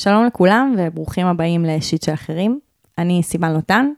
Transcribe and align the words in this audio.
שלום 0.00 0.26
לכולם 0.26 0.74
וברוכים 0.78 1.26
הבאים 1.26 1.64
לשיט 1.64 2.02
של 2.02 2.14
אחרים. 2.14 2.60
אני 2.98 3.22
סימן 3.22 3.52
לוטן, 3.52 3.90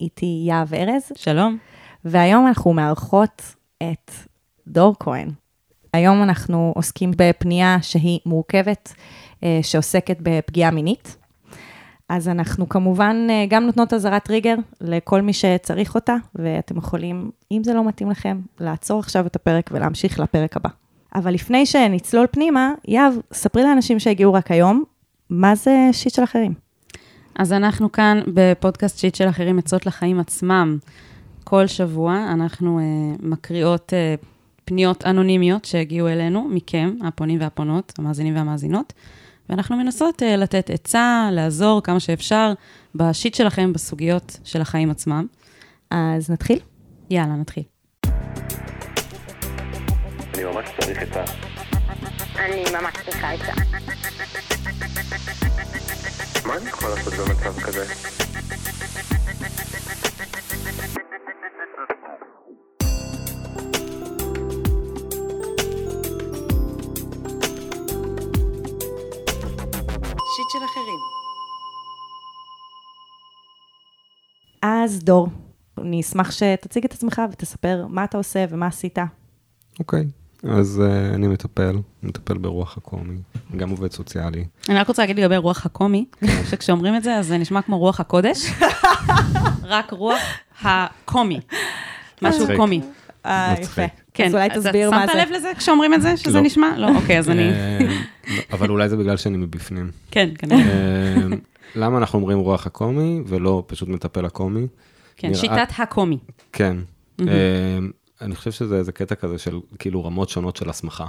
איתי 0.00 0.42
יהב 0.46 0.74
ארז, 0.74 1.12
שלום. 1.14 1.58
והיום 2.04 2.46
אנחנו 2.46 2.72
מארחות 2.72 3.42
את 3.82 4.10
דור 4.68 4.94
כהן. 5.00 5.28
היום 5.92 6.22
אנחנו 6.22 6.72
עוסקים 6.76 7.10
בפנייה 7.16 7.76
שהיא 7.82 8.20
מורכבת, 8.26 8.92
אה, 9.44 9.60
שעוסקת 9.62 10.16
בפגיעה 10.22 10.70
מינית. 10.70 11.16
אז 12.08 12.28
אנחנו 12.28 12.68
כמובן 12.68 13.26
אה, 13.30 13.44
גם 13.48 13.64
נותנות 13.66 13.92
אזהרת 13.92 14.24
טריגר 14.24 14.54
לכל 14.80 15.20
מי 15.20 15.32
שצריך 15.32 15.94
אותה, 15.94 16.16
ואתם 16.34 16.76
יכולים, 16.76 17.30
אם 17.52 17.64
זה 17.64 17.74
לא 17.74 17.88
מתאים 17.88 18.10
לכם, 18.10 18.40
לעצור 18.60 19.00
עכשיו 19.00 19.26
את 19.26 19.36
הפרק 19.36 19.70
ולהמשיך 19.72 20.20
לפרק 20.20 20.56
הבא. 20.56 20.70
אבל 21.14 21.34
לפני 21.34 21.66
שנצלול 21.66 22.26
פנימה, 22.30 22.72
יהב, 22.88 23.14
ספרי 23.32 23.62
לאנשים 23.62 23.98
שהגיעו 23.98 24.32
רק 24.32 24.50
היום, 24.50 24.84
מה 25.34 25.54
זה 25.54 25.88
שיט 25.92 26.14
של 26.14 26.24
אחרים? 26.24 26.54
אז 27.34 27.52
אנחנו 27.52 27.92
כאן 27.92 28.20
בפודקאסט 28.34 28.98
שיט 28.98 29.14
של 29.14 29.28
אחרים, 29.28 29.58
עצות 29.58 29.86
לחיים 29.86 30.20
עצמם. 30.20 30.78
כל 31.44 31.66
שבוע 31.66 32.26
אנחנו 32.32 32.78
uh, 32.78 32.82
מקריאות 33.26 33.92
uh, 33.92 34.26
פניות 34.64 35.06
אנונימיות 35.06 35.64
שהגיעו 35.64 36.08
אלינו, 36.08 36.48
מכם, 36.50 36.94
הפונים 37.04 37.40
והפונות, 37.40 37.92
המאזינים 37.98 38.36
והמאזינות, 38.36 38.92
ואנחנו 39.48 39.76
מנסות 39.76 40.22
uh, 40.22 40.24
לתת 40.24 40.70
עצה, 40.70 41.28
לעזור 41.32 41.80
כמה 41.82 42.00
שאפשר 42.00 42.52
בשיט 42.94 43.34
שלכם, 43.34 43.72
בסוגיות 43.72 44.38
של 44.44 44.60
החיים 44.60 44.90
עצמם. 44.90 45.26
אז 45.90 46.30
נתחיל? 46.30 46.58
יאללה, 47.10 47.36
נתחיל. 47.36 47.62
אני 50.34 50.44
ממש 50.44 50.68
צריך 50.80 51.02
עצה. 51.02 51.51
אני 52.36 52.64
ממש 52.72 52.94
צריכה 53.04 53.30
עצה. 53.30 53.52
מה 56.46 56.56
אני 56.56 56.68
יכול 56.68 56.88
לעשות 56.90 57.12
במצב 57.14 57.60
כזה? 57.60 57.84
שיט 70.34 70.50
של 70.52 70.64
אחרים. 70.64 70.98
אז 74.62 75.04
דור, 75.04 75.28
אני 75.78 76.00
אשמח 76.00 76.30
שתציג 76.30 76.84
את 76.84 76.92
עצמך 76.92 77.22
ותספר 77.32 77.86
מה 77.88 78.04
אתה 78.04 78.16
עושה 78.16 78.44
ומה 78.50 78.66
עשית. 78.66 78.98
אוקיי, 79.80 80.04
אז 80.48 80.82
uh, 80.84 81.14
אני 81.14 81.26
מטפל, 81.28 81.76
מטפל 82.02 82.38
ברוח 82.38 82.76
הקומי, 82.76 83.16
גם 83.56 83.70
עובד 83.70 83.92
סוציאלי. 83.92 84.44
אני 84.68 84.78
רק 84.78 84.88
רוצה 84.88 85.02
להגיד 85.02 85.18
לגבי 85.18 85.36
רוח 85.36 85.66
הקומי, 85.66 86.04
שכשאומרים 86.50 86.96
את 86.96 87.02
זה, 87.02 87.16
אז 87.16 87.26
זה 87.26 87.38
נשמע 87.38 87.62
כמו 87.62 87.78
רוח 87.78 88.00
הקודש, 88.00 88.46
רק 89.62 89.90
רוח 89.92 90.20
הקומי, 90.62 91.40
משהו. 92.22 92.46
קומי. 92.56 92.80
אה, 93.26 93.54
מצחיק. 93.58 93.90
כן, 94.14 94.26
אז 94.26 94.34
אולי 94.34 94.48
תסביר 94.54 94.90
מה 94.90 95.02
שמת 95.02 95.10
זה. 95.12 95.22
לב 95.22 95.30
לזה 95.30 95.52
כשאומרים 95.58 95.94
את 95.94 96.02
זה, 96.02 96.16
שזה 96.16 96.38
לא. 96.38 96.40
נשמע? 96.40 96.76
לא, 96.76 96.88
אוקיי, 96.96 97.18
אז 97.18 97.30
אני... 97.30 97.50
אה, 97.50 97.78
לא, 98.28 98.42
אבל 98.52 98.70
אולי 98.70 98.88
זה 98.88 98.96
בגלל 98.96 99.16
שאני 99.16 99.38
מבפנים. 99.38 99.90
כן, 100.10 100.28
כנראה. 100.38 100.60
אה, 100.60 101.16
למה 101.74 101.98
אנחנו 101.98 102.18
אומרים 102.18 102.38
רוח 102.38 102.66
הקומי 102.66 103.20
ולא 103.26 103.64
פשוט 103.66 103.88
מטפל 103.88 104.24
הקומי? 104.24 104.66
כן, 105.16 105.34
שיטת 105.34 105.68
הקומי. 105.78 106.18
כן. 106.52 106.76
אה, 108.22 108.26
אני 108.26 108.34
חושב 108.36 108.50
שזה 108.50 108.76
איזה 108.76 108.92
קטע 108.92 109.14
כזה 109.14 109.38
של 109.38 109.60
כאילו 109.78 110.04
רמות 110.04 110.28
שונות 110.28 110.56
של 110.56 110.70
הסמכה. 110.70 111.06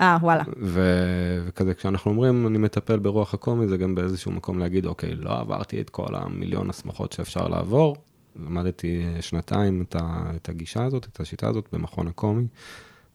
אה, 0.00 0.18
וואלה. 0.20 0.42
ו- 0.62 1.44
וכזה 1.46 1.74
כשאנחנו 1.74 2.10
אומרים 2.10 2.46
אני 2.46 2.58
מטפל 2.58 2.98
ברוח 2.98 3.34
הקומי 3.34 3.68
זה 3.68 3.76
גם 3.76 3.94
באיזשהו 3.94 4.32
מקום 4.32 4.58
להגיד 4.58 4.86
אוקיי 4.86 5.14
לא 5.14 5.38
עברתי 5.40 5.80
את 5.80 5.90
כל 5.90 6.14
המיליון 6.14 6.70
הסמכות 6.70 7.12
שאפשר 7.12 7.48
לעבור. 7.48 7.96
למדתי 8.36 9.04
שנתיים 9.20 9.82
את, 9.82 9.96
ה- 9.96 10.30
את 10.36 10.48
הגישה 10.48 10.84
הזאת, 10.84 11.06
את 11.12 11.20
השיטה 11.20 11.48
הזאת 11.48 11.68
במכון 11.72 12.08
הקומי, 12.08 12.46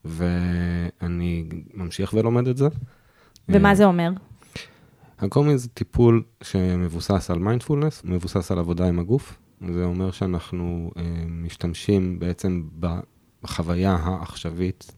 ואני 0.06 1.50
ממשיך 1.74 2.14
ולומד 2.14 2.48
את 2.48 2.58
זה. 2.58 2.68
ומה 3.50 3.76
זה 3.76 3.86
אומר? 3.86 4.10
הקומי 5.20 5.58
זה 5.58 5.70
טיפול 5.70 6.24
שמבוסס 6.42 7.32
על 7.32 7.40
מיינדפולנס, 7.40 8.02
מבוסס 8.06 8.52
על 8.52 8.60
עבודה 8.60 8.88
עם 8.88 9.00
הגוף. 9.00 9.38
זה 9.74 9.84
אומר 9.84 10.12
שאנחנו 10.12 10.92
אה, 10.98 11.04
משתמשים 11.28 12.20
בעצם 12.20 12.62
בחוויה 13.44 13.96
העכשווית 13.96 14.92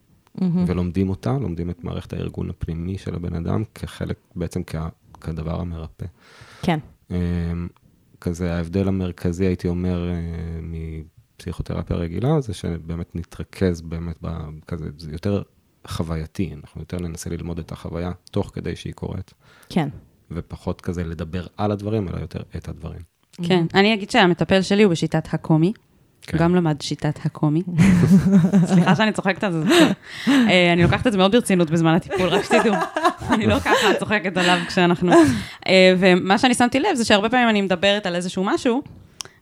ולומדים 0.67 1.09
אותה, 1.09 1.37
לומדים 1.37 1.69
את 1.69 1.83
מערכת 1.83 2.13
הארגון 2.13 2.49
הפנימי 2.49 2.97
של 2.97 3.15
הבן 3.15 3.35
אדם 3.35 3.63
כחלק, 3.75 4.17
בעצם 4.35 4.61
כ, 4.67 4.75
כדבר 5.21 5.61
המרפא. 5.61 6.05
כן. 6.61 6.79
אה, 7.11 7.17
כזה 8.21 8.53
ההבדל 8.53 8.87
המרכזי, 8.87 9.45
הייתי 9.45 9.67
אומר, 9.67 10.09
אה, 10.09 10.15
מפסיכותרפיה 10.61 11.95
רגילה, 11.95 12.41
זה 12.41 12.53
שבאמת 12.53 13.15
נתרכז 13.15 13.81
באמת 13.81 14.17
בכזה, 14.21 14.89
זה 14.97 15.11
יותר 15.11 15.41
חווייתי, 15.87 16.53
אנחנו 16.63 16.81
יותר 16.81 16.99
ננסה 16.99 17.29
ללמוד 17.29 17.59
את 17.59 17.71
החוויה 17.71 18.11
תוך 18.31 18.51
כדי 18.53 18.75
שהיא 18.75 18.93
קורית. 18.93 19.33
כן. 19.69 19.89
ופחות 20.31 20.81
כזה 20.81 21.03
לדבר 21.03 21.47
על 21.57 21.71
הדברים, 21.71 22.07
אלא 22.07 22.19
יותר 22.19 22.39
את 22.57 22.69
הדברים. 22.69 23.01
כן, 23.43 23.65
אני 23.73 23.93
אגיד 23.93 24.11
שהמטפל 24.11 24.61
שלי 24.61 24.83
הוא 24.83 24.91
בשיטת 24.91 25.33
הקומי. 25.33 25.73
כן. 26.21 26.37
גם 26.37 26.55
למד 26.55 26.81
שיטת 26.81 27.19
הקומי. 27.25 27.63
סליחה 28.73 28.95
שאני 28.95 29.11
צוחקת 29.11 29.43
על 29.43 29.51
זה. 29.51 29.91
אה, 30.27 30.73
אני 30.73 30.83
לוקחת 30.83 31.07
את 31.07 31.11
זה 31.11 31.17
מאוד 31.17 31.31
ברצינות 31.31 31.69
בזמן 31.69 31.93
הטיפול, 31.93 32.29
רק 32.29 32.43
שתדעו. 32.43 32.73
אני 33.33 33.47
לא 33.47 33.59
ככה 33.59 33.93
צוחקת 33.99 34.37
עליו 34.37 34.57
כשאנחנו... 34.67 35.11
אה, 35.67 35.93
ומה 35.97 36.37
שאני 36.37 36.53
שמתי 36.53 36.79
לב 36.79 36.95
זה 36.95 37.05
שהרבה 37.05 37.29
פעמים 37.29 37.49
אני 37.49 37.61
מדברת 37.61 38.05
על 38.05 38.15
איזשהו 38.15 38.43
משהו, 38.43 38.81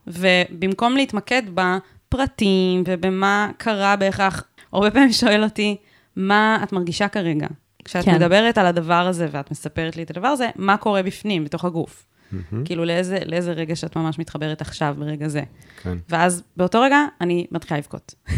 ובמקום 0.06 0.96
להתמקד 0.96 1.42
בפרטים 1.54 2.82
ובמה 2.86 3.50
קרה 3.56 3.96
בהכרח, 3.96 4.44
הרבה 4.72 4.90
פעמים 4.90 5.12
שואל 5.12 5.44
אותי, 5.44 5.76
מה 6.16 6.58
את 6.62 6.72
מרגישה 6.72 7.08
כרגע? 7.08 7.46
כשאת 7.84 8.04
כן. 8.04 8.14
מדברת 8.14 8.58
על 8.58 8.66
הדבר 8.66 9.06
הזה 9.06 9.28
ואת 9.30 9.50
מספרת 9.50 9.96
לי 9.96 10.02
את 10.02 10.10
הדבר 10.10 10.28
הזה, 10.28 10.48
מה 10.56 10.76
קורה 10.76 11.02
בפנים, 11.02 11.44
בתוך 11.44 11.64
הגוף? 11.64 12.06
כאילו, 12.64 12.84
לאיזה, 12.84 13.18
לאיזה 13.26 13.52
רגע 13.52 13.76
שאת 13.76 13.96
ממש 13.96 14.18
מתחברת 14.18 14.60
עכשיו, 14.60 14.96
ברגע 14.98 15.28
זה. 15.28 15.42
כן, 15.82 15.98
ואז 16.08 16.42
באותו 16.56 16.80
רגע 16.80 16.96
אני 17.20 17.46
מתחילה 17.50 17.78
לבכות. 17.78 18.14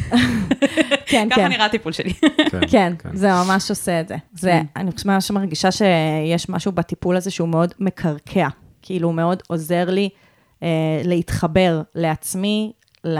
כן, 1.06 1.28
ככה 1.30 1.40
כן. 1.40 1.48
נראה 1.48 1.66
הטיפול 1.66 1.92
שלי. 1.92 2.12
כן, 2.70 2.92
זה 3.12 3.28
ממש 3.32 3.70
עושה 3.70 4.00
את 4.00 4.08
זה. 4.08 4.16
זה, 4.32 4.50
כן. 4.50 4.66
אני 4.76 4.90
ממש 5.04 5.30
מרגישה 5.30 5.70
שיש 5.72 6.48
משהו 6.48 6.72
בטיפול 6.72 7.16
הזה 7.16 7.30
שהוא 7.30 7.48
מאוד 7.48 7.74
מקרקע. 7.78 8.48
כאילו, 8.82 9.08
הוא 9.08 9.14
מאוד 9.14 9.42
עוזר 9.48 9.90
לי 9.90 10.08
אה, 10.62 10.68
להתחבר 11.04 11.82
לעצמי, 11.94 12.72
ל, 13.04 13.18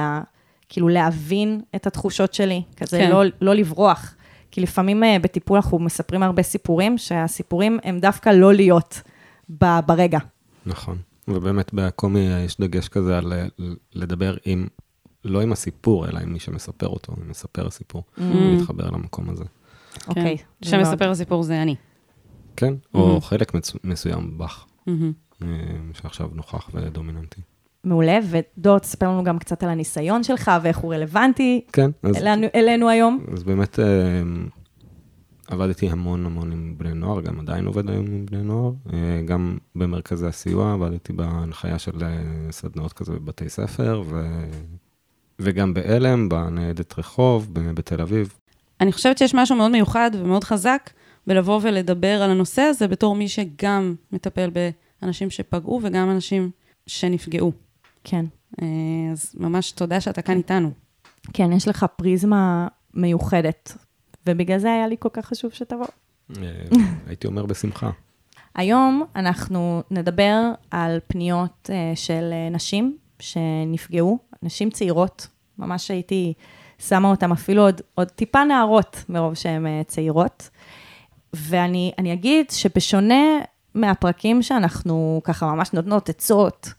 כאילו 0.69 0.89
להבין 0.89 1.61
את 1.77 1.87
התחושות 1.87 2.35
שלי, 2.35 2.63
כזה 2.77 2.99
כן. 2.99 3.11
לא, 3.11 3.23
לא 3.41 3.55
לברוח. 3.55 4.15
כי 4.51 4.61
לפעמים 4.61 5.05
אה, 5.05 5.17
בטיפול 5.23 5.57
אנחנו 5.57 5.79
מספרים 5.79 6.23
הרבה 6.23 6.43
סיפורים, 6.43 6.99
שהסיפורים 6.99 7.79
הם 7.85 7.99
דווקא 7.99 8.31
לא 8.31 8.55
להיות 8.55 9.03
ב, 9.61 9.65
ברגע. 9.87 10.19
נכון. 10.67 10.99
ובאמת 11.29 11.75
בהקומי 11.75 12.19
יש 12.45 12.61
דגש 12.61 12.89
כזה 12.89 13.19
על 13.19 13.33
אה, 13.33 13.47
לדבר 13.93 14.37
עם, 14.45 14.67
לא 15.25 15.41
עם 15.43 15.53
הסיפור, 15.53 16.09
אלא 16.09 16.19
עם 16.19 16.33
מי 16.33 16.39
שמספר 16.39 16.87
אותו, 16.89 17.13
עם 17.23 17.29
מספר 17.31 17.67
הסיפור, 17.67 18.03
להתחבר 18.19 18.91
למקום 18.91 19.31
הזה. 19.31 19.45
אוקיי. 20.09 20.37
זה 20.65 20.77
מאוד- 20.77 20.87
שמספר 20.87 21.11
הסיפור 21.11 21.43
זה 21.43 21.63
אני. 21.63 21.77
כן, 22.57 22.75
או 22.95 23.21
חלק 23.21 23.53
מסוים 23.85 24.39
בך, 24.39 24.65
מהמם. 24.87 25.13
אה, 25.43 25.47
שעכשיו 25.95 26.29
נוכח 26.35 26.71
ודומיננטי. 26.75 27.41
מעולה, 27.85 28.19
ודור, 28.31 28.79
תספר 28.79 29.09
לנו 29.09 29.25
גם 29.25 29.39
קצת 29.39 29.63
על 29.63 29.69
הניסיון 29.69 30.23
שלך 30.23 30.51
ואיך 30.63 30.79
הוא 30.79 30.95
רלוונטי 30.95 31.61
כן, 31.73 31.91
אז 32.03 32.17
אלינו, 32.17 32.47
אלינו 32.55 32.89
היום. 32.89 33.25
אז 33.33 33.43
באמת 33.43 33.79
אה, 33.79 33.85
עבדתי 35.51 35.89
המון 35.89 36.27
המון 36.27 36.53
עם 36.53 36.75
בני 36.79 36.95
נוער, 36.95 37.21
גם 37.21 37.41
עדיין 37.41 37.67
עובד 37.67 37.91
היום 37.91 38.07
עם 38.07 38.27
בני 38.27 38.43
נוער. 38.43 38.73
אה, 38.93 39.23
גם 39.25 39.59
במרכזי 39.75 40.27
הסיוע, 40.27 40.73
עבדתי 40.73 41.13
בהנחיה 41.13 41.79
של 41.79 42.05
אה, 42.05 42.19
סדנאות 42.51 42.93
כזה 42.93 43.13
בבתי 43.13 43.49
ספר, 43.49 44.03
ו... 44.07 44.45
וגם 45.39 45.75
בעלם, 45.75 46.29
בניידת 46.29 46.99
רחוב, 46.99 47.49
ב- 47.53 47.71
בתל 47.71 48.01
אביב. 48.01 48.35
אני 48.81 48.93
חושבת 48.93 49.19
שיש 49.19 49.35
משהו 49.35 49.57
מאוד 49.57 49.71
מיוחד 49.71 50.11
ומאוד 50.15 50.45
חזק 50.45 50.91
בלבוא 51.27 51.61
ולדבר 51.63 52.23
על 52.23 52.31
הנושא 52.31 52.63
הזה 52.63 52.89
בתור 52.89 53.15
מי 53.15 53.29
שגם 53.29 53.95
מטפל 54.13 54.51
באנשים 55.03 55.31
שפגעו 55.31 55.81
וגם 55.83 56.11
אנשים 56.11 56.51
שנפגעו. 56.87 57.53
כן. 58.05 58.25
אה, 58.63 58.67
אז 59.13 59.35
ממש 59.41 59.73
תודה 59.73 60.01
שאתה 60.01 60.23
כאן 60.23 60.37
איתנו. 60.37 60.71
כן, 61.33 61.53
יש 61.53 61.69
לך 61.69 61.87
פריזמה 61.97 62.69
מיוחדת, 62.95 63.77
ובגלל 64.27 64.59
זה 64.59 64.73
היה 64.73 64.89
לי 64.89 64.97
כל 64.99 65.09
כך 65.13 65.27
חשוב 65.27 65.53
שתבוא. 65.53 65.87
אה, 66.37 66.43
הייתי 67.07 67.27
אומר 67.27 67.47
בשמחה. 67.47 67.91
היום 68.55 69.05
אנחנו 69.17 69.83
נדבר 69.91 70.53
על 70.71 70.99
פניות 71.07 71.71
אה, 71.73 71.93
של 71.95 72.31
אה, 72.33 72.49
נשים 72.51 72.97
שנפגעו, 73.19 74.19
נשים 74.43 74.71
צעירות, 74.71 75.27
ממש 75.59 75.91
הייתי 75.91 76.35
שמה 76.79 77.11
אותן 77.11 77.33
אפילו 77.33 77.63
עוד, 77.63 77.81
עוד 77.95 78.09
טיפה 78.09 78.45
נערות 78.45 79.05
מרוב 79.09 79.35
שהן 79.35 79.67
צעירות. 79.87 80.51
ואני 81.33 81.93
אני 81.99 82.13
אגיד 82.13 82.51
שבשונה 82.51 83.39
מהפרקים 83.75 84.43
שאנחנו 84.43 85.21
ככה 85.25 85.47
ממש 85.47 85.73
נותנות 85.73 86.09
עצות, 86.09 86.73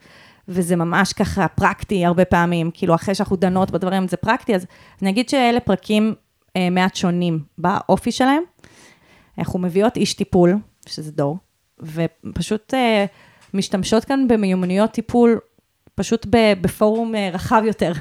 וזה 0.47 0.75
ממש 0.75 1.13
ככה 1.13 1.47
פרקטי 1.47 2.05
הרבה 2.05 2.25
פעמים, 2.25 2.71
כאילו 2.73 2.95
אחרי 2.95 3.15
שאנחנו 3.15 3.35
דנות 3.35 3.71
בדברים 3.71 4.07
זה 4.07 4.17
פרקטי, 4.17 4.55
אז 4.55 4.65
אני 5.01 5.09
אגיד 5.09 5.29
שאלה 5.29 5.59
פרקים 5.59 6.15
מעט 6.71 6.95
שונים 6.95 7.39
באופי 7.57 8.12
שלהם. 8.12 8.44
אנחנו 9.38 9.59
מביאות 9.59 9.98
איש 9.98 10.13
טיפול, 10.13 10.56
שזה 10.88 11.12
דור, 11.12 11.38
ופשוט 11.80 12.74
אה, 12.74 13.06
משתמשות 13.53 14.06
כאן 14.06 14.27
במיומנויות 14.27 14.92
טיפול, 14.92 15.39
פשוט 15.95 16.27
בפורום 16.62 17.15
אה, 17.15 17.30
רחב 17.33 17.63
יותר. 17.65 17.92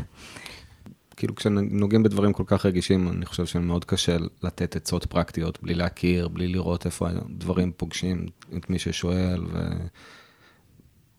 כאילו 1.16 1.34
כשנוגעים 1.34 2.02
בדברים 2.02 2.32
כל 2.32 2.42
כך 2.46 2.66
רגישים, 2.66 3.08
אני 3.08 3.26
חושב 3.26 3.46
שמאוד 3.46 3.84
קשה 3.84 4.16
לתת 4.42 4.76
עצות 4.76 5.04
פרקטיות 5.04 5.62
בלי 5.62 5.74
להכיר, 5.74 6.28
בלי 6.28 6.48
לראות 6.48 6.86
איפה 6.86 7.08
הדברים 7.08 7.72
פוגשים 7.76 8.26
את 8.56 8.70
מי 8.70 8.78
ששואל, 8.78 9.44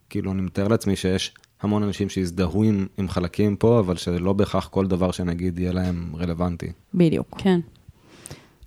וכאילו 0.07 0.31
אני 0.31 0.42
מתאר 0.42 0.68
לעצמי 0.68 0.95
שיש 0.95 1.34
המון 1.62 1.84
אנשים 1.84 2.10
שהזדהו 2.10 2.63
עם, 2.63 2.88
עם 2.98 3.10
חלקים 3.10 3.56
פה, 3.56 3.80
אבל 3.80 3.98
שלא 3.98 4.34
בהכרח 4.34 4.68
כל 4.68 4.88
דבר 4.88 5.12
שנגיד 5.12 5.60
יהיה 5.60 5.72
להם 5.72 6.12
רלוונטי. 6.18 6.72
בדיוק. 6.94 7.36
כן. 7.38 7.60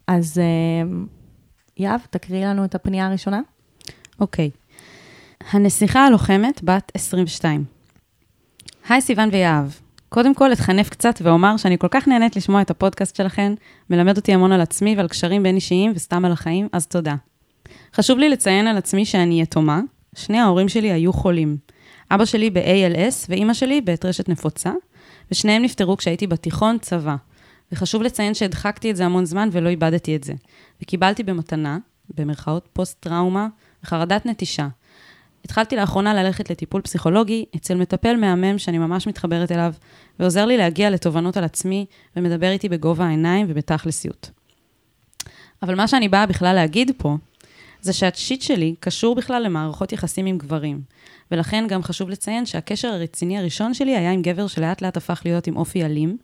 אז 0.07 0.39
אה, 0.39 0.97
יהב, 1.77 2.01
תקריאי 2.11 2.45
לנו 2.45 2.65
את 2.65 2.75
הפנייה 2.75 3.07
הראשונה. 3.07 3.41
אוקיי. 4.21 4.51
הנסיכה 5.51 6.07
הלוחמת, 6.07 6.61
בת 6.65 6.93
22. 6.95 7.65
היי 8.89 9.01
סיוון 9.01 9.29
ויהב. 9.33 9.67
קודם 10.09 10.35
כל, 10.35 10.53
אתחנף 10.53 10.89
קצת 10.89 11.15
ואומר 11.23 11.57
שאני 11.57 11.79
כל 11.79 11.89
כך 11.91 12.09
נהנית 12.09 12.37
לשמוע 12.37 12.63
את 12.63 12.71
הפודקאסט 12.71 13.17
שלכן, 13.17 13.53
מלמד 13.91 14.17
אותי 14.17 14.35
המון 14.35 14.53
על 14.53 14.61
עצמי 14.61 14.95
ועל 14.97 15.09
קשרים 15.09 15.43
בין 15.43 15.55
אישיים 15.55 15.93
וסתם 15.95 16.25
על 16.25 16.33
החיים, 16.33 16.69
אז 16.73 16.87
תודה. 16.87 17.15
חשוב 17.95 18.19
לי 18.19 18.29
לציין 18.29 18.67
על 18.67 18.77
עצמי 18.77 19.05
שאני 19.05 19.43
יתומה. 19.43 19.81
שני 20.15 20.39
ההורים 20.39 20.69
שלי 20.69 20.93
היו 20.93 21.13
חולים. 21.13 21.57
אבא 22.11 22.25
שלי 22.25 22.51
ב-ALS 22.51 23.27
ואימא 23.29 23.55
שלי 23.55 23.81
בטרשת 23.81 24.29
נפוצה, 24.29 24.73
ושניהם 25.31 25.63
נפטרו 25.63 25.97
כשהייתי 25.97 26.27
בתיכון 26.27 26.79
צבא. 26.79 27.17
וחשוב 27.73 28.03
לציין 28.03 28.35
שהדחקתי 28.35 28.91
את 28.91 28.97
זה 28.97 29.05
המון 29.05 29.25
זמן 29.25 29.49
ולא 29.53 29.69
איבדתי 29.69 30.17
את 30.17 30.25
זה. 30.25 30.33
וקיבלתי 30.83 31.23
במתנה, 31.23 31.79
במרכאות, 32.15 32.69
פוסט-טראומה 32.73 33.49
וחרדת 33.85 34.27
נטישה. 34.27 34.69
התחלתי 35.45 35.77
לאחרונה 35.77 36.15
ללכת 36.15 36.51
לטיפול 36.51 36.81
פסיכולוגי 36.81 37.45
אצל 37.57 37.75
מטפל 37.75 38.17
מהמם 38.17 38.59
שאני 38.59 38.79
ממש 38.79 39.07
מתחברת 39.07 39.53
אליו, 39.53 39.75
ועוזר 40.19 40.47
לי 40.47 40.57
להגיע 40.57 40.91
לתובנות 40.91 41.37
על 41.37 41.45
עצמי, 41.45 41.87
ומדבר 42.17 42.51
איתי 42.51 42.69
בגובה 42.69 43.07
העיניים 43.07 43.47
ובתכלסיות. 43.49 44.31
אבל 45.63 45.75
מה 45.75 45.89
שאני 45.89 46.09
באה 46.09 46.27
בכלל 46.27 46.55
להגיד 46.55 46.91
פה, 46.97 47.17
זה 47.81 47.93
שהשיט 47.93 48.43
שלי 48.43 48.75
קשור 48.81 49.15
בכלל 49.15 49.43
למערכות 49.43 49.93
יחסים 49.93 50.27
עם 50.27 50.39
גברים. 50.39 50.81
ולכן 51.35 51.65
גם 51.69 51.83
חשוב 51.83 52.11
לציין 52.11 52.47
שהקשר 52.47 52.89
הרציני 52.89 53.39
הראשון 53.39 53.75
שלי 53.75 53.97
היה 53.97 54.13
עם 54.13 54.23
גבר 54.23 54.47
שלאט 54.47 54.83
לאט 54.83 54.97
הפך 54.97 55.23
להיות 55.25 55.47
עם 55.47 55.57
אופי 55.57 55.85
אלים, 55.85 56.17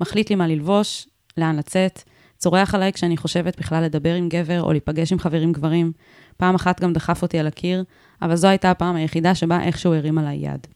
מחליט 0.00 0.30
לי 0.30 0.36
מה 0.36 0.46
ללבוש, 0.46 1.06
לאן 1.36 1.56
לצאת, 1.56 2.02
צורח 2.36 2.74
עליי 2.74 2.92
כשאני 2.92 3.16
חושבת 3.16 3.58
בכלל 3.58 3.84
לדבר 3.84 4.14
עם 4.14 4.28
גבר 4.28 4.62
או 4.62 4.72
להיפגש 4.72 5.12
עם 5.12 5.18
חברים 5.18 5.52
גברים. 5.52 5.92
פעם 6.36 6.54
אחת 6.54 6.80
גם 6.80 6.92
דחף 6.92 7.22
אותי 7.22 7.38
על 7.38 7.46
הקיר, 7.46 7.84
אבל 8.22 8.36
זו 8.36 8.48
הייתה 8.48 8.70
הפעם 8.70 8.96
היחידה 8.96 9.34
שבה 9.34 9.62
איכשהו 9.62 9.94
הרים 9.94 10.18
עליי 10.18 10.36
יד. 10.36 10.66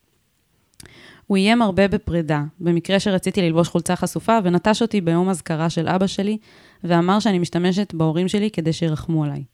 הוא 1.27 1.37
איים 1.37 1.63
הרבה 1.63 1.89
בפרידה, 1.89 2.43
במקרה 2.61 3.01
שרציתי 3.01 3.43
ללבוש 3.43 3.69
חולצה 3.69 3.97
חשופה, 3.97 4.39
ונטש 4.45 4.83
אותי 4.83 5.01
ביום 5.01 5.29
אזכרה 5.29 5.71
של 5.71 5.89
אבא 5.89 6.07
שלי, 6.07 6.39
ואמר 6.85 7.21
שאני 7.21 7.39
משתמשת 7.39 7.95
בהורים 7.95 8.29
שלי 8.29 8.51
כדי 8.51 8.73
שירחמו 8.73 9.25
עליי. 9.25 9.45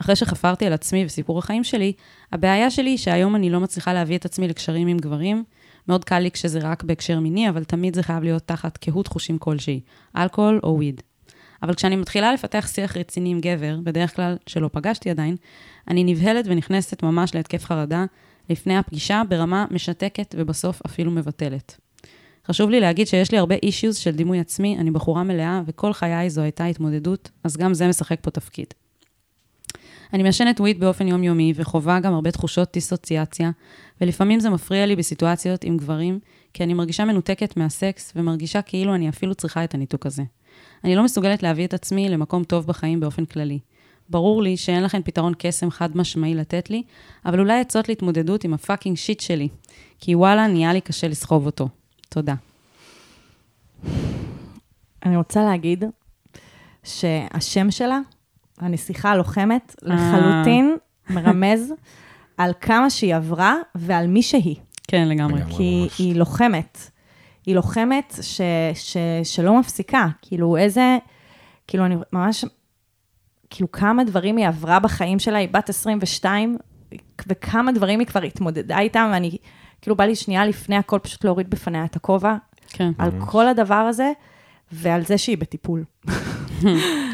אחרי 0.00 0.16
שחפרתי 0.16 0.66
על 0.66 0.72
עצמי 0.72 1.04
וסיפור 1.04 1.38
החיים 1.38 1.64
שלי, 1.64 1.92
הבעיה 2.32 2.70
שלי 2.70 2.90
היא 2.90 2.98
שהיום 2.98 3.36
אני 3.36 3.50
לא 3.50 3.60
מצליחה 3.60 3.92
להביא 3.92 4.18
את 4.18 4.24
עצמי 4.24 4.48
לקשרים 4.48 4.88
עם 4.88 4.98
גברים. 4.98 5.44
מאוד 5.88 6.04
קל 6.04 6.18
לי 6.18 6.30
כשזה 6.30 6.58
רק 6.62 6.82
בהקשר 6.82 7.20
מיני, 7.20 7.48
אבל 7.48 7.64
תמיד 7.64 7.94
זה 7.94 8.02
חייב 8.02 8.22
להיות 8.22 8.42
תחת 8.46 8.76
קהות 8.76 9.06
חושים 9.06 9.38
כלשהי, 9.38 9.80
אלכוהול 10.16 10.60
או 10.62 10.74
וויד. 10.74 11.00
אבל 11.62 11.74
כשאני 11.74 11.96
מתחילה 11.96 12.32
לפתח 12.32 12.68
שיח 12.72 12.96
רציני 12.96 13.30
עם 13.30 13.40
גבר, 13.40 13.78
בדרך 13.82 14.16
כלל 14.16 14.36
שלא 14.46 14.70
פגשתי 14.72 15.10
עדיין, 15.10 15.36
אני 15.88 16.04
נבהלת 16.04 16.44
ונכנסת 16.48 17.02
ממש 17.02 17.34
להתקף 17.34 17.64
חרדה 17.64 18.04
לפני 18.50 18.76
הפגישה 18.76 19.22
ברמה 19.28 19.66
משתקת 19.70 20.34
ובסוף 20.38 20.82
אפילו 20.86 21.10
מבטלת. 21.10 21.80
חשוב 22.46 22.70
לי 22.70 22.80
להגיד 22.80 23.06
שיש 23.06 23.32
לי 23.32 23.38
הרבה 23.38 23.54
אישיוז 23.54 23.96
של 23.96 24.10
דימוי 24.10 24.40
עצמי, 24.40 24.76
אני 24.78 24.90
בחורה 24.90 25.22
מלאה 25.22 25.62
וכל 25.66 25.92
חיי 25.92 26.30
זו 26.30 26.40
הייתה 26.40 26.64
התמודדות, 26.64 27.30
אז 27.44 27.56
גם 27.56 27.74
זה 27.74 27.88
משחק 27.88 28.18
פה 28.22 28.30
תפקיד. 28.30 28.66
אני 30.12 30.22
מעשנת 30.22 30.60
וויד 30.60 30.80
באופן 30.80 31.08
יומיומי 31.08 31.52
וחווה 31.56 32.00
גם 32.00 32.14
הרבה 32.14 32.30
תחושות 32.30 32.72
דיסוציאציה, 32.72 33.50
ולפעמים 34.00 34.40
זה 34.40 34.50
מפריע 34.50 34.86
לי 34.86 34.96
בסיטואציות 34.96 35.64
עם 35.64 35.76
גברים, 35.76 36.18
כי 36.52 36.64
אני 36.64 36.74
מרגישה 36.74 37.04
מנותקת 37.04 37.56
מהסקס 37.56 38.12
ומרגישה 38.16 38.62
כאילו 38.62 38.94
אני 38.94 39.08
אפילו 39.08 39.34
צריכה 39.34 39.64
את 39.64 39.74
הניתוק 39.74 40.06
הזה. 40.06 40.22
אני 40.84 40.96
לא 40.96 41.04
מסוגלת 41.04 41.42
להביא 41.42 41.64
את 41.66 41.74
עצמי 41.74 42.08
למקום 42.08 42.44
טוב 42.44 42.66
בחיים 42.66 43.00
באופן 43.00 43.24
כללי. 43.24 43.58
ברור 44.10 44.42
לי 44.42 44.56
שאין 44.56 44.82
לכם 44.82 45.02
פתרון 45.02 45.32
קסם 45.38 45.70
חד 45.70 45.96
משמעי 45.96 46.34
לתת 46.34 46.70
לי, 46.70 46.82
אבל 47.26 47.40
אולי 47.40 47.60
עצות 47.60 47.88
להתמודדות 47.88 48.44
עם 48.44 48.54
הפאקינג 48.54 48.96
שיט 48.96 49.20
שלי, 49.20 49.48
כי 50.00 50.14
וואלה, 50.14 50.46
נהיה 50.46 50.72
לי 50.72 50.80
קשה 50.80 51.08
לסחוב 51.08 51.46
אותו. 51.46 51.68
תודה. 52.08 52.34
אני 55.04 55.16
רוצה 55.16 55.44
להגיד 55.44 55.84
שהשם 56.84 57.70
שלה, 57.70 57.98
הנסיכה 58.60 59.10
הלוחמת, 59.10 59.74
אה. 59.84 59.94
לחלוטין 59.94 60.76
מרמז 61.10 61.72
על 62.36 62.52
כמה 62.60 62.90
שהיא 62.90 63.14
עברה 63.14 63.56
ועל 63.74 64.06
מי 64.06 64.22
שהיא. 64.22 64.56
כן, 64.88 65.08
לגמרי. 65.08 65.40
לגמרי. 65.40 65.56
כי 65.56 65.80
ממש. 65.82 65.98
היא 65.98 66.14
לוחמת. 66.16 66.78
היא 67.46 67.54
לוחמת 67.54 68.14
ש, 68.22 68.40
ש, 68.74 68.96
שלא 69.24 69.58
מפסיקה. 69.60 70.06
כאילו, 70.22 70.56
איזה... 70.56 70.98
כאילו, 71.66 71.84
אני 71.84 71.96
ממש... 72.12 72.44
כאילו, 73.50 73.72
כמה 73.72 74.04
דברים 74.04 74.36
היא 74.36 74.48
עברה 74.48 74.78
בחיים 74.78 75.18
שלה, 75.18 75.38
היא 75.38 75.48
בת 75.48 75.68
22, 75.68 76.58
וכמה 77.26 77.72
דברים 77.72 78.00
היא 78.00 78.06
כבר 78.06 78.22
התמודדה 78.22 78.78
איתם, 78.78 79.10
ואני... 79.12 79.36
כאילו, 79.82 79.96
בא 79.96 80.04
לי 80.04 80.14
שנייה 80.14 80.46
לפני 80.46 80.76
הכל 80.76 80.98
פשוט 80.98 81.24
להוריד 81.24 81.50
בפניה 81.50 81.84
את 81.84 81.96
הכובע, 81.96 82.36
כן. 82.68 82.90
על 82.98 83.10
כל 83.18 83.48
הדבר 83.48 83.74
הזה, 83.74 84.12
ועל 84.72 85.04
זה 85.04 85.18
שהיא 85.18 85.38
בטיפול. 85.38 85.84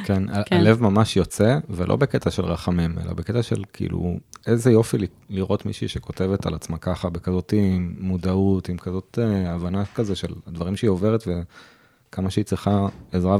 כן, 0.06 0.22
כן. 0.46 0.56
הלב 0.56 0.82
ממש 0.82 1.16
יוצא, 1.16 1.58
ולא 1.70 1.96
בקטע 1.96 2.30
של 2.30 2.44
רחמים, 2.44 2.98
אלא 2.98 3.12
בקטע 3.12 3.42
של 3.42 3.62
כאילו, 3.72 4.16
איזה 4.46 4.70
יופי 4.70 4.98
ל- 4.98 5.06
לראות 5.30 5.66
מישהי 5.66 5.88
שכותבת 5.88 6.46
על 6.46 6.54
עצמה 6.54 6.78
ככה, 6.78 7.10
בכזאת 7.10 7.54
מודעות, 8.00 8.68
עם 8.68 8.78
כזאת 8.78 9.18
אה, 9.22 9.54
הבנה 9.54 9.84
כזה 9.84 10.16
של 10.16 10.34
הדברים 10.46 10.76
שהיא 10.76 10.90
עוברת, 10.90 11.24
וכמה 11.26 12.30
שהיא 12.30 12.44
צריכה 12.44 12.86
עזרה 13.12 13.36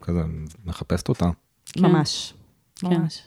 וכזה 0.00 0.22
מחפשת 0.64 1.08
אותה. 1.08 1.30
כן. 1.72 1.82
ממש, 1.82 2.34
כן. 2.76 2.86
ממש. 2.86 3.22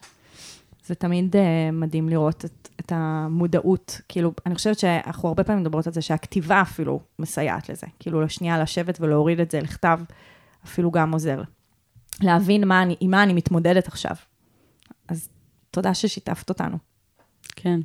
זה 0.87 0.95
תמיד 0.95 1.35
uh, 1.35 1.39
מדהים 1.71 2.09
לראות 2.09 2.45
את, 2.45 2.69
את 2.79 2.91
המודעות. 2.95 4.01
כאילו, 4.09 4.33
אני 4.45 4.55
חושבת 4.55 4.79
שאנחנו 4.79 5.27
הרבה 5.27 5.43
פעמים 5.43 5.61
מדברות 5.61 5.87
על 5.87 5.93
זה 5.93 6.01
שהכתיבה 6.01 6.61
אפילו 6.61 6.99
מסייעת 7.19 7.69
לזה. 7.69 7.87
כאילו, 7.99 8.21
לשנייה 8.21 8.59
לשבת 8.59 9.01
ולהוריד 9.01 9.39
את 9.39 9.51
זה 9.51 9.59
לכתב, 9.59 9.99
אפילו 10.65 10.91
גם 10.91 11.11
עוזר. 11.11 11.41
להבין 12.21 12.67
מה 12.67 12.81
אני, 12.81 12.95
עם 12.99 13.11
מה 13.11 13.23
אני 13.23 13.33
מתמודדת 13.33 13.87
עכשיו. 13.87 14.15
אז 15.07 15.29
תודה 15.71 15.93
ששיתפת 15.93 16.49
אותנו. 16.49 16.77
כן. 17.55 17.79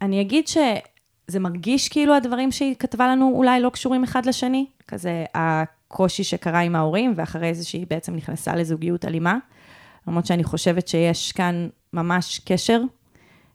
אני 0.00 0.20
אגיד 0.20 0.48
שזה 0.48 1.40
מרגיש 1.40 1.88
כאילו 1.88 2.14
הדברים 2.14 2.52
שהיא 2.52 2.74
כתבה 2.78 3.08
לנו 3.08 3.32
אולי 3.34 3.60
לא 3.60 3.70
קשורים 3.70 4.04
אחד 4.04 4.26
לשני, 4.26 4.66
כזה 4.88 5.24
הקושי 5.34 6.24
שקרה 6.24 6.60
עם 6.60 6.76
ההורים, 6.76 7.12
ואחרי 7.16 7.54
זה 7.54 7.64
שהיא 7.64 7.86
בעצם 7.90 8.16
נכנסה 8.16 8.56
לזוגיות 8.56 9.04
אלימה. 9.04 9.38
למרות 10.06 10.26
שאני 10.26 10.44
חושבת 10.44 10.88
שיש 10.88 11.32
כאן 11.32 11.68
ממש 11.92 12.40
קשר, 12.44 12.80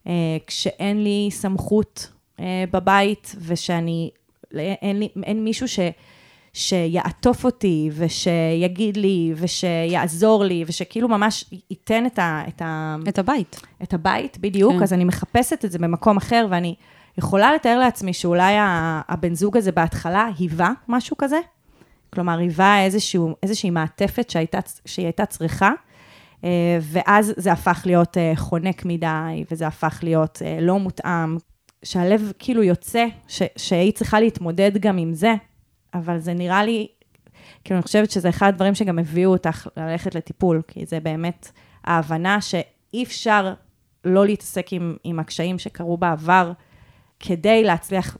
אה, 0.07 0.37
כשאין 0.47 1.03
לי 1.03 1.29
סמכות 1.31 2.11
אה, 2.39 2.63
בבית, 2.71 3.35
ושאני, 3.39 4.09
אין, 4.53 4.99
לי, 4.99 5.09
אין 5.23 5.43
מישהו 5.43 5.67
ש, 5.67 5.79
שיעטוף 6.57 7.45
אותי, 7.45 7.89
ושיגיד 7.93 8.97
לי, 8.97 9.33
ושיעזור 9.35 10.43
לי, 10.43 10.63
ושכאילו 10.67 11.07
ממש 11.07 11.45
ייתן 11.69 12.05
את, 12.05 12.19
ה, 12.19 12.43
את, 12.47 12.61
ה, 12.61 12.95
את 13.09 13.19
הבית. 13.19 13.61
את 13.83 13.93
הבית, 13.93 14.37
בדיוק, 14.37 14.73
כן. 14.73 14.83
אז 14.83 14.93
אני 14.93 15.03
מחפשת 15.03 15.65
את 15.65 15.71
זה 15.71 15.79
במקום 15.79 16.17
אחר, 16.17 16.47
ואני 16.49 16.75
יכולה 17.17 17.53
לתאר 17.53 17.79
לעצמי 17.79 18.13
שאולי 18.13 18.53
הבן 19.07 19.35
זוג 19.35 19.57
הזה 19.57 19.71
בהתחלה 19.71 20.29
היווה 20.37 20.71
משהו 20.87 21.17
כזה, 21.17 21.39
כלומר, 22.13 22.37
היווה 22.37 22.83
איזשהו, 22.83 23.35
איזושהי 23.43 23.69
מעטפת 23.69 24.29
שהייתה, 24.29 24.59
שהיא 24.85 25.05
הייתה 25.05 25.25
צריכה, 25.25 25.71
אה, 26.43 26.49
ואז 26.81 27.33
זה 27.37 27.51
הפך 27.51 27.81
להיות 27.85 28.17
אה, 28.17 28.33
חונק 28.35 28.85
מדי, 28.85 29.43
וזה 29.51 29.67
הפך 29.67 29.99
להיות 30.03 30.41
אה, 30.45 30.57
לא 30.61 30.79
מותאם, 30.79 31.37
שהלב 31.83 32.31
כאילו 32.39 32.63
יוצא, 32.63 33.05
ש, 33.27 33.41
שהיא 33.57 33.93
צריכה 33.93 34.19
להתמודד 34.19 34.77
גם 34.77 34.97
עם 34.97 35.13
זה, 35.13 35.33
אבל 35.95 36.19
זה 36.19 36.33
נראה 36.33 36.63
לי, 36.65 36.87
כאילו, 37.63 37.77
אני 37.77 37.83
חושבת 37.83 38.11
שזה 38.11 38.29
אחד 38.29 38.47
הדברים 38.47 38.75
שגם 38.75 38.99
הביאו 38.99 39.31
אותך 39.31 39.67
ללכת 39.77 40.15
לטיפול, 40.15 40.61
כי 40.67 40.85
זה 40.85 40.99
באמת 40.99 41.51
ההבנה 41.83 42.41
שאי 42.41 43.03
אפשר 43.03 43.53
לא 44.05 44.25
להתעסק 44.25 44.73
עם, 44.73 44.95
עם 45.03 45.19
הקשיים 45.19 45.59
שקרו 45.59 45.97
בעבר, 45.97 46.51
כדי 47.19 47.63
להצליח 47.63 48.17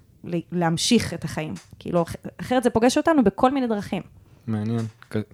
להמשיך 0.51 1.13
את 1.13 1.23
החיים. 1.23 1.53
כאילו, 1.79 2.01
אח- 2.03 2.15
אחרת 2.41 2.63
זה 2.63 2.69
פוגש 2.69 2.97
אותנו 2.97 3.23
בכל 3.23 3.51
מיני 3.51 3.67
דרכים. 3.67 4.01
מעניין. 4.47 4.79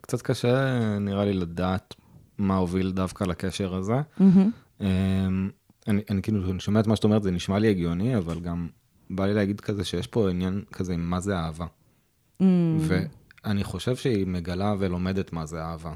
קצת 0.01 0.21
קשה, 0.21 0.77
נראה 0.99 1.25
לי, 1.25 1.33
לדעת 1.33 1.95
מה 2.37 2.57
הוביל 2.57 2.91
דווקא 2.91 3.23
לקשר 3.23 3.75
הזה. 3.75 3.95
אמ, 4.81 4.85
אני, 5.87 6.01
אני 6.09 6.21
כאילו, 6.21 6.51
אני 6.51 6.59
שומע 6.59 6.79
את 6.79 6.87
מה 6.87 6.95
שאת 6.95 7.03
אומרת, 7.03 7.23
זה 7.23 7.31
נשמע 7.31 7.59
לי 7.59 7.69
הגיוני, 7.69 8.17
אבל 8.17 8.39
גם 8.39 8.67
בא 9.09 9.25
לי 9.25 9.33
להגיד 9.33 9.61
כזה 9.61 9.83
שיש 9.83 10.07
פה 10.07 10.29
עניין 10.29 10.61
כזה 10.71 10.93
עם 10.93 11.09
מה 11.09 11.19
זה 11.19 11.37
אהבה. 11.37 11.65
Mm. 12.41 12.43
ואני 13.43 13.63
חושב 13.63 13.95
שהיא 13.95 14.27
מגלה 14.27 14.73
ולומדת 14.79 15.33
מה 15.33 15.45
זה 15.45 15.63
אהבה. 15.63 15.93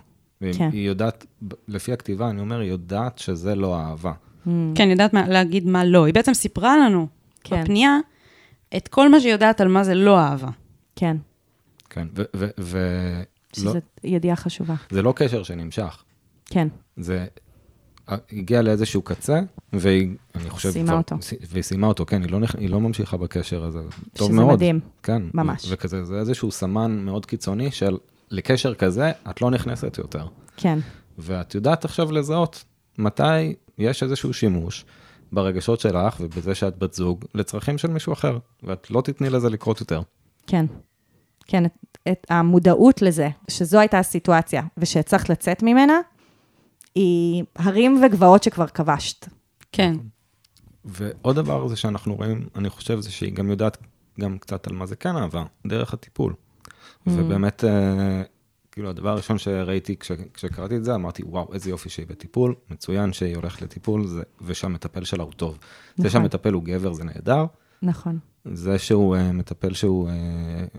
כן. 0.53 0.69
היא 0.71 0.87
יודעת, 0.87 1.25
לפי 1.67 1.93
הכתיבה, 1.93 2.29
אני 2.29 2.41
אומר, 2.41 2.59
היא 2.59 2.69
יודעת 2.69 3.17
שזה 3.17 3.55
לא 3.55 3.79
אהבה. 3.79 4.13
כן, 4.75 4.89
יודעת 4.89 5.13
מה, 5.13 5.27
להגיד 5.27 5.65
מה 5.67 5.85
לא. 5.85 6.05
היא 6.05 6.13
בעצם 6.13 6.33
סיפרה 6.33 6.77
לנו 6.77 7.07
כן. 7.43 7.61
בפנייה 7.61 7.97
את 8.77 8.87
כל 8.87 9.09
מה 9.09 9.19
שהיא 9.19 9.31
יודעת 9.31 9.61
על 9.61 9.67
מה 9.67 9.83
זה 9.83 9.95
לא 9.95 10.19
אהבה. 10.19 10.49
כן, 10.95 11.17
כן, 11.89 12.07
ו... 12.15 12.23
ו, 12.35 12.47
ו 12.59 12.79
לא, 13.57 13.71
שזו 13.71 13.79
ידיעה 14.03 14.35
חשובה. 14.35 14.75
זה 14.89 15.01
לא 15.01 15.13
קשר 15.15 15.43
שנמשך. 15.43 16.03
כן, 16.45 16.67
זה 16.97 17.25
הגיע 18.07 18.61
לאיזשהו 18.61 19.01
קצה, 19.01 19.39
והיא, 19.73 20.09
אני 20.35 20.49
חושב... 20.49 20.69
סיימה 20.71 20.87
כבר- 20.87 20.97
אותו. 20.97 21.15
והיא 21.49 21.63
סיימה 21.63 21.87
אותו, 21.87 22.05
כן, 22.05 22.21
היא 22.23 22.31
לא, 22.31 22.39
היא 22.57 22.69
לא 22.69 22.79
ממשיכה 22.79 23.17
בקשר 23.17 23.63
הזה. 23.63 23.79
טוב 24.13 24.27
שזה 24.27 24.37
מאוד. 24.41 24.53
מדהים. 24.53 24.79
כן. 25.03 25.21
ממש. 25.33 25.65
וכזה, 25.69 26.05
זה 26.05 26.19
איזשהו 26.19 26.51
סמן 26.51 26.91
מאוד 27.05 27.25
קיצוני 27.25 27.71
של 27.71 27.97
לקשר 28.31 28.73
כזה, 28.73 29.11
את 29.29 29.41
לא 29.41 29.51
נכנסת 29.51 29.97
יותר. 29.97 30.27
כן, 30.57 30.79
ואת 31.17 31.55
יודעת 31.55 31.85
עכשיו 31.85 32.11
לזהות 32.11 32.63
מתי 32.97 33.53
יש 33.77 34.03
איזשהו 34.03 34.33
שימוש 34.33 34.85
ברגשות 35.31 35.79
שלך 35.79 36.17
ובזה 36.19 36.55
שאת 36.55 36.77
בת 36.77 36.93
זוג 36.93 37.25
לצרכים 37.35 37.77
של 37.77 37.87
מישהו 37.87 38.13
אחר, 38.13 38.37
ואת 38.63 38.91
לא 38.91 39.01
תתני 39.01 39.29
לזה 39.29 39.49
לקרות 39.49 39.79
יותר. 39.79 40.01
כן. 40.47 40.65
כן, 41.47 41.65
את, 41.65 41.71
את 42.11 42.25
המודעות 42.29 43.01
לזה, 43.01 43.29
שזו 43.47 43.79
הייתה 43.79 43.99
הסיטואציה, 43.99 44.61
ושהצלחת 44.77 45.29
לצאת 45.29 45.63
ממנה, 45.63 45.99
היא 46.95 47.43
הרים 47.55 48.03
וגבעות 48.03 48.43
שכבר 48.43 48.67
כבשת. 48.67 49.27
כן. 49.71 49.95
ועוד 50.85 51.35
דבר 51.35 51.67
זה 51.67 51.75
שאנחנו 51.75 52.15
רואים, 52.15 52.47
אני 52.55 52.69
חושב, 52.69 52.99
זה 52.99 53.11
שהיא 53.11 53.33
גם 53.33 53.49
יודעת 53.49 53.77
גם 54.19 54.37
קצת 54.37 54.67
על 54.67 54.73
מה 54.73 54.85
זה 54.85 54.95
כן 54.95 55.15
אהבה, 55.15 55.43
דרך 55.67 55.93
הטיפול. 55.93 56.33
ובאמת, 57.07 57.63
אה, 57.63 58.23
כאילו, 58.71 58.89
הדבר 58.89 59.09
הראשון 59.09 59.37
שראיתי 59.37 59.97
כש, 59.97 60.11
כשקראתי 60.33 60.75
את 60.77 60.83
זה, 60.83 60.95
אמרתי, 60.95 61.23
וואו, 61.23 61.53
איזה 61.53 61.69
יופי 61.69 61.89
שהיא 61.89 62.07
בטיפול, 62.07 62.55
מצוין 62.69 63.13
שהיא 63.13 63.35
הולכת 63.35 63.61
לטיפול, 63.61 64.07
זה, 64.07 64.23
ושהמטפל 64.41 65.03
שלה 65.03 65.23
הוא 65.23 65.31
טוב. 65.31 65.53
זה 65.53 65.59
נכון. 65.97 66.09
שהמטפל 66.09 66.53
הוא 66.53 66.63
גבר 66.63 66.93
זה 66.93 67.03
נהדר, 67.03 67.45
נכון. 67.81 68.19
זה 68.45 68.79
שהוא 68.79 69.15
uh, 69.15 69.19
מטפל 69.33 69.73
שהוא 69.73 70.09
uh, 70.09 70.77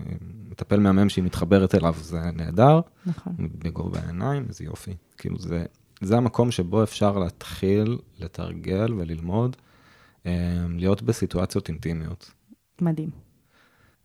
מטפל 0.51 0.79
מהמם 0.79 1.09
שהיא 1.09 1.23
מתחברת 1.23 1.75
אליו, 1.75 1.95
זה 2.01 2.19
נהדר. 2.33 2.79
נכון. 3.05 3.33
בגובה 3.39 3.99
העיניים, 3.99 4.45
איזה 4.49 4.63
יופי. 4.63 4.93
כאילו 5.17 5.39
זה, 5.39 5.65
זה 6.01 6.17
המקום 6.17 6.51
שבו 6.51 6.83
אפשר 6.83 7.17
להתחיל 7.17 7.97
לתרגל 8.19 8.93
וללמוד, 8.93 9.55
um, 10.23 10.27
להיות 10.77 11.01
בסיטואציות 11.01 11.69
אינטימיות. 11.69 12.31
מדהים. 12.81 13.09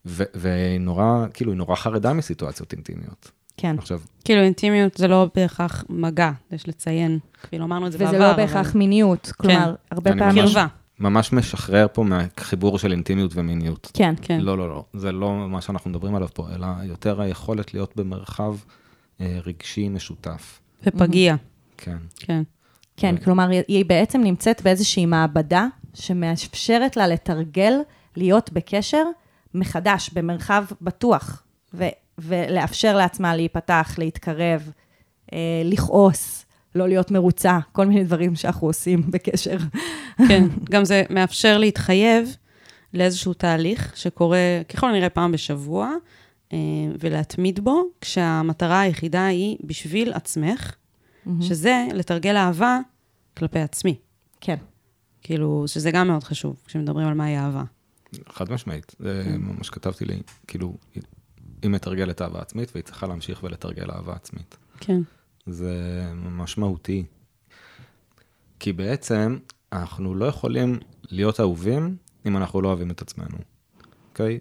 ו- 0.06 0.22
והיא 0.34 0.80
נורא, 0.80 1.26
כאילו, 1.34 1.52
היא 1.52 1.58
נורא 1.58 1.74
חרדה 1.76 2.12
מסיטואציות 2.12 2.72
אינטימיות. 2.72 3.30
כן. 3.56 3.76
עכשיו, 3.78 4.00
כאילו 4.24 4.40
אינטימיות 4.40 4.96
זה 4.96 5.08
לא 5.08 5.26
בהכרח 5.34 5.84
מגע, 5.88 6.30
יש 6.52 6.68
לציין. 6.68 7.18
כאילו 7.48 7.64
אמרנו 7.64 7.86
את 7.86 7.92
זה 7.92 7.98
בעבר. 7.98 8.10
וזה 8.10 8.18
לא 8.18 8.30
אבל- 8.30 8.36
בהכרח 8.36 8.74
מיניות. 8.74 9.32
כלומר, 9.36 9.74
הרבה 9.90 10.10
אני 10.10 10.18
פעמים... 10.20 10.42
ממש- 10.44 10.54
קרבה. 10.54 10.66
ממש 10.98 11.32
משחרר 11.32 11.86
פה 11.92 12.02
מהחיבור 12.04 12.78
של 12.78 12.92
אינטימיות 12.92 13.30
ומיניות. 13.34 13.90
כן, 13.94 14.14
כן. 14.22 14.40
לא, 14.40 14.58
לא, 14.58 14.68
לא, 14.68 14.84
זה 14.94 15.12
לא 15.12 15.48
מה 15.48 15.60
שאנחנו 15.60 15.90
מדברים 15.90 16.14
עליו 16.14 16.28
פה, 16.34 16.48
אלא 16.54 16.66
יותר 16.84 17.20
היכולת 17.20 17.74
להיות 17.74 17.96
במרחב 17.96 18.54
אה, 19.20 19.38
רגשי 19.46 19.88
משותף. 19.88 20.60
ופגיע. 20.86 21.36
כן. 21.84 21.96
כן. 22.16 22.42
כן, 22.96 23.16
כלומר, 23.16 23.48
היא- 23.48 23.62
היא 23.68 23.84
בעצם 23.84 24.20
נמצאת 24.20 24.62
באיזושהי 24.62 25.06
מעבדה 25.06 25.66
שמאפשרת 25.94 26.96
לה 26.96 27.06
לתרגל, 27.06 27.72
להיות 28.16 28.52
בקשר 28.52 29.02
מחדש, 29.54 30.10
במרחב 30.12 30.64
בטוח, 30.82 31.42
ו- 31.74 31.88
ולאפשר 32.18 32.96
לעצמה 32.96 33.36
להיפתח, 33.36 33.94
להתקרב, 33.98 34.70
אה, 35.32 35.38
לכעוס, 35.64 36.44
לא 36.74 36.88
להיות 36.88 37.10
מרוצה, 37.10 37.58
כל 37.72 37.86
מיני 37.86 38.04
דברים 38.04 38.34
שאנחנו 38.36 38.66
עושים 38.66 39.02
בקשר. 39.10 39.56
כן, 40.28 40.44
גם 40.70 40.84
זה 40.84 41.02
מאפשר 41.10 41.58
להתחייב 41.58 42.36
לאיזשהו 42.94 43.34
תהליך 43.34 43.92
שקורה 43.96 44.38
ככל 44.68 44.88
הנראה 44.88 45.08
פעם 45.10 45.32
בשבוע, 45.32 45.90
אה, 46.52 46.58
ולהתמיד 47.00 47.60
בו, 47.60 47.82
כשהמטרה 48.00 48.80
היחידה 48.80 49.26
היא 49.26 49.56
בשביל 49.64 50.12
עצמך, 50.12 50.74
שזה 51.40 51.86
לתרגל 51.94 52.36
אהבה 52.36 52.78
כלפי 53.36 53.58
עצמי. 53.58 53.98
כן, 54.40 54.56
כאילו, 55.22 55.64
שזה 55.66 55.90
גם 55.90 56.08
מאוד 56.08 56.24
חשוב, 56.24 56.62
כשמדברים 56.66 57.06
על 57.08 57.14
מהי 57.14 57.38
אהבה. 57.38 57.62
חד 58.28 58.52
משמעית, 58.52 58.94
זה 58.98 59.24
ממש 59.38 59.70
כתבתי 59.70 60.04
לי, 60.04 60.22
כאילו, 60.46 60.76
היא- 60.94 61.02
מתרגלת 61.70 62.22
אהבה 62.22 62.40
עצמית 62.40 62.70
והיא 62.74 62.84
צריכה 62.84 63.06
להמשיך 63.06 63.42
ולתרגל 63.42 63.90
אהבה 63.90 64.12
עצמית. 64.14 64.56
כן. 64.80 65.00
זה 65.46 65.74
ממש 66.14 66.58
מהותי. 66.58 67.04
כי 68.60 68.72
בעצם 68.72 69.38
אנחנו 69.72 70.14
לא 70.14 70.24
יכולים 70.24 70.78
להיות 71.10 71.40
אהובים 71.40 71.96
אם 72.26 72.36
אנחנו 72.36 72.62
לא 72.62 72.68
אוהבים 72.68 72.90
את 72.90 73.02
עצמנו, 73.02 73.38
אוקיי? 74.10 74.38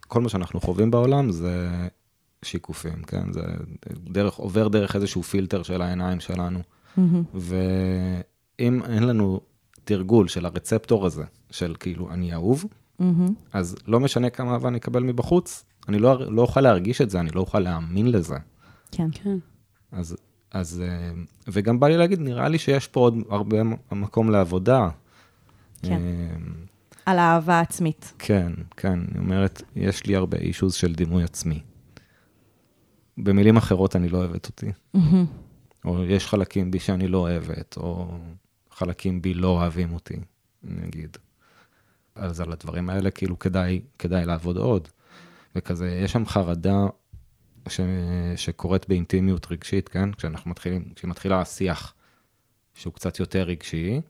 כל 0.00 0.20
מה 0.20 0.28
שאנחנו 0.28 0.60
חווים 0.60 0.90
בעולם 0.90 1.32
זה 1.32 1.68
שיקופים, 2.44 3.02
כן? 3.02 3.32
זה 3.32 3.42
דרך, 4.04 4.34
עובר 4.34 4.68
דרך 4.68 4.96
איזשהו 4.96 5.22
פילטר 5.22 5.62
של 5.62 5.82
העיניים 5.82 6.20
שלנו. 6.20 6.60
ואם 7.34 8.82
אין 8.84 9.02
לנו 9.02 9.40
תרגול 9.84 10.28
של 10.28 10.46
הרצפטור 10.46 11.06
הזה, 11.06 11.24
של 11.50 11.74
כאילו, 11.80 12.10
אני 12.12 12.32
אהוב, 12.32 12.64
אז 13.52 13.76
לא 13.86 14.00
משנה 14.00 14.30
כמה 14.30 14.52
אהבה 14.52 14.68
אני 14.68 14.78
אקבל 14.78 15.02
מבחוץ, 15.02 15.64
אני 15.88 15.98
לא, 15.98 16.32
לא 16.32 16.42
אוכל 16.42 16.60
להרגיש 16.60 17.00
את 17.00 17.10
זה, 17.10 17.20
אני 17.20 17.30
לא 17.30 17.40
אוכל 17.40 17.58
להאמין 17.58 18.12
לזה. 18.12 18.36
כן. 18.92 19.08
כן. 19.12 19.36
אז, 19.92 20.16
אז, 20.50 20.82
אה, 20.86 21.10
וגם 21.48 21.80
בא 21.80 21.88
לי 21.88 21.96
להגיד, 21.96 22.20
נראה 22.20 22.48
לי 22.48 22.58
שיש 22.58 22.88
פה 22.88 23.00
עוד 23.00 23.14
הרבה 23.30 23.56
מקום 23.92 24.30
לעבודה. 24.30 24.88
כן. 25.82 25.92
אה, 25.92 26.36
על 27.06 27.18
האהבה 27.18 27.54
העצמית. 27.54 28.12
כן, 28.18 28.52
כן, 28.76 28.98
היא 29.12 29.18
אומרת, 29.18 29.62
יש 29.76 30.06
לי 30.06 30.16
הרבה 30.16 30.38
אישוז 30.38 30.74
של 30.74 30.94
דימוי 30.94 31.24
עצמי. 31.24 31.60
במילים 33.24 33.56
אחרות, 33.56 33.96
אני 33.96 34.08
לא 34.08 34.18
אוהבת 34.18 34.46
אותי. 34.46 34.72
או 35.84 36.04
יש 36.04 36.26
חלקים 36.26 36.70
בי 36.70 36.78
שאני 36.78 37.08
לא 37.08 37.18
אוהבת, 37.18 37.76
או 37.76 38.18
חלקים 38.70 39.22
בי 39.22 39.34
לא 39.34 39.48
אוהבים 39.48 39.92
אותי, 39.92 40.16
נגיד. 40.62 41.16
אז 42.14 42.40
על 42.40 42.52
הדברים 42.52 42.90
האלה, 42.90 43.10
כאילו, 43.10 43.38
כדאי, 43.38 43.80
כדאי 43.98 44.26
לעבוד 44.26 44.56
עוד. 44.56 44.88
וכזה, 45.56 46.00
יש 46.04 46.12
שם 46.12 46.26
חרדה 46.26 46.86
ש... 47.68 47.80
שקורית 48.36 48.88
באינטימיות 48.88 49.46
רגשית, 49.50 49.88
כן? 49.88 50.12
כשאנחנו 50.12 50.50
מתחילים, 50.50 50.92
כשמתחילה 50.96 51.40
השיח 51.40 51.94
שהוא 52.74 52.92
קצת 52.92 53.20
יותר 53.20 53.42
רגשי, 53.42 54.00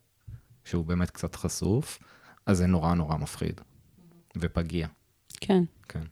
שהוא 0.64 0.84
באמת 0.84 1.10
קצת 1.10 1.34
חשוף, 1.34 1.98
אז 2.46 2.58
זה 2.58 2.66
נורא 2.66 2.94
נורא 2.94 3.16
מפחיד. 3.16 3.60
ופגיע, 4.36 4.86
כן. 5.40 5.62
כן. 5.88 6.02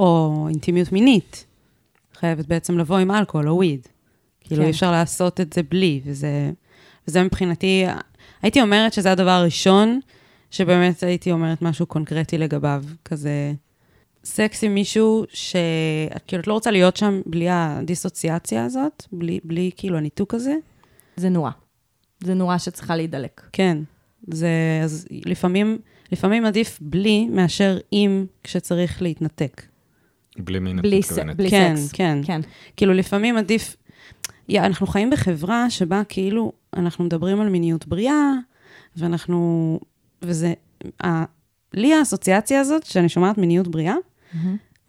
או 0.00 0.46
אינטימיות 0.48 0.92
מינית. 0.92 1.47
חייבת 2.18 2.46
בעצם 2.46 2.78
לבוא 2.78 2.98
עם 2.98 3.10
אלכוהול 3.10 3.48
או 3.48 3.56
וויד. 3.56 3.88
כאילו, 4.40 4.60
כן. 4.60 4.66
אי 4.66 4.70
אפשר 4.70 4.90
לעשות 4.90 5.40
את 5.40 5.52
זה 5.52 5.62
בלי, 5.62 6.00
וזה, 6.04 6.50
וזה 7.08 7.22
מבחינתי, 7.22 7.84
הייתי 8.42 8.62
אומרת 8.62 8.92
שזה 8.92 9.12
הדבר 9.12 9.30
הראשון, 9.30 10.00
שבאמת 10.50 11.02
הייתי 11.02 11.32
אומרת 11.32 11.62
משהו 11.62 11.86
קונקרטי 11.86 12.38
לגביו, 12.38 12.84
כזה 13.04 13.52
סקס 14.24 14.64
עם 14.64 14.74
מישהו 14.74 15.24
שאת 15.28 16.22
כאילו, 16.26 16.42
את 16.42 16.46
לא 16.46 16.52
רוצה 16.52 16.70
להיות 16.70 16.96
שם 16.96 17.20
בלי 17.26 17.46
הדיסוציאציה 17.50 18.64
הזאת, 18.64 19.06
בלי, 19.12 19.40
בלי 19.44 19.70
כאילו 19.76 19.98
הניתוק 19.98 20.34
הזה. 20.34 20.54
זה 21.16 21.28
נורא. 21.28 21.50
זה 22.20 22.34
נורא 22.34 22.58
שצריכה 22.58 22.96
להידלק. 22.96 23.48
כן, 23.52 23.78
זה, 24.30 24.80
אז 24.84 25.06
לפעמים, 25.10 25.78
לפעמים 26.12 26.44
עדיף 26.44 26.78
בלי 26.82 27.28
מאשר 27.28 27.78
עם 27.90 28.26
כשצריך 28.44 29.02
להתנתק. 29.02 29.62
בלי 30.40 30.58
מין 30.58 30.78
את 30.78 30.82
בלי, 30.82 31.02
ס... 31.02 31.12
מתכוונת. 31.12 31.36
בלי 31.36 31.50
כן, 31.50 31.76
סקס. 31.76 31.92
כן. 31.92 32.18
כן. 32.24 32.40
כאילו, 32.76 32.94
לפעמים 32.94 33.36
עדיף... 33.36 33.76
יא, 34.48 34.60
אנחנו 34.60 34.86
חיים 34.86 35.10
בחברה 35.10 35.70
שבה 35.70 36.02
כאילו 36.08 36.52
אנחנו 36.76 37.04
מדברים 37.04 37.40
על 37.40 37.48
מיניות 37.48 37.86
בריאה, 37.86 38.32
ואנחנו... 38.96 39.80
וזה... 40.22 40.54
ה, 41.04 41.24
לי 41.74 41.94
האסוציאציה 41.94 42.60
הזאת, 42.60 42.86
שאני 42.86 43.08
שומעת 43.08 43.38
מיניות 43.38 43.68
בריאה, 43.68 43.94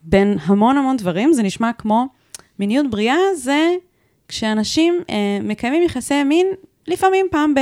בין 0.04 0.38
המון 0.42 0.78
המון 0.78 0.98
דברים, 0.98 1.34
זה 1.34 1.44
נשמע 1.44 1.74
כמו 1.74 2.08
מיניות 2.60 2.90
בריאה 2.90 3.18
זה 3.38 3.70
כשאנשים 4.28 5.00
אה, 5.10 5.40
מקיימים 5.44 5.84
יחסי 5.84 6.24
מין 6.24 6.48
לפעמים 6.88 7.26
פעם 7.32 7.54
ב... 7.54 7.60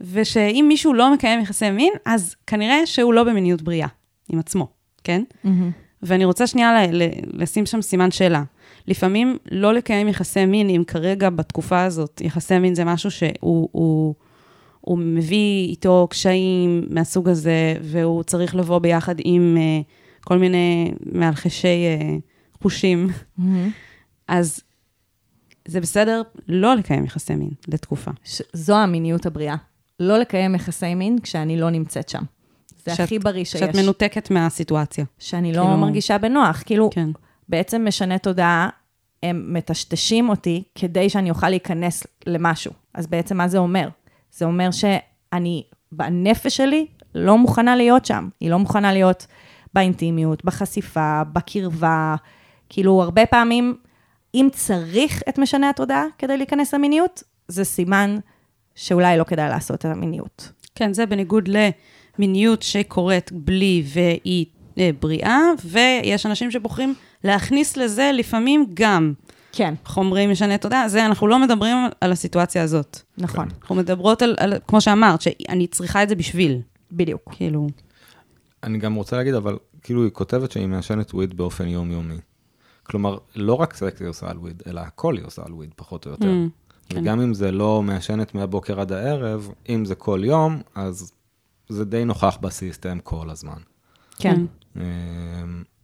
ושאם 0.00 0.64
מישהו 0.68 0.94
לא 0.94 1.14
מקיים 1.14 1.40
יחסי 1.40 1.70
מין, 1.70 1.92
אז 2.06 2.36
כנראה 2.46 2.86
שהוא 2.86 3.14
לא 3.14 3.24
במיניות 3.24 3.62
בריאה 3.62 3.88
עם 4.28 4.38
עצמו, 4.38 4.68
כן? 5.04 5.22
ואני 6.06 6.24
רוצה 6.24 6.46
שנייה 6.46 6.86
ל- 6.86 7.02
ל- 7.02 7.10
לשים 7.42 7.66
שם 7.66 7.82
סימן 7.82 8.10
שאלה. 8.10 8.42
לפעמים 8.88 9.36
לא 9.50 9.74
לקיים 9.74 10.08
יחסי 10.08 10.46
מין, 10.46 10.68
אם 10.70 10.82
כרגע 10.86 11.30
בתקופה 11.30 11.84
הזאת 11.84 12.20
יחסי 12.24 12.58
מין 12.58 12.74
זה 12.74 12.84
משהו 12.84 13.10
שהוא 13.10 13.68
הוא, 13.72 14.14
הוא 14.80 14.98
מביא 14.98 15.68
איתו 15.68 16.06
קשיים 16.10 16.86
מהסוג 16.90 17.28
הזה, 17.28 17.74
והוא 17.82 18.22
צריך 18.22 18.54
לבוא 18.54 18.78
ביחד 18.78 19.14
עם 19.18 19.56
uh, 19.56 20.24
כל 20.24 20.38
מיני 20.38 20.92
מאלחשי 21.12 21.84
uh, 21.98 22.62
חושים, 22.62 23.08
אז 24.28 24.60
זה 25.68 25.80
בסדר 25.80 26.22
לא 26.48 26.74
לקיים 26.74 27.04
יחסי 27.04 27.34
מין 27.34 27.50
לתקופה. 27.68 28.10
ש- 28.24 28.42
זו 28.52 28.76
המיניות 28.76 29.26
הבריאה. 29.26 29.56
לא 30.00 30.18
לקיים 30.18 30.54
יחסי 30.54 30.94
מין 30.94 31.18
כשאני 31.22 31.60
לא 31.60 31.70
נמצאת 31.70 32.08
שם. 32.08 32.22
זה 32.86 32.94
שאת- 32.94 33.04
הכי 33.04 33.18
בריא 33.18 33.44
שיש. 33.44 33.60
שאת 33.60 33.76
מנותקת 33.76 34.30
מהסיטואציה. 34.30 35.04
שאני 35.18 35.52
לא 35.52 35.62
כאילו- 35.62 35.76
מרגישה 35.76 36.18
בנוח. 36.18 36.62
כאילו, 36.66 36.90
כן. 36.92 37.08
בעצם 37.48 37.84
משנה 37.88 38.18
תודעה, 38.18 38.68
הם 39.22 39.44
מטשטשים 39.54 40.28
אותי 40.28 40.62
כדי 40.74 41.10
שאני 41.10 41.30
אוכל 41.30 41.48
להיכנס 41.48 42.06
למשהו. 42.26 42.72
אז 42.94 43.06
בעצם 43.06 43.36
מה 43.36 43.48
זה 43.48 43.58
אומר? 43.58 43.88
זה 44.32 44.44
אומר 44.44 44.70
שאני, 44.70 45.62
בנפש 45.92 46.56
שלי, 46.56 46.86
לא 47.14 47.38
מוכנה 47.38 47.76
להיות 47.76 48.04
שם. 48.04 48.28
היא 48.40 48.50
לא 48.50 48.58
מוכנה 48.58 48.92
להיות 48.92 49.26
באינטימיות, 49.74 50.44
בחשיפה, 50.44 51.22
בקרבה. 51.32 52.14
כאילו, 52.68 53.02
הרבה 53.02 53.26
פעמים, 53.26 53.76
אם 54.34 54.48
צריך 54.52 55.22
את 55.28 55.38
משנה 55.38 55.70
התודעה 55.70 56.04
כדי 56.18 56.36
להיכנס 56.36 56.74
למיניות, 56.74 57.22
זה 57.48 57.64
סימן 57.64 58.16
שאולי 58.74 59.18
לא 59.18 59.24
כדאי 59.24 59.48
לעשות 59.48 59.80
את 59.80 59.84
המיניות. 59.84 60.52
כן, 60.74 60.92
זה 60.92 61.06
בניגוד 61.06 61.48
למיניות 62.18 62.62
שקורית 62.62 63.32
בלי 63.32 63.82
והיא 63.86 64.46
אה, 64.78 64.90
בריאה, 65.00 65.40
ויש 65.64 66.26
אנשים 66.26 66.50
שבוחרים 66.50 66.94
להכניס 67.24 67.76
לזה 67.76 68.10
לפעמים 68.14 68.66
גם 68.74 69.12
כן, 69.52 69.74
חומרים 69.84 70.30
משני 70.30 70.58
תודעה. 70.58 70.88
זה, 70.88 71.06
אנחנו 71.06 71.26
לא 71.26 71.38
מדברים 71.38 71.76
על 72.00 72.12
הסיטואציה 72.12 72.62
הזאת. 72.62 72.98
נכון, 73.18 73.48
אנחנו 73.60 73.74
מדברות 73.74 74.22
על, 74.22 74.34
על 74.38 74.54
כמו 74.66 74.80
שאמרת, 74.80 75.20
שאני 75.20 75.66
צריכה 75.66 76.02
את 76.02 76.08
זה 76.08 76.14
בשביל. 76.14 76.60
בדיוק. 76.92 77.22
כאילו, 77.30 77.66
אני 78.62 78.78
גם 78.78 78.94
רוצה 78.94 79.16
להגיד, 79.16 79.34
אבל 79.34 79.58
כאילו 79.82 80.02
היא 80.02 80.10
כותבת 80.10 80.52
שהיא 80.52 80.66
מעשנת 80.66 81.14
וויד 81.14 81.36
באופן 81.36 81.68
יומיומי. 81.68 82.18
כלומר, 82.82 83.18
לא 83.36 83.54
רק 83.54 83.74
סקס 83.74 84.00
היא 84.00 84.08
עושה 84.08 84.30
על 84.30 84.38
וויד, 84.38 84.62
אלא 84.66 84.80
הכל 84.80 85.16
היא 85.16 85.24
עושה 85.24 85.42
על 85.46 85.52
וויד, 85.52 85.70
פחות 85.76 86.06
או 86.06 86.10
יותר. 86.10 86.26
Mm, 86.26 86.50
כן. 86.88 86.98
וגם 86.98 87.20
אם 87.20 87.34
זה 87.34 87.52
לא 87.52 87.82
מעשנת 87.82 88.34
מהבוקר 88.34 88.80
עד 88.80 88.92
הערב, 88.92 89.50
אם 89.68 89.84
זה 89.84 89.94
כל 89.94 90.20
יום, 90.24 90.62
אז 90.74 91.12
זה 91.68 91.84
די 91.84 92.04
נוכח 92.04 92.38
בסיסטם 92.40 92.98
כל 93.02 93.30
הזמן. 93.30 93.58
כן. 94.18 94.44
אמ, 94.76 94.82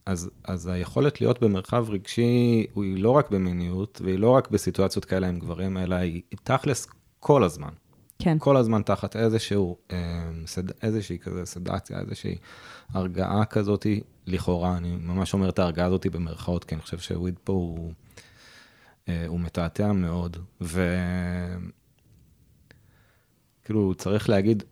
אז, 0.06 0.30
אז 0.44 0.66
היכולת 0.66 1.20
להיות 1.20 1.42
במרחב 1.42 1.90
רגשי, 1.90 2.66
היא 2.76 3.02
לא 3.02 3.10
רק 3.10 3.30
במיניות, 3.30 4.00
והיא 4.04 4.18
לא 4.18 4.30
רק 4.30 4.50
בסיטואציות 4.50 5.04
כאלה 5.04 5.28
עם 5.28 5.38
גברים, 5.38 5.76
אלא 5.76 5.94
היא 5.94 6.22
היא 6.30 6.38
תכלס 6.44 6.86
כל 7.20 7.44
הזמן. 7.44 7.70
כן. 8.18 8.38
כל 8.38 8.56
הזמן 8.56 8.82
תחת 8.82 9.16
איזשהו, 9.16 9.76
אמ, 9.92 9.96
איזושהי 10.82 11.18
כזה 11.18 11.44
סדציה, 11.44 12.00
איזושהי 12.00 12.36
הרגעה 12.92 13.44
כזאת, 13.44 13.86
לכאורה, 14.26 14.76
אני 14.76 14.96
ממש 14.96 15.34
אומר 15.34 15.48
את 15.48 15.58
ההרגעה 15.58 15.86
הזאת 15.86 16.06
במרכאות, 16.06 16.64
כי 16.64 16.74
אני 16.74 16.82
חושב 16.82 16.98
שוויד 16.98 17.34
פה 17.44 17.52
הוא, 17.52 17.92
אה, 19.08 19.24
הוא 19.26 19.40
מתעתע 19.40 19.92
מאוד, 19.92 20.36
וכאילו, 20.60 20.74
צריך 23.94 24.28
להגיד, 24.28 24.62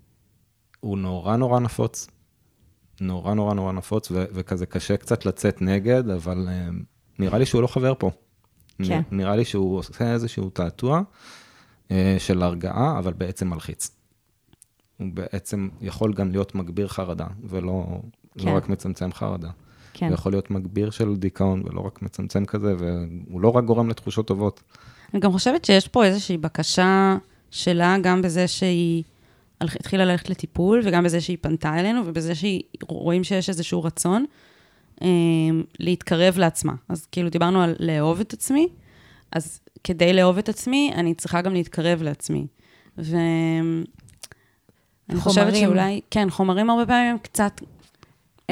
הוא 0.80 0.98
נורא 0.98 1.36
נורא 1.36 1.60
נפוץ, 1.60 2.08
נורא 3.00 3.34
נורא 3.34 3.54
נורא 3.54 3.72
נפוץ, 3.72 4.10
ו- 4.10 4.24
וכזה 4.32 4.66
קשה 4.66 4.96
קצת 4.96 5.26
לצאת 5.26 5.62
נגד, 5.62 6.08
אבל 6.10 6.48
אה, 6.50 6.68
נראה 7.18 7.38
לי 7.38 7.46
שהוא 7.46 7.62
לא 7.62 7.66
חבר 7.66 7.92
פה. 7.98 8.10
כן. 8.82 9.00
נ- 9.10 9.16
נראה 9.16 9.36
לי 9.36 9.44
שהוא 9.44 9.78
עושה 9.78 10.12
איזשהו 10.12 10.50
תעתוע 10.50 11.00
אה, 11.90 12.16
של 12.18 12.42
הרגעה, 12.42 12.98
אבל 12.98 13.12
בעצם 13.12 13.48
מלחיץ. 13.50 13.90
הוא 14.98 15.08
בעצם 15.14 15.68
יכול 15.80 16.12
גם 16.12 16.30
להיות 16.30 16.54
מגביר 16.54 16.88
חרדה, 16.88 17.26
ולא 17.44 18.00
כן. 18.38 18.48
לא 18.48 18.56
רק 18.56 18.68
מצמצם 18.68 19.12
חרדה. 19.12 19.50
כן. 19.92 20.06
הוא 20.06 20.14
יכול 20.14 20.32
להיות 20.32 20.50
מגביר 20.50 20.90
של 20.90 21.16
דיכאון, 21.16 21.62
ולא 21.66 21.80
רק 21.80 22.02
מצמצם 22.02 22.44
כזה, 22.44 22.74
והוא 22.78 23.40
לא 23.40 23.48
רק 23.48 23.64
גורם 23.64 23.88
לתחושות 23.88 24.26
טובות. 24.26 24.62
אני 25.12 25.20
גם 25.20 25.32
חושבת 25.32 25.64
שיש 25.64 25.88
פה 25.88 26.04
איזושהי 26.04 26.36
בקשה 26.38 27.16
שלה, 27.50 27.96
גם 28.02 28.22
בזה 28.22 28.48
שהיא 28.48 29.02
התחילה 29.60 30.04
ללכת 30.04 30.30
לטיפול, 30.30 30.80
וגם 30.84 31.04
בזה 31.04 31.20
שהיא 31.20 31.36
פנתה 31.40 31.80
אלינו, 31.80 32.02
ובזה 32.06 32.32
שרואים 32.34 33.24
שיש 33.24 33.48
איזשהו 33.48 33.82
רצון 33.82 34.24
אה, 35.02 35.08
להתקרב 35.80 36.38
לעצמה. 36.38 36.72
אז 36.88 37.06
כאילו 37.06 37.28
דיברנו 37.28 37.62
על 37.62 37.74
לאהוב 37.78 38.20
את 38.20 38.32
עצמי, 38.32 38.68
אז 39.32 39.60
כדי 39.84 40.12
לאהוב 40.12 40.38
את 40.38 40.48
עצמי, 40.48 40.92
אני 40.94 41.14
צריכה 41.14 41.42
גם 41.42 41.52
להתקרב 41.52 42.02
לעצמי. 42.02 42.46
ואני 42.98 43.84
חושבת 45.16 45.44
חומרים. 45.44 45.64
שאולי, 45.64 46.00
כן, 46.10 46.30
חומרים 46.30 46.70
הרבה 46.70 46.86
פעמים 46.86 47.18
קצת 47.18 47.60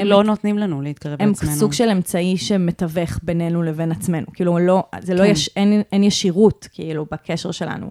לא 0.05 0.23
נותנים 0.23 0.57
לנו 0.57 0.81
להתקרב 0.81 1.21
הם 1.21 1.29
לעצמנו. 1.29 1.51
סוג 1.55 1.73
של 1.73 1.89
אמצעי 1.89 2.37
שמתווך 2.37 3.19
בינינו 3.23 3.63
לבין 3.63 3.91
עצמנו. 3.91 4.27
כאילו, 4.33 4.59
לא, 4.59 4.83
זה 5.01 5.13
לא 5.13 5.23
כן. 5.23 5.31
יש, 5.31 5.49
אין, 5.55 5.81
אין 5.91 6.03
ישירות, 6.03 6.67
כאילו, 6.71 7.05
בקשר 7.11 7.51
שלנו. 7.51 7.89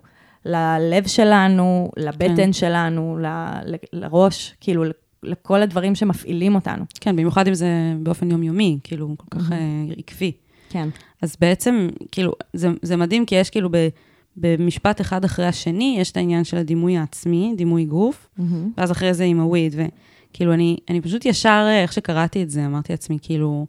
ללב 0.48 1.06
שלנו, 1.06 1.90
לבטן 1.96 2.36
כן. 2.36 2.52
שלנו, 2.52 3.18
ל, 3.20 3.26
ל, 3.66 3.74
לראש, 3.92 4.54
כאילו, 4.60 4.84
לכל 5.22 5.62
הדברים 5.62 5.94
שמפעילים 5.94 6.54
אותנו. 6.54 6.84
כן, 7.00 7.16
במיוחד 7.16 7.48
אם 7.48 7.54
זה 7.54 7.68
באופן 8.02 8.30
יומיומי, 8.30 8.78
כאילו, 8.84 9.14
כל 9.16 9.38
כך 9.38 9.52
אה, 9.52 9.58
עקבי. 9.98 10.32
כן. 10.70 10.88
אז 11.22 11.36
בעצם, 11.40 11.88
כאילו, 12.12 12.32
זה, 12.52 12.68
זה 12.82 12.96
מדהים, 12.96 13.26
כי 13.26 13.34
יש 13.34 13.50
כאילו 13.50 13.68
ב, 13.72 13.88
במשפט 14.36 15.00
אחד 15.00 15.24
אחרי 15.24 15.46
השני, 15.46 15.96
יש 16.00 16.10
את 16.10 16.16
העניין 16.16 16.44
של 16.44 16.56
הדימוי 16.56 16.96
העצמי, 16.96 17.54
דימוי 17.56 17.84
גוף, 17.84 18.28
ואז 18.76 18.92
אחרי 18.92 19.14
זה 19.14 19.24
עם 19.24 19.40
הוויד, 19.40 19.74
וכאילו, 19.76 20.54
אני, 20.54 20.76
אני 20.90 21.00
פשוט 21.00 21.24
ישר, 21.24 21.64
אה, 21.68 21.82
איך 21.82 21.92
שקראתי 21.92 22.42
את 22.42 22.50
זה, 22.50 22.66
אמרתי 22.66 22.92
לעצמי, 22.92 23.18
כאילו, 23.22 23.66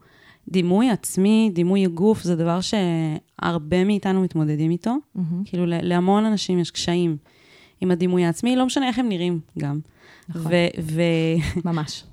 דימוי 0.50 0.90
עצמי, 0.90 1.50
דימוי 1.54 1.86
גוף, 1.86 2.24
זה 2.24 2.36
דבר 2.36 2.60
שהרבה 2.62 3.84
מאיתנו 3.84 4.22
מתמודדים 4.22 4.72
איתו. 4.72 4.96
כאילו, 5.46 5.66
ל- 5.66 5.82
להמון 5.88 6.26
אנשים 6.26 6.60
יש 6.60 6.72
קשיים 6.72 7.18
עם 7.82 7.92
הדימוי 7.92 8.26
העצמי, 8.26 8.56
לא 8.56 8.66
משנה 8.66 8.88
איך 8.88 9.00
הם 9.00 9.10
נראים 9.10 9.40
גם. 9.60 9.80
נכון. 10.30 10.52
ו- 10.52 10.82
ו- 10.82 11.62
ממש. 11.70 12.04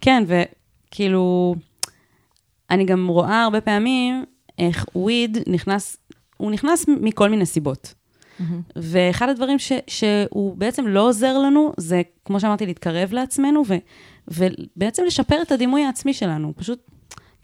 כן, 0.00 0.24
וכאילו, 0.26 1.54
אני 2.70 2.84
גם 2.84 3.08
רואה 3.08 3.42
הרבה 3.42 3.60
פעמים 3.60 4.24
איך 4.58 4.86
וויד 4.94 5.38
נכנס, 5.46 5.96
הוא 6.36 6.50
נכנס 6.50 6.84
מכל 6.88 7.30
מיני 7.30 7.46
סיבות. 7.46 7.94
ואחד 8.76 9.28
הדברים 9.28 9.58
ש, 9.58 9.72
שהוא 9.86 10.56
בעצם 10.56 10.86
לא 10.86 11.08
עוזר 11.08 11.38
לנו, 11.38 11.72
זה, 11.76 12.02
כמו 12.24 12.40
שאמרתי, 12.40 12.66
להתקרב 12.66 13.12
לעצמנו, 13.12 13.62
ו, 13.66 13.74
ובעצם 14.28 15.02
לשפר 15.06 15.42
את 15.42 15.52
הדימוי 15.52 15.84
העצמי 15.84 16.14
שלנו. 16.14 16.52
פשוט, 16.56 16.78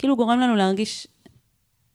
כאילו 0.02 0.16
גורם 0.16 0.40
לנו 0.40 0.56
להרגיש, 0.56 1.06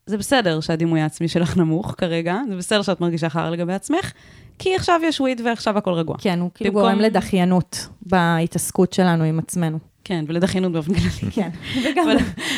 זה 0.06 0.18
בסדר 0.18 0.60
שהדימוי 0.60 1.02
העצמי 1.02 1.28
שלך 1.28 1.58
נמוך 1.58 1.96
כרגע, 1.98 2.38
זה 2.50 2.56
בסדר 2.56 2.82
שאת 2.82 3.02
מרגישה 3.02 3.30
חרא 3.30 3.50
לגבי 3.50 3.74
עצמך, 3.74 4.12
כי 4.60 4.76
עכשיו 4.76 5.02
יש 5.04 5.22
וויד 5.22 5.42
ועכשיו 5.46 5.78
הכל 5.78 5.94
רגוע. 5.94 6.16
כן, 6.20 6.40
הוא 6.40 6.50
כאילו 6.54 6.72
במקום- 6.74 6.90
גורם 6.90 7.00
לדחיינות 7.02 7.88
בהתעסקות 8.02 8.94
שלנו 8.94 9.24
עם 9.24 9.40
עצמנו. 9.40 9.80
כן, 10.04 10.26
ולדחיינות 10.28 10.72
באופן 10.72 10.94
כללי. 10.94 11.32
כן, 11.36 11.50
וגם, 11.84 12.08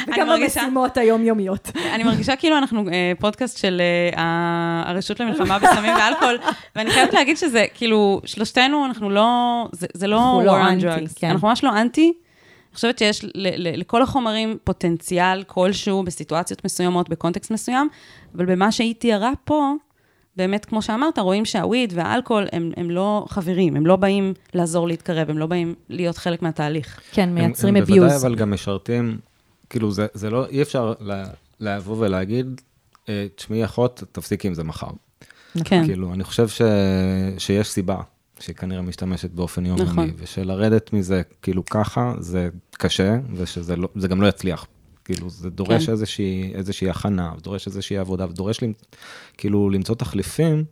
וגם 0.07 0.27
מרגישה- 0.27 0.59
במשימות 0.61 0.97
היומיומיות. 0.97 1.71
אני 1.93 2.03
מרגישה 2.03 2.35
כאילו 2.35 2.57
אנחנו 2.57 2.89
אה, 2.89 3.11
פודקאסט 3.19 3.57
של 3.57 3.81
אה, 4.17 4.83
הרשות 4.85 5.19
למלחמה 5.19 5.59
בסמים 5.59 5.91
ואלכוהול, 5.95 6.37
ואני 6.75 6.91
חייבת 6.91 7.13
להגיד 7.13 7.37
שזה, 7.37 7.65
כאילו, 7.73 8.21
שלושתנו, 8.25 8.85
אנחנו 8.85 9.09
לא, 9.09 9.25
זה, 9.71 9.87
זה 9.93 10.07
לא 10.07 10.17
אנחנו 10.17 10.43
לא 10.45 10.61
war 10.61 10.65
on 10.65 10.69
אנטי, 10.69 10.85
drugs. 11.05 11.19
כן. 11.19 11.29
אנחנו 11.29 11.47
ממש 11.47 11.63
לא 11.63 11.81
אנטי. 11.81 12.13
אני 12.69 12.75
חושבת 12.75 12.99
שיש 12.99 13.23
ל- 13.23 13.29
ל- 13.35 13.79
לכל 13.79 14.01
החומרים 14.01 14.57
פוטנציאל 14.63 15.43
כלשהו 15.43 16.03
בסיטואציות 16.03 16.65
מסוימות, 16.65 17.09
בקונטקסט 17.09 17.51
מסוים, 17.51 17.89
אבל 18.35 18.45
במה 18.45 18.71
שהיא 18.71 18.95
תיארה 18.95 19.31
פה, 19.43 19.73
באמת, 20.35 20.65
כמו 20.65 20.81
שאמרת, 20.81 21.19
רואים 21.19 21.45
שהוויד 21.45 21.93
והאלכוהול 21.95 22.47
הם, 22.51 22.71
הם 22.77 22.89
לא 22.89 23.25
חברים, 23.29 23.75
הם 23.75 23.85
לא 23.85 23.95
באים 23.95 24.33
לעזור 24.53 24.87
להתקרב, 24.87 25.29
הם 25.29 25.37
לא 25.37 25.45
באים 25.45 25.75
להיות 25.89 26.17
חלק 26.17 26.41
מהתהליך. 26.41 27.01
כן, 27.11 27.29
מייצרים 27.29 27.75
הם, 27.75 27.81
הם 27.81 27.87
בוודאי. 27.87 28.15
אבל 28.15 28.35
גם 28.35 28.51
משרתים, 28.51 29.17
כאילו 29.69 29.91
זה, 29.91 30.07
זה 30.13 30.29
לא, 30.29 30.45
אי 30.45 30.61
אפשר 30.61 30.93
לה, 30.99 31.23
לבוא 31.59 31.95
ולהגיד, 31.99 32.61
אה, 33.09 33.27
תשמעי 33.35 33.65
אחות, 33.65 34.03
תפסיקי 34.11 34.47
עם 34.47 34.53
זה 34.53 34.63
מחר. 34.63 34.89
כן. 35.63 35.85
כאילו, 35.85 36.13
אני 36.13 36.23
חושב 36.23 36.47
ש, 36.47 36.61
שיש 37.37 37.69
סיבה 37.69 37.97
שהיא 38.39 38.55
כנראה 38.55 38.81
משתמשת 38.81 39.31
באופן 39.31 39.65
יומיומי, 39.65 39.91
נכון. 39.91 40.11
ושלרדת 40.17 40.93
מזה 40.93 41.21
כאילו 41.41 41.65
ככה, 41.65 42.13
זה 42.19 42.49
קשה, 42.71 43.19
ושזה 43.35 43.75
לא, 43.75 43.89
זה 43.95 44.07
גם 44.07 44.21
לא 44.21 44.27
יצליח. 44.27 44.67
כאילו, 45.05 45.29
זה 45.29 45.49
דורש 45.49 45.85
כן. 45.85 45.91
איזושהי, 45.91 46.51
איזושהי 46.53 46.89
הכנה, 46.89 47.33
ודורש 47.37 47.67
איזושהי 47.67 47.97
עבודה, 47.97 48.25
ודורש 48.25 48.59
כאילו 49.37 49.69
למצוא 49.69 49.95
תחליפים, 49.95 50.63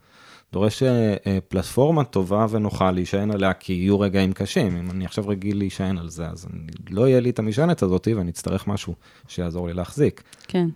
דורש 0.53 0.84
אה, 0.84 1.15
אה, 1.27 1.38
פלטפורמה 1.47 2.03
טובה 2.03 2.45
ונוחה 2.49 2.91
להישען 2.91 3.32
עליה, 3.32 3.53
כי 3.53 3.73
יהיו 3.73 3.99
רגעים 3.99 4.34
קשים. 4.34 4.77
אם 4.77 4.91
אני 4.91 5.06
עכשיו 5.06 5.27
רגיל 5.27 5.58
להישען 5.58 5.97
על 5.97 6.10
זה, 6.10 6.27
אז 6.27 6.47
אני, 6.53 6.71
לא 6.89 7.08
יהיה 7.08 7.19
לי 7.19 7.30
את 7.30 7.39
המשענת 7.39 7.82
הזאת, 7.82 8.08
ואני 8.15 8.32
אצטרך 8.32 8.67
משהו 8.67 8.95
שיעזור 9.27 9.67
לי 9.67 9.73
להחזיק. 9.73 10.23
כן. 10.47 10.69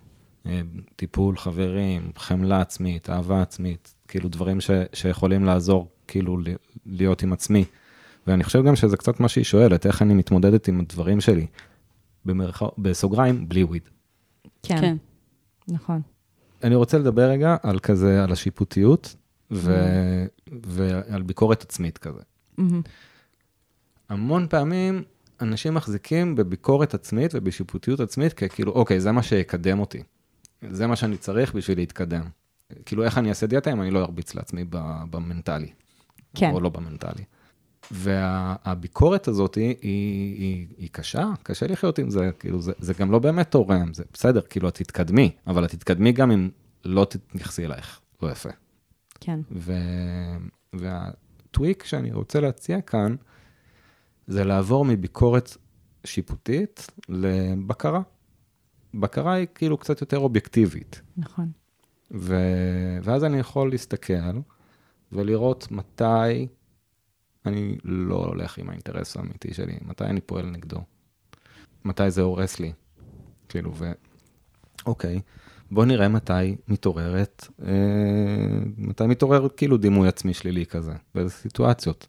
אה, 0.46 0.60
טיפול, 0.96 1.36
חברים, 1.36 2.10
חמלה 2.16 2.60
עצמית, 2.60 3.10
אהבה 3.10 3.42
עצמית, 3.42 3.94
כאילו 4.08 4.28
דברים 4.28 4.60
ש, 4.60 4.70
שיכולים 4.92 5.44
לעזור, 5.44 5.88
כאילו 6.08 6.38
ל- 6.38 6.44
להיות 6.86 7.22
עם 7.22 7.32
עצמי. 7.32 7.64
ואני 8.26 8.44
חושב 8.44 8.64
גם 8.64 8.76
שזה 8.76 8.96
קצת 8.96 9.20
מה 9.20 9.28
שהיא 9.28 9.44
שואלת, 9.44 9.86
איך 9.86 10.02
אני 10.02 10.14
מתמודדת 10.14 10.68
עם 10.68 10.80
הדברים 10.80 11.20
שלי, 11.20 11.46
במרח... 12.24 12.62
בסוגריים, 12.78 13.48
בלי 13.48 13.64
וויד. 13.64 13.82
כן, 14.62 14.80
כן. 14.80 14.96
נכון. 15.68 16.00
אני 16.64 16.74
רוצה 16.74 16.98
לדבר 16.98 17.22
רגע 17.30 17.56
על 17.62 17.78
כזה, 17.78 18.24
על 18.24 18.32
השיפוטיות 18.32 19.16
ו... 19.50 19.74
ועל 20.62 21.22
ביקורת 21.22 21.62
עצמית 21.62 21.98
כזה. 21.98 22.20
מהמם. 22.58 22.82
המון 24.08 24.46
פעמים 24.50 25.02
אנשים 25.40 25.74
מחזיקים 25.74 26.34
בביקורת 26.36 26.94
עצמית 26.94 27.30
ובשיפוטיות 27.34 28.00
עצמית 28.00 28.32
ככאילו, 28.32 28.72
אוקיי, 28.72 29.00
זה 29.00 29.12
מה 29.12 29.22
שיקדם 29.22 29.78
אותי. 29.80 30.02
זה 30.70 30.86
מה 30.86 30.96
שאני 30.96 31.16
צריך 31.16 31.54
בשביל 31.54 31.78
להתקדם. 31.78 32.24
כאילו, 32.86 33.04
איך 33.04 33.18
אני 33.18 33.28
אעשה 33.28 33.46
דיאטה 33.46 33.72
אם 33.72 33.82
אני 33.82 33.90
לא 33.90 33.98
ארביץ 34.00 34.34
לעצמי 34.34 34.64
ב- 34.70 35.02
במנטלי. 35.10 35.72
כן. 36.34 36.50
או 36.52 36.60
לא 36.60 36.68
במנטלי. 36.68 37.24
והביקורת 37.90 39.28
הזאת 39.28 39.54
היא, 39.54 39.74
היא, 39.82 40.36
היא, 40.38 40.66
היא 40.76 40.88
קשה, 40.92 41.30
קשה 41.42 41.66
לחיות 41.66 41.98
עם 41.98 42.10
זה, 42.10 42.30
כאילו, 42.38 42.60
זה, 42.60 42.72
זה 42.78 42.94
גם 42.94 43.10
לא 43.10 43.18
באמת 43.18 43.50
תורם, 43.50 43.94
זה 43.94 44.04
בסדר, 44.12 44.40
כאילו, 44.40 44.68
את 44.68 44.74
תתקדמי, 44.74 45.30
אבל 45.46 45.64
את 45.64 45.70
תתקדמי 45.70 46.12
גם 46.12 46.30
אם 46.30 46.50
לא 46.84 47.04
תתייחסי 47.04 47.66
אלייך, 47.66 48.00
לא 48.22 48.30
יפה. 48.30 48.48
כן. 49.20 49.40
ו... 49.50 49.72
והטוויק 50.72 51.84
שאני 51.84 52.12
רוצה 52.12 52.40
להציע 52.40 52.80
כאן, 52.80 53.16
זה 54.26 54.44
לעבור 54.44 54.84
מביקורת 54.84 55.56
שיפוטית 56.04 56.86
לבקרה. 57.08 58.00
בקרה 58.94 59.32
היא 59.32 59.46
כאילו 59.54 59.76
קצת 59.76 60.00
יותר 60.00 60.18
אובייקטיבית, 60.18 61.02
נכון. 61.16 61.50
ו... 62.10 62.36
ואז 63.02 63.24
אני 63.24 63.38
יכול 63.38 63.70
להסתכל 63.70 64.12
ולראות 65.12 65.70
מתי 65.70 66.46
אני 67.46 67.76
לא 67.84 68.24
הולך 68.26 68.58
עם 68.58 68.68
האינטרס 68.68 69.16
האמיתי 69.16 69.54
שלי, 69.54 69.78
מתי 69.82 70.04
אני 70.04 70.20
פועל 70.20 70.46
נגדו, 70.46 70.80
מתי 71.84 72.10
זה 72.10 72.22
הורס 72.22 72.60
לי. 72.60 72.72
כאילו, 73.48 73.72
ו... 73.74 73.92
אוקיי, 74.86 75.20
בוא 75.70 75.84
נראה 75.84 76.08
מתי 76.08 76.56
מתעוררת, 76.68 77.46
אה, 77.62 77.72
מתי 78.76 79.06
מתעורר 79.06 79.48
כאילו 79.56 79.76
דימוי 79.76 80.08
עצמי 80.08 80.34
שלילי 80.34 80.66
כזה, 80.66 80.92
באיזה 81.14 81.30
סיטואציות. 81.30 82.06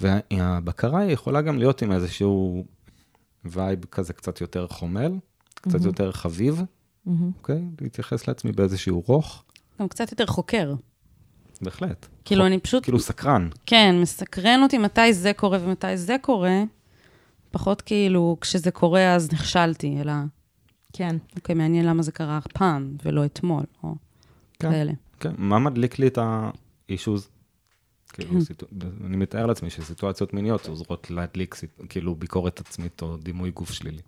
והבקרה 0.00 1.00
היא 1.00 1.12
יכולה 1.12 1.42
גם 1.42 1.58
להיות 1.58 1.82
עם 1.82 1.92
איזשהו 1.92 2.64
vibe 3.44 3.84
כזה 3.84 4.12
קצת 4.12 4.40
יותר 4.40 4.66
חומל, 4.66 5.12
קצת 5.54 5.74
מהמם. 5.74 5.86
יותר 5.86 6.12
חביב, 6.12 6.62
מהמם. 7.06 7.30
אוקיי? 7.38 7.62
להתייחס 7.80 8.28
לעצמי 8.28 8.52
באיזשהו 8.52 9.02
רוך, 9.06 9.44
גם 9.80 9.88
קצת 9.88 10.10
יותר 10.10 10.26
חוקר. 10.26 10.74
בהחלט. 11.62 12.06
כאילו, 12.24 12.46
אני 12.46 12.58
פשוט, 12.60 12.82
כאילו 12.82 13.00
סקרן. 13.00 13.48
כן, 13.66 13.94
מסקרן 14.00 14.62
אותי 14.62 14.78
מתי 14.78 15.12
זה 15.12 15.32
קורה 15.32 15.58
ומתי 15.62 15.96
זה 15.96 16.16
קורה, 16.22 16.62
פחות 17.50 17.82
כאילו, 17.82 18.36
כשזה 18.40 18.70
קורה 18.70 19.14
אז 19.14 19.32
נכשלתי, 19.32 19.96
אלא, 20.00 20.12
כן. 20.92 21.16
אוקיי, 21.36 21.54
מעניין 21.54 21.86
למה 21.86 22.02
זה 22.02 22.12
קרה 22.12 22.40
פעם 22.52 22.96
ולא 23.04 23.24
אתמול, 23.24 23.64
או 23.82 23.94
כן. 24.58 24.70
כאלה. 24.70 24.92
כן, 25.20 25.32
מה 25.38 25.58
מדליק 25.58 25.98
לי 25.98 26.06
את 26.06 26.18
ה-issues? 26.18 27.20
כן. 28.12 28.24
כאילו, 28.24 28.40
סיטו... 28.40 28.66
אני 29.06 29.16
מתאר 29.16 29.46
לעצמי 29.46 29.70
שסיטואציות 29.70 30.34
מיניות 30.34 30.66
עוזרות 30.66 31.10
להדליק. 31.10 31.54
כאילו 31.88 32.14
ביקורת 32.14 32.60
עצמית 32.60 33.02
או 33.02 33.16
דימוי 33.16 33.50
גוף 33.50 33.72
שלילי. 33.72 34.02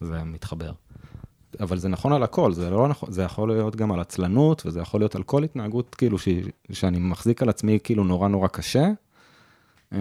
זה 0.00 0.24
מתחבר. 0.24 0.72
אבל 1.60 1.78
זה 1.78 1.88
נכון 1.88 2.12
על 2.12 2.22
הכל, 2.22 2.52
זה 2.52 2.70
לא 2.70 2.88
נכון, 2.88 3.12
זה 3.12 3.22
יכול 3.22 3.48
להיות 3.48 3.76
גם 3.76 3.92
על 3.92 4.00
עצלנות, 4.00 4.66
וזה 4.66 4.80
יכול 4.80 5.00
להיות 5.00 5.14
על 5.14 5.22
כל 5.22 5.44
התנהגות, 5.44 5.94
כאילו, 5.94 6.18
ש... 6.18 6.28
שאני 6.72 6.98
מחזיק 6.98 7.42
על 7.42 7.48
עצמי 7.48 7.78
כאילו 7.84 8.04
נורא 8.04 8.28
נורא 8.28 8.48
קשה. 8.48 8.88
אמ, 9.92 9.98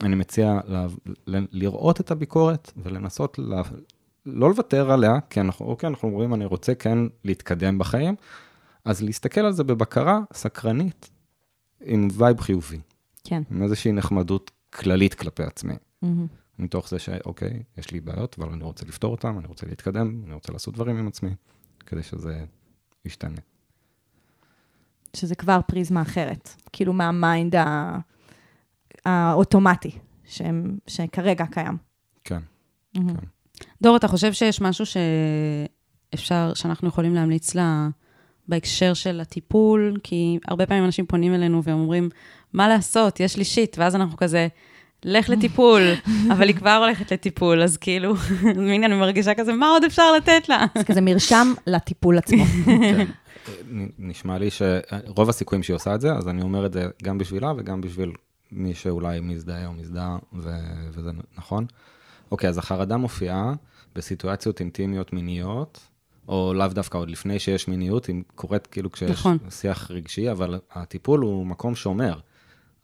אני 0.00 0.14
מציע 0.14 0.60
לה... 0.66 0.86
ל- 1.26 1.46
לראות 1.52 2.00
את 2.00 2.10
הביקורת 2.10 2.72
ולנסות 2.76 3.38
לה... 3.38 3.62
לא 4.26 4.48
לוותר 4.48 4.90
עליה, 4.90 5.18
כי 5.30 5.40
אנחנו, 5.40 5.66
אוקיי, 5.66 5.88
אנחנו 5.88 6.08
אומרים, 6.08 6.34
אני 6.34 6.44
רוצה 6.44 6.74
כן 6.74 6.98
להתקדם 7.24 7.78
בחיים, 7.78 8.14
אז 8.84 9.02
להסתכל 9.02 9.40
על 9.40 9.52
זה 9.52 9.64
בבקרה 9.64 10.20
סקרנית, 10.32 11.10
עם 11.84 12.08
vibe 12.12 12.40
חיובי, 12.40 12.80
כן. 13.24 13.42
עם 13.50 13.62
איזושהי 13.62 13.92
נחמדות 13.92 14.50
כללית 14.70 15.14
כלפי 15.14 15.42
עצמי. 15.42 15.74
מהמם. 16.02 16.26
מתוך 16.58 16.88
זה 16.88 16.98
שאוקיי, 16.98 17.62
יש 17.78 17.90
לי 17.90 18.00
בעיות, 18.00 18.36
אבל 18.38 18.52
אני 18.52 18.64
רוצה 18.64 18.86
לפתור 18.86 19.12
אותן, 19.12 19.36
אני 19.38 19.46
רוצה 19.46 19.66
להתקדם, 19.66 20.22
אני 20.26 20.34
רוצה 20.34 20.52
לעשות 20.52 20.74
דברים 20.74 20.96
עם 20.96 21.08
עצמי, 21.08 21.30
כדי 21.86 22.02
שזה 22.02 22.44
ישתנה. 23.04 23.38
שזה 25.16 25.34
כבר 25.34 25.60
פריזמה 25.66 26.02
אחרת, 26.02 26.54
כאילו 26.72 26.92
מה 26.92 27.13
mind 27.13 27.54
ה- 27.56 27.98
האוטומטי, 29.04 29.90
שהם- 30.24 30.78
שכרגע 30.86 31.44
קיים. 31.46 31.76
כן. 32.24 32.40
מהמם. 32.94 33.14
דור, 33.82 33.96
אתה 33.96 34.08
חושב 34.08 34.32
שיש 34.32 34.60
משהו 34.60 34.84
שאפשר, 34.86 36.54
שאנחנו 36.54 36.88
יכולים 36.88 37.14
להמליץ 37.14 37.54
לה 37.54 37.88
בהקשר 38.48 38.94
של 38.94 39.20
הטיפול? 39.20 39.96
כי 40.02 40.38
הרבה 40.48 40.66
פעמים 40.66 40.84
אנשים 40.84 41.06
פונים 41.06 41.34
אלינו 41.34 41.62
והם 41.64 41.78
אומרים, 41.78 42.08
מה 42.52 42.68
לעשות, 42.68 43.20
יש 43.20 43.36
לי 43.36 43.44
שיט, 43.44 43.78
ואז 43.78 43.96
אנחנו 43.96 44.16
כזה, 44.16 44.48
לך 45.04 45.28
לטיפול, 45.28 45.82
אבל 46.32 46.48
היא 46.48 46.56
כבר 46.56 46.82
הולכת 46.84 47.12
לטיפול, 47.12 47.62
אז 47.62 47.76
כאילו, 47.76 48.14
מין 48.68 48.84
אני 48.84 48.94
מרגישה 48.94 49.34
כזה, 49.34 49.52
מה 49.52 49.68
עוד 49.68 49.84
אפשר 49.84 50.12
לתת 50.16 50.48
לה? 50.48 50.66
זה 50.78 50.84
כזה 50.84 51.00
מרשם 51.00 51.52
לטיפול 51.66 52.18
עצמו. 52.18 52.44
כן. 52.64 53.06
נשמע 53.98 54.38
לי 54.38 54.48
שרוב 54.50 55.28
הסיכויים 55.28 55.62
שהיא 55.62 55.74
עושה 55.74 55.94
את 55.94 56.00
זה, 56.00 56.12
אז 56.12 56.28
אני 56.28 56.42
אומר 56.42 56.66
את 56.66 56.72
זה 56.72 56.86
גם 57.02 57.18
בשבילה 57.18 57.52
וגם 57.56 57.80
בשביל 57.80 58.12
מי 58.52 58.74
שאולי 58.74 59.20
מזדהה 59.20 59.66
או 59.66 59.72
מזדהה, 59.72 60.18
ו- 60.32 60.88
וזה 60.92 61.10
נכון. 61.38 61.66
אוקיי, 62.30 62.48
אז 62.48 62.58
החרדה 62.58 62.96
מופיעה 62.96 63.52
בסיטואציות 63.94 64.60
אינטימיות 64.60 65.12
מיניות, 65.12 65.80
או 66.28 66.54
לאו 66.54 66.66
דווקא 66.66 66.98
עוד 66.98 67.10
לפני 67.10 67.38
שיש 67.38 67.68
מיניות, 67.68 68.06
היא 68.06 68.22
קורית 68.34 68.66
כאילו 68.66 68.92
כשיש 68.92 69.10
נכון. 69.10 69.38
שיח 69.50 69.90
רגשי, 69.90 70.30
אבל 70.30 70.60
הטיפול 70.72 71.20
הוא 71.20 71.46
מקום 71.46 71.74
שומר. 71.74 72.18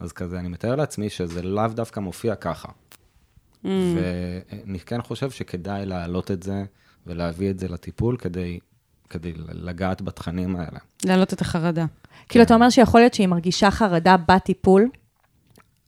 אז 0.01 0.13
כזה, 0.13 0.39
אני 0.39 0.49
מתאר 0.49 0.77
לעצמי 0.77 1.11
שזה 1.11 1.43
לאו 1.43 1.69
דווקא 1.69 2.01
מופיע 2.01 2.35
ככה. 2.35 2.69
Mm, 2.69 3.67
ואני 3.67 4.81
כן 4.81 5.03
חושב 5.03 5.31
שכדאי 5.31 5.87
להעלות 5.87 6.31
את 6.31 6.43
זה 6.43 6.65
ולהביא 7.07 7.51
את 7.51 7.59
זה 7.59 7.69
לטיפול 7.69 8.17
כדי, 8.17 8.59
כדי 9.11 9.33
לגעת 9.37 10.03
בתכנים 10.03 10.57
האלה. 10.57 10.79
להעלות 11.05 11.33
את 11.33 11.41
החרדה. 11.41 11.85
כאילו, 12.29 12.45
אתה 12.45 12.55
אומר 12.55 12.71
שיכול 12.71 13.01
להיות 13.01 13.15
שהיא 13.15 13.27
מרגישה 13.27 13.71
חרדה 13.71 14.17
בטיפול, 14.17 14.89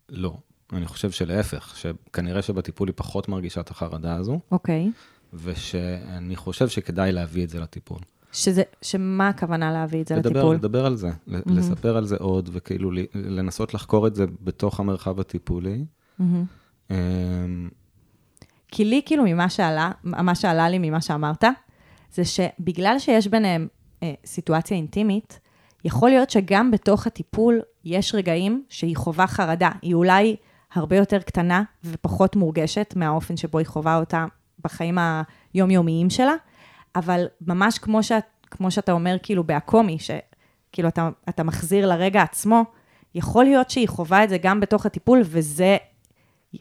לא, 0.08 0.36
אני 0.72 0.86
חושב 0.86 1.10
שלהפך, 1.10 1.76
שכנראה 1.76 2.42
שבטיפול 2.42 2.88
היא 2.88 2.94
פחות 2.96 3.28
מרגישה 3.28 3.60
את 3.60 3.70
החרדה 3.70 4.16
הזו, 4.16 4.40
אוקיי. 4.52 4.90
ושאני 5.32 6.36
חושב 6.36 6.68
שכדאי 6.68 7.12
להביא 7.12 7.44
את 7.44 7.50
זה 7.50 7.60
לטיפול. 7.60 7.98
שזה, 8.34 8.62
שמה 8.82 9.28
הכוונה 9.28 9.72
להביא 9.72 10.00
את 10.02 10.08
זה 10.08 10.16
לדבר, 10.16 10.30
לטיפול? 10.30 10.54
לדבר 10.54 10.86
על 10.86 10.96
זה, 10.96 11.10
ל- 11.26 11.58
לספר 11.58 11.96
על 11.96 12.06
זה 12.06 12.16
עוד, 12.16 12.50
וכאילו 12.52 12.90
לנסות 13.14 13.74
לחקור 13.74 14.06
את 14.06 14.14
זה 14.14 14.24
בתוך 14.40 14.80
המרחב 14.80 15.20
הטיפולי. 15.20 15.84
מהמם. 16.18 16.44
אמ, 16.90 17.68
כי 18.68 18.84
לי, 18.84 19.02
כאילו, 19.06 19.24
ממה 19.24 19.48
שעלה, 19.48 19.90
מה 20.04 20.34
שעלה 20.34 20.68
לי 20.68 20.78
ממה 20.78 21.00
שאמרת, 21.00 21.44
זה 22.14 22.22
שבגלל 22.24 22.98
שיש 22.98 23.26
ביניהם 23.28 23.68
אה, 24.02 24.12
סיטואציה 24.26 24.76
אינטימית, 24.76 25.40
יכול 25.84 26.10
להיות 26.10 26.30
שגם 26.30 26.70
בתוך 26.70 27.06
הטיפול 27.06 27.60
יש 27.84 28.14
רגעים 28.14 28.62
שהיא 28.68 28.96
חווה 28.96 29.26
חרדה. 29.26 29.70
היא 29.82 29.94
אולי 29.94 30.36
הרבה 30.74 30.96
יותר 30.96 31.18
קטנה 31.18 31.62
ופחות 31.84 32.36
מורגשת 32.36 32.94
מהאופן 32.96 33.36
שבו 33.36 33.58
היא 33.58 33.66
חווה 33.66 33.96
אותה 33.96 34.26
בחיים 34.64 34.98
היומיומיים 35.54 36.10
שלה, 36.10 36.34
אבל 36.96 37.26
ממש 37.40 37.78
כמו, 37.78 38.02
שאת, 38.02 38.24
כמו 38.50 38.70
שאתה 38.70 38.92
אומר, 38.92 39.16
כאילו, 39.22 39.44
בהקומי, 39.44 39.98
שכאילו 39.98 40.88
אתה, 40.88 41.10
אתה 41.28 41.42
מחזיר 41.42 41.86
לרגע 41.86 42.22
עצמו, 42.22 42.64
יכול 43.14 43.44
להיות 43.44 43.70
שהיא 43.70 43.88
חווה 43.88 44.24
את 44.24 44.28
זה 44.28 44.38
גם 44.38 44.60
בתוך 44.60 44.86
הטיפול, 44.86 45.20
וזה 45.24 45.76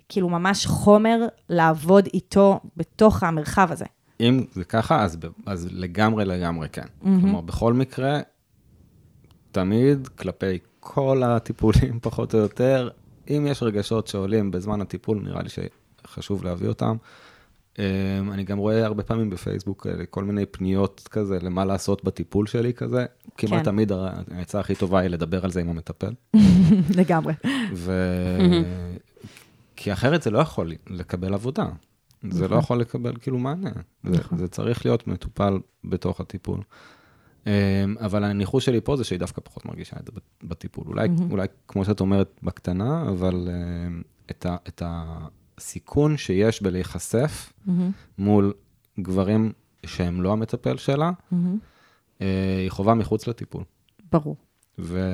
כאילו 0.09 0.29
ממש 0.29 0.65
חומר 0.65 1.19
לעבוד 1.49 2.07
איתו 2.13 2.59
בתוך 2.77 3.23
המרחב 3.23 3.71
הזה. 3.71 3.85
אם 4.19 4.45
זה 4.51 4.63
ככה, 4.63 5.03
אז, 5.03 5.17
אז 5.45 5.67
לגמרי 5.71 6.25
לגמרי 6.25 6.69
כן. 6.69 6.85
כלומר, 7.01 7.41
בכל 7.41 7.73
מקרה, 7.73 8.19
תמיד 9.51 10.07
כלפי 10.07 10.59
כל 10.79 11.23
הטיפולים, 11.23 11.99
פחות 12.07 12.33
או 12.33 12.39
יותר, 12.39 12.89
אם 13.29 13.47
יש 13.49 13.63
רגשות 13.63 14.07
שעולים 14.07 14.51
בזמן 14.51 14.81
הטיפול, 14.81 15.21
נראה 15.23 15.41
לי 15.41 15.49
שחשוב 15.49 16.43
להביא 16.43 16.67
אותם. 16.67 16.95
אמ, 17.79 17.83
אני 18.31 18.43
גם 18.43 18.57
רואה 18.57 18.85
הרבה 18.85 19.03
פעמים 19.03 19.29
בפייסבוק 19.29 19.87
כל 20.09 20.23
מיני 20.23 20.45
פניות 20.45 21.07
כזה, 21.11 21.37
למה 21.41 21.65
לעשות 21.65 22.03
בטיפול 22.03 22.47
שלי 22.47 22.73
כזה. 22.73 23.05
כמעט 23.37 23.59
כן. 23.59 23.63
תמיד 23.63 23.91
הר- 23.91 24.09
העצה 24.31 24.59
הכי 24.59 24.75
טובה 24.75 24.99
היא 24.99 25.09
לדבר 25.09 25.43
על 25.45 25.51
זה 25.51 25.61
עם 25.61 25.69
המטפל. 25.69 26.13
לגמרי. 26.99 27.33
ו... 27.73 27.91
כי 29.75 29.93
אחרת 29.93 30.21
זה 30.21 30.31
לא 30.31 30.39
יכול 30.39 30.71
לקבל 30.87 31.33
עבודה. 31.33 31.65
זה 32.29 32.47
לא 32.47 32.55
יכול 32.55 32.77
לקבל 32.79 33.13
כאילו 33.21 33.37
מענה. 33.39 33.71
זה, 34.03 34.17
זה 34.37 34.47
צריך 34.47 34.85
להיות 34.85 35.07
מטופל 35.07 35.59
בתוך 35.83 36.21
הטיפול. 36.21 36.59
אמ, 37.47 37.51
אבל 37.99 38.23
הניחוש 38.23 38.65
שלי 38.65 38.81
פה 38.81 38.95
זה 38.95 39.03
שהיא 39.03 39.19
דווקא 39.19 39.41
פחות 39.43 39.65
מרגישה 39.65 39.95
את 39.99 40.05
זה 40.05 40.11
בטיפול. 40.43 40.83
אולי, 40.87 41.07
אולי 41.31 41.47
כמו 41.67 41.85
שאת 41.85 41.99
אומרת, 41.99 42.39
בקטנה, 42.43 43.01
אבל 43.09 43.47
אמ, 43.87 44.01
את, 44.31 44.45
ה, 44.45 44.55
את 44.67 44.81
הסיכון 45.57 46.17
שיש 46.17 46.61
בלהיחשף 46.61 47.53
מול 48.17 48.53
גברים 48.99 49.51
שהם 49.85 50.21
לא 50.21 50.31
המטפל 50.31 50.77
שלה, 50.77 51.11
אה, 52.21 52.57
היא 52.61 52.69
חובה 52.69 52.93
מחוץ 52.93 53.27
לטיפול. 53.27 53.63
ברור. 54.11 54.35
ו... 54.79 55.09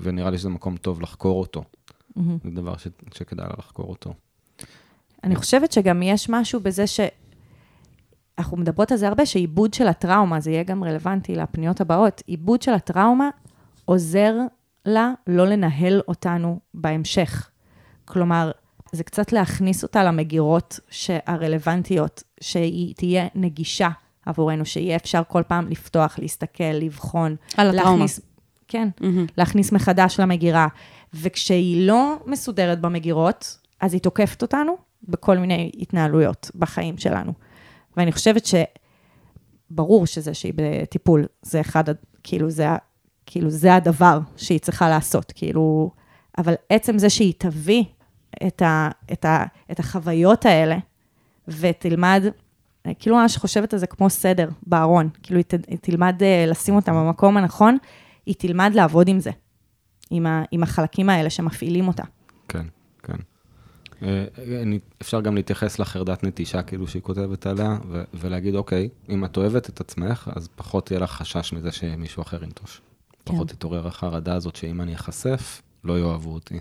ונראה 0.00 0.30
לי 0.30 0.38
שזה 0.38 0.48
מקום 0.48 0.76
טוב 0.76 1.00
לחקור 1.00 1.40
אותו. 1.40 1.64
זה 2.16 2.50
דבר 2.50 2.76
ש... 2.76 2.86
שכדאי 3.14 3.46
לה 3.46 3.54
לחקור 3.58 3.90
אותו. 3.90 4.14
אני 5.24 5.36
חושבת 5.36 5.72
שגם 5.72 6.02
יש 6.02 6.28
משהו 6.30 6.60
בזה 6.60 6.86
ש... 6.86 7.00
אנחנו 8.38 8.56
מדברות 8.56 8.92
על 8.92 8.98
זה 8.98 9.08
הרבה, 9.08 9.26
שעיבוד 9.26 9.74
של 9.74 9.88
הטראומה, 9.88 10.40
זה 10.40 10.50
יהיה 10.50 10.62
גם 10.62 10.84
רלוונטי 10.84 11.34
לפניות 11.34 11.80
הבאות, 11.80 12.22
עיבוד 12.26 12.62
של 12.62 12.72
הטראומה 12.74 13.30
עוזר 13.84 14.34
לה 14.86 15.12
לא 15.26 15.46
לנהל 15.46 16.00
אותנו 16.08 16.60
בהמשך. 16.74 17.50
כלומר, 18.04 18.50
זה 18.92 19.04
קצת 19.04 19.32
להכניס 19.32 19.82
אותה 19.82 20.04
למגירות 20.04 20.80
הרלוונטיות, 21.26 22.22
שהיא 22.40 22.94
תהיה 22.94 23.26
נגישה 23.34 23.88
עבורנו, 24.26 24.66
שיהיה 24.66 24.96
אפשר 24.96 25.22
כל 25.28 25.42
פעם 25.42 25.68
לפתוח, 25.68 26.18
להסתכל, 26.18 26.64
לבחון. 26.64 27.36
על 27.56 27.70
הטראומה. 27.78 28.04
כן, 28.68 28.88
להכניס 29.38 29.72
מחדש 29.72 30.20
למגירה. 30.20 30.66
וכשהיא 31.14 31.86
לא 31.86 32.16
מסודרת 32.26 32.80
במגירות, 32.80 33.58
אז 33.80 33.92
היא 33.92 34.00
תוקפת 34.00 34.42
אותנו 34.42 34.76
בכל 35.08 35.38
מיני 35.38 35.70
התנהלויות 35.78 36.50
בחיים 36.54 36.98
שלנו. 36.98 37.32
ואני 37.96 38.12
חושבת 38.12 38.46
שברור 38.46 40.06
שזה 40.06 40.34
שהיא 40.34 40.52
בטיפול, 40.56 41.26
זה 41.42 41.60
אחד, 41.60 41.84
כאילו 42.22 42.50
זה, 42.50 42.66
כאילו 43.26 43.50
זה 43.50 43.74
הדבר 43.74 44.18
שהיא 44.36 44.58
צריכה 44.58 44.88
לעשות, 44.88 45.32
כאילו, 45.36 45.90
אבל 46.38 46.54
עצם 46.68 46.98
זה 46.98 47.10
שהיא 47.10 47.32
תביא 47.38 47.84
את, 48.46 48.62
ה, 48.62 48.88
את, 49.12 49.24
ה, 49.24 49.44
את 49.70 49.80
החוויות 49.80 50.46
האלה, 50.46 50.76
ותלמד, 51.48 52.24
כאילו 52.98 53.16
ממש 53.16 53.36
חושבת 53.36 53.72
על 53.72 53.78
זה 53.78 53.86
כמו 53.86 54.10
סדר 54.10 54.48
בארון, 54.66 55.08
כאילו 55.22 55.38
היא, 55.38 55.44
ת, 55.44 55.54
היא 55.68 55.78
תלמד 55.80 56.22
אה, 56.22 56.44
לשים 56.48 56.76
אותם 56.76 56.92
במקום 56.92 57.36
הנכון, 57.36 57.76
היא 58.26 58.34
תלמד 58.38 58.72
לעבוד 58.74 59.08
עם 59.08 59.20
זה, 59.20 59.30
עם, 60.10 60.26
ה, 60.26 60.42
עם 60.50 60.62
החלקים 60.62 61.10
האלה 61.10 61.30
שמפעילים 61.30 61.88
אותה. 61.88 62.02
כן, 62.48 62.66
כן. 63.02 63.16
אה, 64.02 64.24
אני, 64.62 64.78
אפשר 65.02 65.20
גם 65.20 65.34
להתייחס 65.34 65.78
לחרדת 65.78 66.24
נטישה, 66.24 66.62
כאילו 66.62 66.86
שהיא 66.86 67.02
כותבת 67.02 67.46
עליה, 67.46 67.78
ו- 67.88 68.04
ולהגיד, 68.14 68.54
אוקיי, 68.54 68.88
אם 69.08 69.24
את 69.24 69.36
אוהבת 69.36 69.68
את 69.68 69.80
עצמך, 69.80 70.30
אז 70.36 70.48
פחות 70.56 70.90
יהיה 70.90 71.00
לך 71.00 71.10
חשש 71.10 71.52
מזה 71.52 71.72
שמישהו 71.72 72.22
אחר 72.22 72.44
ינטוש. 72.44 72.80
כן. 73.10 73.32
פחות 73.32 73.48
תתעורר 73.48 73.86
החרדה 73.86 74.34
הזאת 74.34 74.56
שאם 74.56 74.80
אני 74.80 74.94
אחשף, 74.94 75.62
לא 75.84 75.98
יאהבו 75.98 76.34
אותי. 76.34 76.60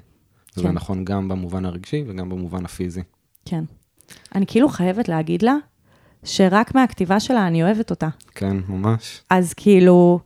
זה 0.52 0.64
כן. 0.64 0.72
נכון 0.72 1.06
גם 1.06 1.28
במובן 1.28 1.66
הרגשי 1.66 2.04
וגם 2.08 2.30
במובן 2.30 2.66
הפיזי. 2.66 3.02
כן. 3.46 3.64
אני 4.36 4.46
כאילו 4.48 4.70
חייבת 4.70 5.08
להגיד 5.10 5.42
לה, 5.42 5.56
שרק 6.24 6.76
מהכתיבה 6.76 7.20
שלה 7.20 7.48
אני 7.48 7.64
אוהבת 7.64 7.90
אותה. 7.90 8.08
כן, 8.36 8.58
ממש. 8.68 9.22
אז 9.30 9.54
כאילו, 9.54 10.20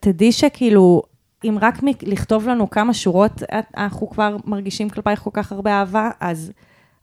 תדעי 0.00 0.32
שכאילו, 0.32 1.02
אם 1.44 1.58
רק 1.60 1.82
מ- 1.82 1.86
לכתוב 2.02 2.48
לנו 2.48 2.70
כמה 2.70 2.94
שורות, 2.94 3.42
את- 3.42 3.66
אנחנו 3.76 4.10
כבר 4.10 4.36
מרגישים 4.44 4.90
כלפייך 4.90 5.20
כל 5.20 5.30
כך 5.32 5.52
הרבה 5.52 5.70
אהבה, 5.80 6.10
אז 6.20 6.52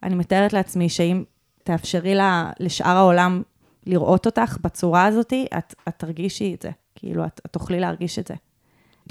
אני 0.03 0.15
מתארת 0.15 0.53
לעצמי 0.53 0.89
שאם 0.89 1.23
תאפשרי 1.63 2.15
לה, 2.15 2.51
לשאר 2.59 2.97
העולם 2.97 3.41
לראות 3.85 4.25
אותך 4.25 4.57
בצורה 4.61 5.05
הזאת, 5.05 5.33
את, 5.57 5.73
את 5.87 5.93
תרגישי 5.97 6.53
את 6.53 6.61
זה. 6.61 6.69
כאילו, 6.95 7.25
את, 7.25 7.41
את 7.45 7.53
תוכלי 7.53 7.79
להרגיש 7.79 8.19
את 8.19 8.27
זה. 8.27 8.33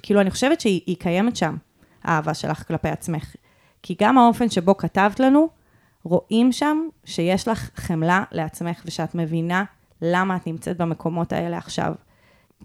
כאילו, 0.02 0.20
אני 0.20 0.31
חושבת 0.31 0.61
שהיא 0.61 0.81
היא 0.87 0.96
קיימת 0.96 1.37
שם, 1.37 1.57
האהבה 2.05 2.35
שלך 2.35 2.69
כלפי 2.69 2.88
עצמך. 2.88 3.35
כי 3.83 3.97
גם 4.01 4.19
האופן 4.19 4.51
שבו 4.51 4.77
כתבת 4.77 5.21
לנו, 5.21 5.49
רואים 6.05 6.53
שם 6.53 6.79
שיש 7.05 7.49
לך 7.49 7.71
חמלה 7.77 8.25
לעצמך, 8.33 8.83
ושאת 8.85 9.15
מבינה 9.15 9.65
למה 10.03 10.37
את 10.37 10.47
נמצאת 10.47 10.77
במקומות 10.77 11.33
האלה 11.33 11.59
עכשיו. 11.59 11.95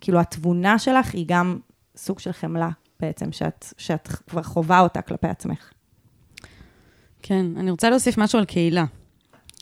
כאילו, 0.01 0.19
התבונה 0.19 0.79
שלך 0.79 1.13
היא 1.13 1.25
גם 1.27 1.59
סוג 1.95 2.19
של 2.19 2.31
חמלה 2.31 2.69
בעצם, 2.99 3.31
שאת, 3.31 3.73
שאת 3.77 4.07
כבר 4.07 4.43
חווה 4.43 4.79
אותה 4.79 5.01
כלפי 5.01 5.27
עצמך. 5.27 5.71
כן, 7.21 7.45
אני 7.57 7.71
רוצה 7.71 7.89
להוסיף 7.89 8.17
משהו 8.17 8.39
על 8.39 8.45
קהילה. 8.45 8.85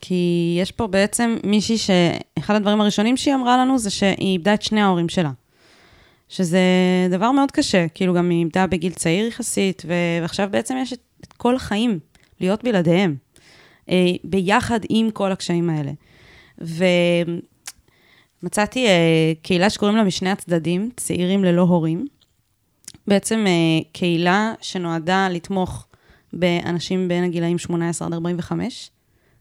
כי 0.01 0.57
יש 0.61 0.71
פה 0.71 0.87
בעצם 0.87 1.37
מישהי 1.43 1.77
שאחד 1.77 2.55
הדברים 2.55 2.81
הראשונים 2.81 3.17
שהיא 3.17 3.35
אמרה 3.35 3.57
לנו 3.57 3.77
זה 3.77 3.89
שהיא 3.89 4.31
איבדה 4.31 4.53
את 4.53 4.61
שני 4.61 4.81
ההורים 4.81 5.09
שלה. 5.09 5.31
שזה 6.29 6.59
דבר 7.09 7.31
מאוד 7.31 7.51
קשה, 7.51 7.87
כאילו 7.87 8.13
גם 8.13 8.29
היא 8.29 8.39
איבדה 8.39 8.67
בגיל 8.67 8.93
צעיר 8.93 9.27
יחסית, 9.27 9.83
ועכשיו 9.87 10.49
בעצם 10.51 10.75
יש 10.81 10.93
את, 10.93 10.99
כל 11.37 11.55
החיים 11.55 11.99
להיות 12.39 12.63
בלעדיהם, 12.63 13.15
אה, 13.89 14.11
ביחד 14.23 14.79
עם 14.89 15.11
כל 15.11 15.31
הקשיים 15.31 15.69
האלה. 15.69 15.91
ומצאתי 18.41 18.87
אה, 18.87 19.33
קהילה 19.41 19.69
שקוראים 19.69 19.97
לה 19.97 20.03
משני 20.03 20.29
הצדדים, 20.29 20.89
צעירים 20.97 21.43
ללא 21.43 21.61
הורים. 21.61 22.05
בעצם 23.07 23.45
אה, 23.47 23.83
קהילה 23.91 24.53
שנועדה 24.61 25.29
לתמוך 25.29 25.87
באנשים 26.33 27.07
בין 27.07 27.23
הגילאים 27.23 27.57
18 27.57 28.07
עד 28.07 28.13
45, 28.13 28.91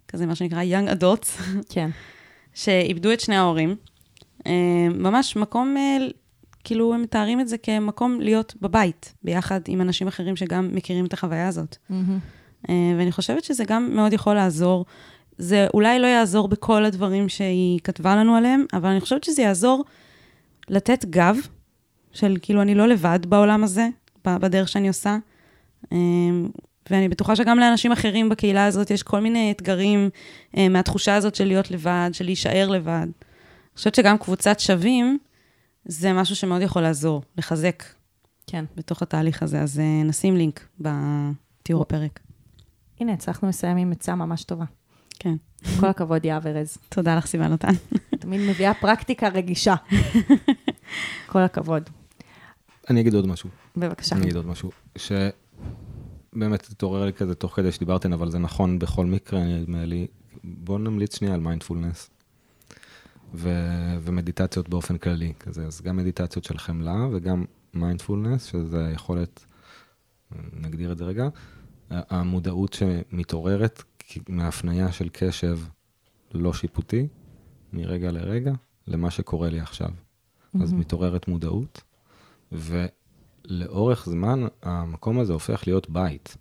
כזה 0.08 0.26
מה 0.26 0.34
שנקרא 0.34 0.62
young 0.62 0.90
adults, 1.00 1.42
כן. 1.68 1.90
שאיבדו 2.54 3.12
את 3.12 3.20
שני 3.20 3.36
ההורים. 3.36 3.76
ממש 4.94 5.36
מקום, 5.36 5.76
כאילו 6.64 6.94
הם 6.94 7.02
מתארים 7.02 7.40
את 7.40 7.48
זה 7.48 7.58
כמקום 7.58 8.20
להיות 8.20 8.54
בבית, 8.60 9.14
ביחד 9.22 9.60
עם 9.68 9.80
אנשים 9.80 10.08
אחרים 10.08 10.36
שגם 10.36 10.68
מכירים 10.72 11.06
את 11.06 11.12
החוויה 11.12 11.48
הזאת. 11.48 11.76
אה, 12.68 12.94
ואני 12.98 13.12
חושבת 13.12 13.44
שזה 13.44 13.64
גם 13.64 13.90
מאוד 13.94 14.12
יכול 14.12 14.34
לעזור. 14.34 14.84
זה 15.38 15.66
אולי 15.74 15.98
לא 15.98 16.06
יעזור 16.06 16.48
בכל 16.48 16.84
הדברים 16.84 17.28
שהיא 17.28 17.80
כתבה 17.84 18.16
לנו 18.16 18.36
עליהם, 18.36 18.64
אבל 18.72 18.88
אני 18.88 19.00
חושבת 19.00 19.24
שזה 19.24 19.42
יעזור 19.42 19.84
לתת 20.68 21.04
גב, 21.04 21.36
של 22.12 22.36
כאילו 22.42 22.62
אני 22.62 22.74
לא 22.74 22.88
לבד 22.88 23.18
בעולם 23.28 23.64
הזה, 23.64 23.88
בדרך 24.24 24.68
שאני 24.68 24.88
עושה. 24.88 25.16
אה, 25.92 25.98
ואני 26.90 27.08
בטוחה 27.08 27.36
שגם 27.36 27.58
לאנשים 27.58 27.92
אחרים 27.92 28.28
בקהילה 28.28 28.64
הזאת 28.64 28.90
יש 28.90 29.02
כל 29.02 29.20
מיני 29.20 29.50
אתגרים 29.50 30.10
אה, 30.56 30.68
מהתחושה 30.68 31.14
הזאת 31.14 31.34
של 31.34 31.44
להיות 31.44 31.70
לבד, 31.70 32.10
של 32.12 32.24
להישאר 32.24 32.68
לבד. 32.68 33.06
אני 33.06 33.76
חושבת 33.76 33.94
שגם 33.94 34.18
קבוצת 34.18 34.60
שווים, 34.60 35.18
זה 35.84 36.12
משהו 36.12 36.36
שמאוד 36.36 36.62
יכול 36.62 36.82
לעזור, 36.82 37.22
לחזק 37.38 37.82
כן. 38.46 38.64
בתוך 38.76 39.02
התהליך 39.02 39.42
הזה. 39.42 39.60
אז 39.60 39.80
אה, 39.80 40.02
נשים 40.04 40.36
לינק 40.36 40.68
בתיאור 40.80 41.82
הפרק. 41.82 42.20
הנה, 43.00 43.12
הצלחנו 43.12 43.48
לסיים 43.48 43.76
עם 43.76 43.92
עצה 43.92 44.14
ממש 44.14 44.44
טובה. 44.44 44.64
כן. 45.18 45.34
כל 45.80 45.86
הכבוד, 45.86 46.24
יהב 46.24 46.46
ארז. 46.46 46.78
תודה 46.88 47.16
לך, 47.16 47.26
סיוון 47.26 47.52
נתן. 47.52 47.72
תמיד 48.18 48.40
מביאה 48.50 48.74
פרקטיקה 48.74 49.28
רגישה. 49.28 49.74
כל 51.32 51.40
הכבוד. 51.40 51.90
אני 52.90 53.00
אגיד 53.00 53.14
עוד 53.14 53.26
משהו. 53.26 53.50
בבקשה. 53.76 54.16
אני 54.16 54.24
אגיד 54.24 54.36
עוד 54.36 54.46
משהו. 54.46 54.70
שבאמת 54.96 56.68
התעורר 56.70 57.04
לי 57.04 57.12
כזה 57.12 57.34
תוך 57.34 57.56
כדי 57.56 57.72
שדיברתן, 57.72 58.12
אבל 58.12 58.30
זה 58.30 58.38
נכון 58.38 58.78
בכל 58.78 59.06
מקרה, 59.06 59.44
נדמה 59.44 59.84
לי. 59.84 60.06
בואו 60.44 60.78
נמליץ 60.78 61.16
שנייה 61.16 61.34
על 61.34 61.40
מיינדפולנס. 61.40 62.10
ו- 63.34 63.96
ומדיטציות 64.02 64.68
באופן 64.68 64.98
כללי, 64.98 65.32
כזה, 65.40 65.66
אז 65.66 65.80
גם 65.80 65.96
מדיטציות 65.96 66.44
של 66.44 66.58
חמלה 66.58 67.06
וגם 67.12 67.44
מיינדפולנס, 67.74 68.44
שזה 68.44 68.90
יכולת, 68.94 69.44
נגדיר 70.52 70.92
את 70.92 70.98
זה 70.98 71.04
רגע, 71.04 71.28
המודעות 71.90 72.72
שמתעוררת 72.72 73.82
מהפניה 74.28 74.92
של 74.92 75.08
קשב 75.12 75.58
לא 76.34 76.52
שיפוטי, 76.52 77.08
מרגע 77.72 78.10
לרגע, 78.10 78.52
למה 78.86 79.10
שקורה 79.10 79.48
לי 79.48 79.60
עכשיו. 79.60 79.90
אז 80.62 80.72
מתעוררת 80.72 81.28
מודעות, 81.28 81.82
ולאורך 82.52 84.08
זמן 84.08 84.46
המקום 84.62 85.18
הזה 85.18 85.32
הופך 85.32 85.66
להיות 85.66 85.90
בית. 85.90 86.36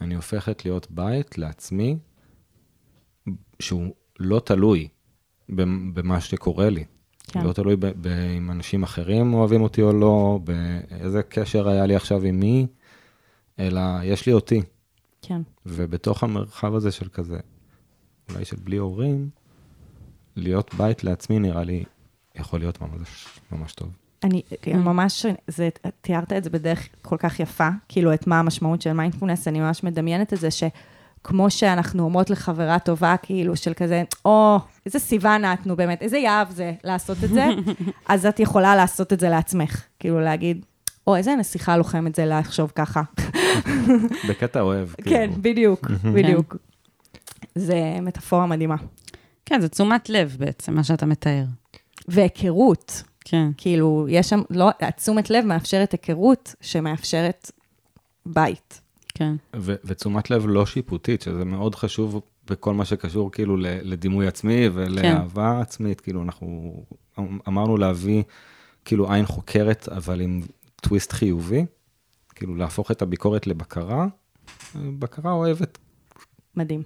אני 0.00 0.14
הופכת 0.14 0.64
להיות 0.64 0.90
בית 0.90 1.38
לעצמי, 1.38 1.98
שהוא 3.60 3.94
לא 4.20 4.40
תלוי 4.44 4.88
במה 5.48 6.20
שקורה 6.20 6.70
לי. 6.70 6.84
כן. 7.26 7.44
לא 7.44 7.52
תלוי 7.52 7.76
ב- 7.76 7.86
ב- 7.86 8.06
אם 8.36 8.50
אנשים 8.50 8.82
אחרים 8.82 9.34
אוהבים 9.34 9.62
אותי 9.62 9.82
או 9.82 9.92
לא, 9.92 10.40
באיזה 10.44 11.22
קשר 11.22 11.68
היה 11.68 11.86
לי 11.86 11.96
עכשיו 11.96 12.22
עם 12.22 12.40
מי, 12.40 12.66
אלא 13.58 13.80
יש 14.02 14.26
לי 14.26 14.32
אותי. 14.32 14.62
כן. 15.22 15.42
ובתוך 15.66 16.22
המרחב 16.22 16.74
הזה 16.74 16.90
של 16.90 17.08
כזה, 17.08 17.38
אולי 18.30 18.44
של 18.44 18.56
בלי 18.64 18.76
הורים, 18.76 19.28
להיות 20.36 20.74
בית 20.74 21.04
לעצמי 21.04 21.38
נראה 21.38 21.64
לי 21.64 21.84
יכול 22.34 22.58
להיות 22.58 22.80
ממש, 22.80 23.26
ממש 23.52 23.72
טוב. 23.72 23.88
אני 24.24 24.42
ממש, 24.66 25.26
זה, 25.46 25.68
תיארת 26.00 26.32
את 26.32 26.44
זה 26.44 26.50
בדרך 26.50 26.88
כל 27.02 27.16
כך 27.16 27.40
יפה, 27.40 27.68
כאילו, 27.88 28.14
את 28.14 28.26
מה 28.26 28.38
המשמעות 28.38 28.82
של 28.82 28.92
מיינדפולנס, 28.92 29.48
אני 29.48 29.60
ממש 29.60 29.84
מדמיינת 29.84 30.32
את 30.32 30.38
זה 30.38 30.48
שכמו 31.24 31.50
שאנחנו 31.50 32.02
אומרות 32.02 32.30
לחברה 32.30 32.78
טובה, 32.78 33.16
כאילו, 33.22 33.56
של 33.56 33.74
כזה, 33.74 34.02
או, 34.24 34.58
איזה 34.86 34.98
סיוון 34.98 35.44
את, 35.44 35.66
נו 35.66 35.76
באמת, 35.76 36.02
איזה 36.02 36.18
יהב 36.18 36.50
זה 36.50 36.72
לעשות 36.84 37.24
את 37.24 37.28
זה, 37.28 37.46
אז 38.08 38.26
את 38.26 38.40
יכולה 38.40 38.76
לעשות 38.76 39.12
את 39.12 39.20
זה 39.20 39.28
לעצמך. 39.28 39.82
כאילו, 39.98 40.20
להגיד, 40.20 40.64
או, 41.06 41.16
איזה 41.16 41.34
נסיכה 41.36 41.76
לוחמת 41.76 42.14
זה 42.14 42.26
לחשוב 42.26 42.72
ככה. 42.74 43.02
בקטע 44.28 44.60
אוהב. 44.60 44.88
כן, 44.94 45.02
כאילו. 45.04 45.42
בדיוק, 45.42 45.90
בדיוק. 46.14 46.56
זה 47.54 47.98
מטאפורה 48.02 48.46
מדהימה. 48.46 48.76
כן, 49.46 49.60
זה 49.60 49.68
תשומת 49.68 50.08
לב 50.08 50.36
בעצם, 50.38 50.74
מה 50.74 50.84
שאתה 50.84 51.06
מתאר. 51.06 51.44
והיכרות, 52.08 53.02
כן. 53.24 53.48
כאילו, 53.56 54.06
יש 54.08 54.28
שם, 54.28 54.42
לא, 54.50 54.70
התשומת 54.80 55.30
לב 55.30 55.44
מאפשרת 55.44 55.92
היכרות 55.92 56.54
שמאפשרת 56.60 57.50
בית. 58.26 58.83
כן. 59.14 59.34
ו- 59.56 59.74
ותשומת 59.84 60.30
לב 60.30 60.46
לא 60.46 60.66
שיפוטית, 60.66 61.22
שזה 61.22 61.44
מאוד 61.44 61.74
חשוב 61.74 62.20
בכל 62.46 62.74
מה 62.74 62.84
שקשור 62.84 63.32
כאילו 63.32 63.56
לדימוי 63.60 64.26
עצמי 64.26 64.68
ולאהבה 64.72 65.60
עצמית, 65.60 66.00
כאילו 66.00 66.22
אנחנו 66.22 66.76
אמרנו 67.48 67.76
להביא 67.76 68.22
כאילו 68.84 69.12
עין 69.12 69.26
חוקרת, 69.26 69.88
אבל 69.88 70.20
עם 70.20 70.40
טוויסט 70.76 71.12
חיובי, 71.12 71.66
כאילו 72.34 72.56
להפוך 72.56 72.90
את 72.90 73.02
הביקורת 73.02 73.46
לבקרה, 73.46 74.06
בקרה 74.74 75.32
אוהבת. 75.32 75.78
מדהים. 76.56 76.82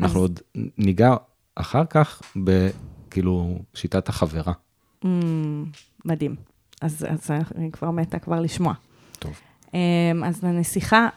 אנחנו 0.00 0.18
אז- 0.18 0.22
עוד 0.24 0.40
ניגע 0.78 1.14
אחר 1.54 1.84
כך 1.90 2.22
בכאילו 2.36 3.58
שיטת 3.74 4.08
החברה. 4.08 4.52
Mm, 5.04 5.06
מדהים. 6.04 6.36
אז, 6.82 7.06
אז 7.08 7.30
אני 7.54 7.72
כבר 7.72 7.90
מתה 7.90 8.18
כבר 8.18 8.40
לשמוע. 8.40 8.74
טוב. 9.18 9.40
Um, 9.72 9.74
אז 10.26 10.44
לנסיכה, 10.44 11.08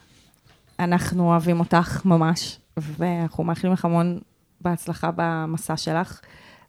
אנחנו 0.80 1.24
אוהבים 1.32 1.60
אותך 1.60 2.06
ממש, 2.06 2.60
ואנחנו 2.78 3.44
מאחלים 3.44 3.74
לך 3.74 3.86
המון 3.86 4.20
בהצלחה 4.62 5.10
במסע 5.16 5.78
שלך, 5.78 6.22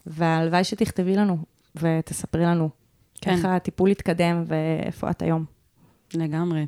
והלוואי 0.07 0.65
שתכתבי 0.65 1.17
לנו 1.17 1.39
ותספרי 1.77 2.45
לנו 2.45 2.71
כן. 3.21 3.31
איך 3.31 3.45
הטיפול 3.45 3.91
התקדם 3.91 4.45
ואיפה 4.47 5.11
את 5.11 5.23
היום. 5.23 5.45
לגמרי. 6.15 6.67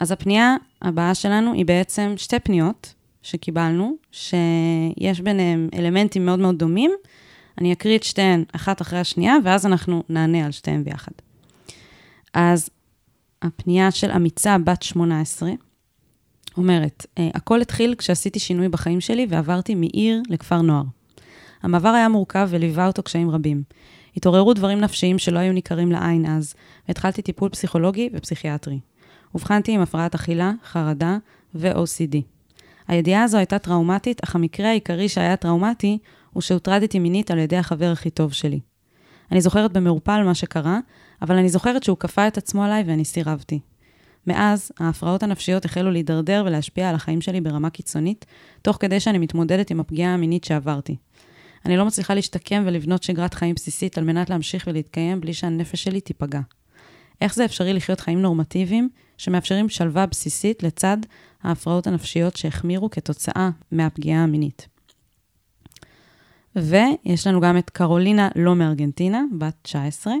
אז 0.00 0.12
הפנייה 0.12 0.56
הבאה 0.82 1.14
שלנו 1.14 1.52
היא 1.52 1.66
בעצם 1.66 2.14
שתי 2.16 2.38
פניות 2.38 2.94
שקיבלנו, 3.22 3.96
שיש 4.12 5.20
ביניהם 5.20 5.68
אלמנטים 5.74 6.26
מאוד 6.26 6.38
מאוד 6.38 6.58
דומים. 6.58 6.90
אני 7.58 7.72
אקריא 7.72 7.98
את 7.98 8.02
שתיהן 8.02 8.44
אחת 8.52 8.82
אחרי 8.82 8.98
השנייה, 8.98 9.36
ואז 9.44 9.66
אנחנו 9.66 10.02
נענה 10.08 10.46
על 10.46 10.52
שתיהן 10.52 10.84
ביחד. 10.84 11.12
אז 12.34 12.70
הפנייה 13.42 13.90
של 13.90 14.10
אמיצה, 14.10 14.56
בת 14.58 14.82
18, 14.82 15.50
אומרת, 16.56 17.06
"אה, 17.18 17.28
הכל 17.34 17.60
התחיל 17.60 17.94
כשעשיתי 17.98 18.38
שינוי 18.38 18.68
בחיים 18.68 19.00
שלי 19.00 19.26
ועברתי 19.30 19.74
מעיר 19.74 20.22
לכפר 20.28 20.62
נוער. 20.62 20.84
המעבר 21.62 21.88
היה 21.88 22.08
מורכב 22.08 22.48
וליווה 22.50 22.86
אותו 22.86 23.02
קשיים 23.02 23.30
רבים. 23.30 23.62
התעוררו 24.16 24.54
דברים 24.54 24.80
נפשיים 24.80 25.18
שלא 25.18 25.38
היו 25.38 25.52
ניכרים 25.52 25.92
לעין 25.92 26.26
אז, 26.26 26.54
והתחלתי 26.88 27.22
טיפול 27.22 27.48
פסיכולוגי 27.48 28.10
ופסיכיאטרי. 28.12 28.78
אובחנתי 29.34 29.72
עם 29.72 29.80
הפרעת 29.80 30.14
אכילה, 30.14 30.52
חרדה 30.64 31.18
ו-OCD. 31.54 32.16
הידיעה 32.88 33.22
הזו 33.22 33.38
הייתה 33.38 33.58
טראומטית, 33.58 34.24
אך 34.24 34.34
המקרה 34.34 34.68
העיקרי 34.68 35.08
שהיה 35.08 35.36
טראומטי 35.36 35.98
הוא 36.32 36.40
שהוטרדתי 36.40 36.98
מינית 36.98 37.30
על 37.30 37.38
ידי 37.38 37.56
החבר 37.56 37.90
הכי 37.92 38.10
טוב 38.10 38.32
שלי. 38.32 38.60
אני 39.32 39.40
זוכרת 39.40 39.72
במעורפל 39.72 40.22
מה 40.22 40.34
שקרה, 40.34 40.78
אבל 41.22 41.36
אני 41.36 41.48
זוכרת 41.48 41.82
שהוא 41.82 41.96
כפה 41.96 42.26
את 42.26 42.38
עצמו 42.38 42.64
עליי 42.64 42.82
ואני 42.86 43.04
סירבתי. 43.04 43.60
מאז, 44.26 44.72
ההפרעות 44.78 45.22
הנפשיות 45.22 45.64
החלו 45.64 45.90
להידרדר 45.90 46.42
ולהשפיע 46.46 46.88
על 46.88 46.94
החיים 46.94 47.20
שלי 47.20 47.40
ברמה 47.40 47.70
קיצונית, 47.70 48.26
תוך 48.62 48.76
כדי 48.80 49.00
שאני 49.00 49.18
מתמודדת 49.18 49.70
עם 49.70 49.80
הפגיעה 49.80 50.14
המינית 50.14 50.44
שעברתי. 50.44 50.96
אני 51.66 51.76
לא 51.76 51.86
מצליחה 51.86 52.14
להשתקם 52.14 52.62
ולבנות 52.66 53.02
שגרת 53.02 53.34
חיים 53.34 53.54
בסיסית 53.54 53.98
על 53.98 54.04
מנת 54.04 54.30
להמשיך 54.30 54.64
ולהתקיים 54.66 55.20
בלי 55.20 55.34
שהנפש 55.34 55.84
שלי 55.84 56.00
תיפגע. 56.00 56.40
איך 57.20 57.34
זה 57.34 57.44
אפשרי 57.44 57.72
לחיות 57.72 58.00
חיים 58.00 58.22
נורמטיביים 58.22 58.88
שמאפשרים 59.20 59.68
שלווה 59.68 60.06
בסיסית 60.06 60.62
לצד 60.62 60.96
ההפרעות 61.42 61.86
הנפשיות 61.86 62.36
שהחמירו 62.36 62.90
כתוצאה 62.90 63.50
מהפגיעה 63.72 64.22
המינית. 64.22 64.68
ויש 66.56 67.26
לנו 67.26 67.40
גם 67.40 67.58
את 67.58 67.70
קרולינה 67.70 68.28
לא 68.36 68.54
מארגנטינה, 68.54 69.22
בת 69.38 69.54
19, 69.62 70.12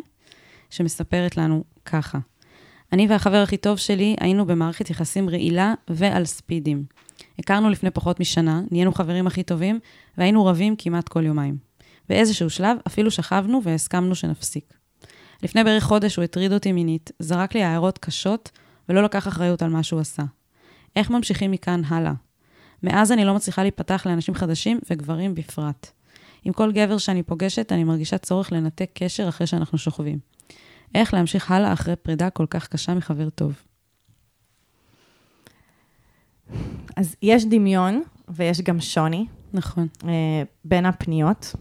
שמספרת 0.70 1.36
לנו 1.36 1.64
ככה: 1.84 2.18
אני 2.92 3.06
והחבר 3.06 3.36
הכי 3.36 3.56
טוב 3.56 3.78
שלי 3.78 4.16
היינו 4.20 4.46
במערכת 4.46 4.90
יחסים 4.90 5.30
רעילה 5.30 5.74
ועל 5.88 6.24
ספידים. 6.24 6.84
הכרנו 7.38 7.70
לפני 7.70 7.90
פחות 7.90 8.20
משנה, 8.20 8.62
נהיינו 8.70 8.92
חברים 8.92 9.26
הכי 9.26 9.42
טובים, 9.42 9.78
והיינו 10.18 10.46
רבים 10.46 10.76
כמעט 10.76 11.08
כל 11.08 11.26
יומיים. 11.26 11.56
באיזשהו 12.08 12.50
שלב 12.50 12.76
אפילו 12.86 13.10
שכבנו 13.10 13.60
והסכמנו 13.62 14.14
שנפסיק. 14.14 14.74
לפני 15.42 15.64
בערך 15.64 15.84
חודש 15.84 16.16
הוא 16.16 16.24
הטריד 16.24 16.52
אותי 16.52 16.72
מינית, 16.72 17.10
זרק 17.18 17.54
לי 17.54 17.62
הערות 17.62 17.98
קשות 17.98 18.50
ולא 18.90 19.02
לקח 19.02 19.28
אחריות 19.28 19.62
על 19.62 19.70
מה 19.70 19.82
שהוא 19.82 20.00
עשה. 20.00 20.22
איך 20.96 21.10
ממשיכים 21.10 21.50
מכאן 21.50 21.82
הלאה? 21.88 22.12
מאז 22.82 23.12
אני 23.12 23.24
לא 23.24 23.34
מצליחה 23.34 23.62
להיפתח 23.62 24.06
לאנשים 24.06 24.34
חדשים 24.34 24.80
וגברים 24.90 25.34
בפרט. 25.34 25.90
עם 26.44 26.52
כל 26.52 26.72
גבר 26.72 26.98
שאני 26.98 27.22
פוגשת, 27.22 27.72
אני 27.72 27.84
מרגישה 27.84 28.18
צורך 28.18 28.52
לנתק 28.52 28.90
קשר 28.94 29.28
אחרי 29.28 29.46
שאנחנו 29.46 29.78
שוכבים. 29.78 30.18
איך 30.94 31.14
להמשיך 31.14 31.50
הלאה 31.50 31.72
אחרי 31.72 31.96
פרידה 31.96 32.30
כל 32.30 32.46
כך 32.50 32.68
קשה 32.68 32.94
מחבר 32.94 33.30
טוב? 33.30 33.52
אז 36.96 37.16
יש 37.22 37.44
דמיון 37.44 38.02
ויש 38.28 38.60
גם 38.60 38.80
שוני 38.80 39.26
נכון. 39.52 39.86
אה, 40.04 40.42
בין 40.64 40.86
הפניות, 40.86 41.54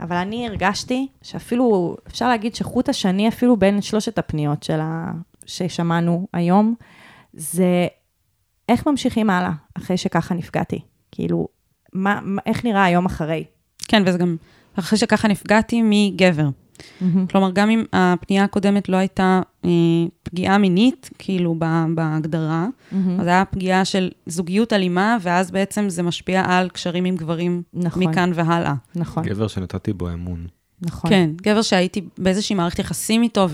אבל 0.00 0.16
אני 0.16 0.46
הרגשתי 0.46 1.08
שאפילו, 1.22 1.96
אפשר 2.06 2.28
להגיד 2.28 2.54
שחוט 2.54 2.88
השני 2.88 3.28
אפילו 3.28 3.56
בין 3.56 3.82
שלושת 3.82 4.18
הפניות 4.18 4.62
שלה, 4.62 5.12
ששמענו 5.48 6.26
היום, 6.32 6.74
זה 7.32 7.86
איך 8.68 8.86
ממשיכים 8.86 9.30
הלאה 9.30 9.52
אחרי 9.74 9.96
שככה 9.96 10.34
נפגעתי. 10.34 10.78
כאילו, 11.12 11.48
מה, 11.92 12.20
מה, 12.22 12.42
איך 12.46 12.64
נראה 12.64 12.84
היום 12.84 13.06
אחרי? 13.06 13.44
כן, 13.88 14.02
וזה 14.06 14.18
גם 14.18 14.36
אחרי 14.74 14.98
שככה 14.98 15.28
נפגעתי 15.28 15.80
מגבר. 15.84 16.48
כלומר, 17.30 17.50
גם 17.50 17.70
אם 17.70 17.84
הפנייה 17.92 18.44
הקודמת 18.44 18.88
לא 18.88 18.96
הייתה 18.96 19.40
אה, 19.64 19.70
פגיעה 20.22 20.58
מינית, 20.58 21.10
כאילו 21.18 21.54
ב- 21.58 21.84
בהגדרה, 21.94 22.66
אז 23.20 23.26
היה 23.26 23.44
פגיעה 23.44 23.84
של 23.84 24.10
זוגיות 24.26 24.72
אלימה, 24.72 25.16
ואז 25.20 25.50
בעצם 25.50 25.88
זה 25.88 26.02
משפיע 26.02 26.44
על 26.46 26.68
קשרים 26.68 27.04
עם 27.04 27.16
גברים 27.16 27.62
נכון. 27.74 28.02
מכאן 28.02 28.30
והלאה. 28.34 28.74
נכון, 28.94 29.24
גבר 29.24 29.48
שנתתי 29.48 29.92
בו 29.92 30.12
אמון. 30.12 30.46
נכון. 30.82 31.10
כן, 31.10 31.30
גבר 31.42 31.62
שהייתי 31.62 32.00
באיזושהי 32.18 32.56
מערכת 32.56 32.78
יחסים 32.78 33.22
איתו, 33.22 33.48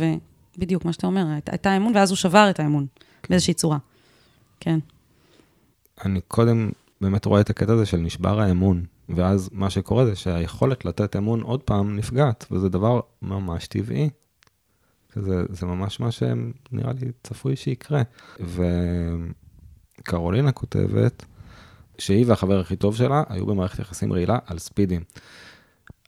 ובדיוק 0.57 0.85
מה 0.85 0.93
שאתה 0.93 1.07
אומר, 1.07 1.27
היית- 1.27 1.49
הייתה 1.49 1.77
אמון, 1.77 1.93
ואז 1.97 2.11
הוא 2.11 2.17
שבר 2.17 2.47
את 2.51 2.61
האמון, 2.61 2.87
באיזושהי 3.31 3.55
צורה. 3.55 3.79
כן, 4.61 4.79
אני 6.05 6.21
קודם 6.29 6.71
באמת 7.01 7.25
רואה 7.25 7.40
את 7.40 7.51
הקטע 7.51 7.73
הזה 7.73 7.87
של 7.87 7.97
נשבר 7.97 8.40
האמון, 8.40 8.85
ואז 9.09 9.51
מה 9.53 9.71
שקורה 9.71 10.07
זה 10.07 10.17
שהיכולת 10.17 10.85
לתת 10.85 11.17
אמון 11.17 11.40
עוד 11.40 11.62
פעם 11.62 11.97
נפגעת, 11.97 12.47
וזה 12.51 12.69
דבר 12.69 13.01
ממש 13.23 13.67
טבעי. 13.67 14.11
זה, 15.17 15.43
זה 15.49 15.67
ממש 15.67 16.01
מה 16.01 16.11
שנראה 16.11 16.93
לי 17.01 17.11
צפוי 17.23 17.57
שיקרה. 17.57 18.03
וקרולינה 20.00 20.52
כותבת 20.52 21.25
שהיא 21.98 22.25
והחבר 22.29 22.61
הכי 22.61 22.77
טוב 22.77 22.96
שלה 22.96 23.23
היו 23.29 23.46
במערכת 23.46 23.79
יחסים 23.79 24.13
רעילה 24.13 24.38
על 24.46 24.59
ספידים. 24.59 25.02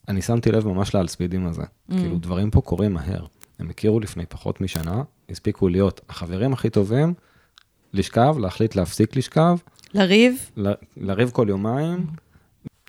אני 0.09 0.23
שמתי 0.23 0.53
לב 0.53 0.67
ממש 0.67 0.95
לעל 0.95 1.09
ספידים 1.09 1.47
הזה. 1.47 1.63
Mm. 1.63 1.67
כאילו, 1.95 2.19
דברים 2.19 2.51
פה 2.51 2.61
קורים 2.61 2.93
מהר. 2.93 3.27
הם 3.59 3.71
הכירו 3.71 4.01
לפני 4.01 4.27
פחות 4.27 4.61
משנה, 4.61 5.03
הספיקו 5.31 5.69
להיות 5.69 6.01
החברים 6.09 6.53
הכי 6.53 6.71
טובים, 6.71 7.15
לשכב, 7.93 8.37
להחליט 8.39 8.75
להפסיק 8.75 9.17
לשכב, 9.17 9.57
לריב, 9.95 10.51
ל- 10.57 10.73
לריב 10.97 11.31
כל 11.31 11.47
יומיים, 11.49 12.07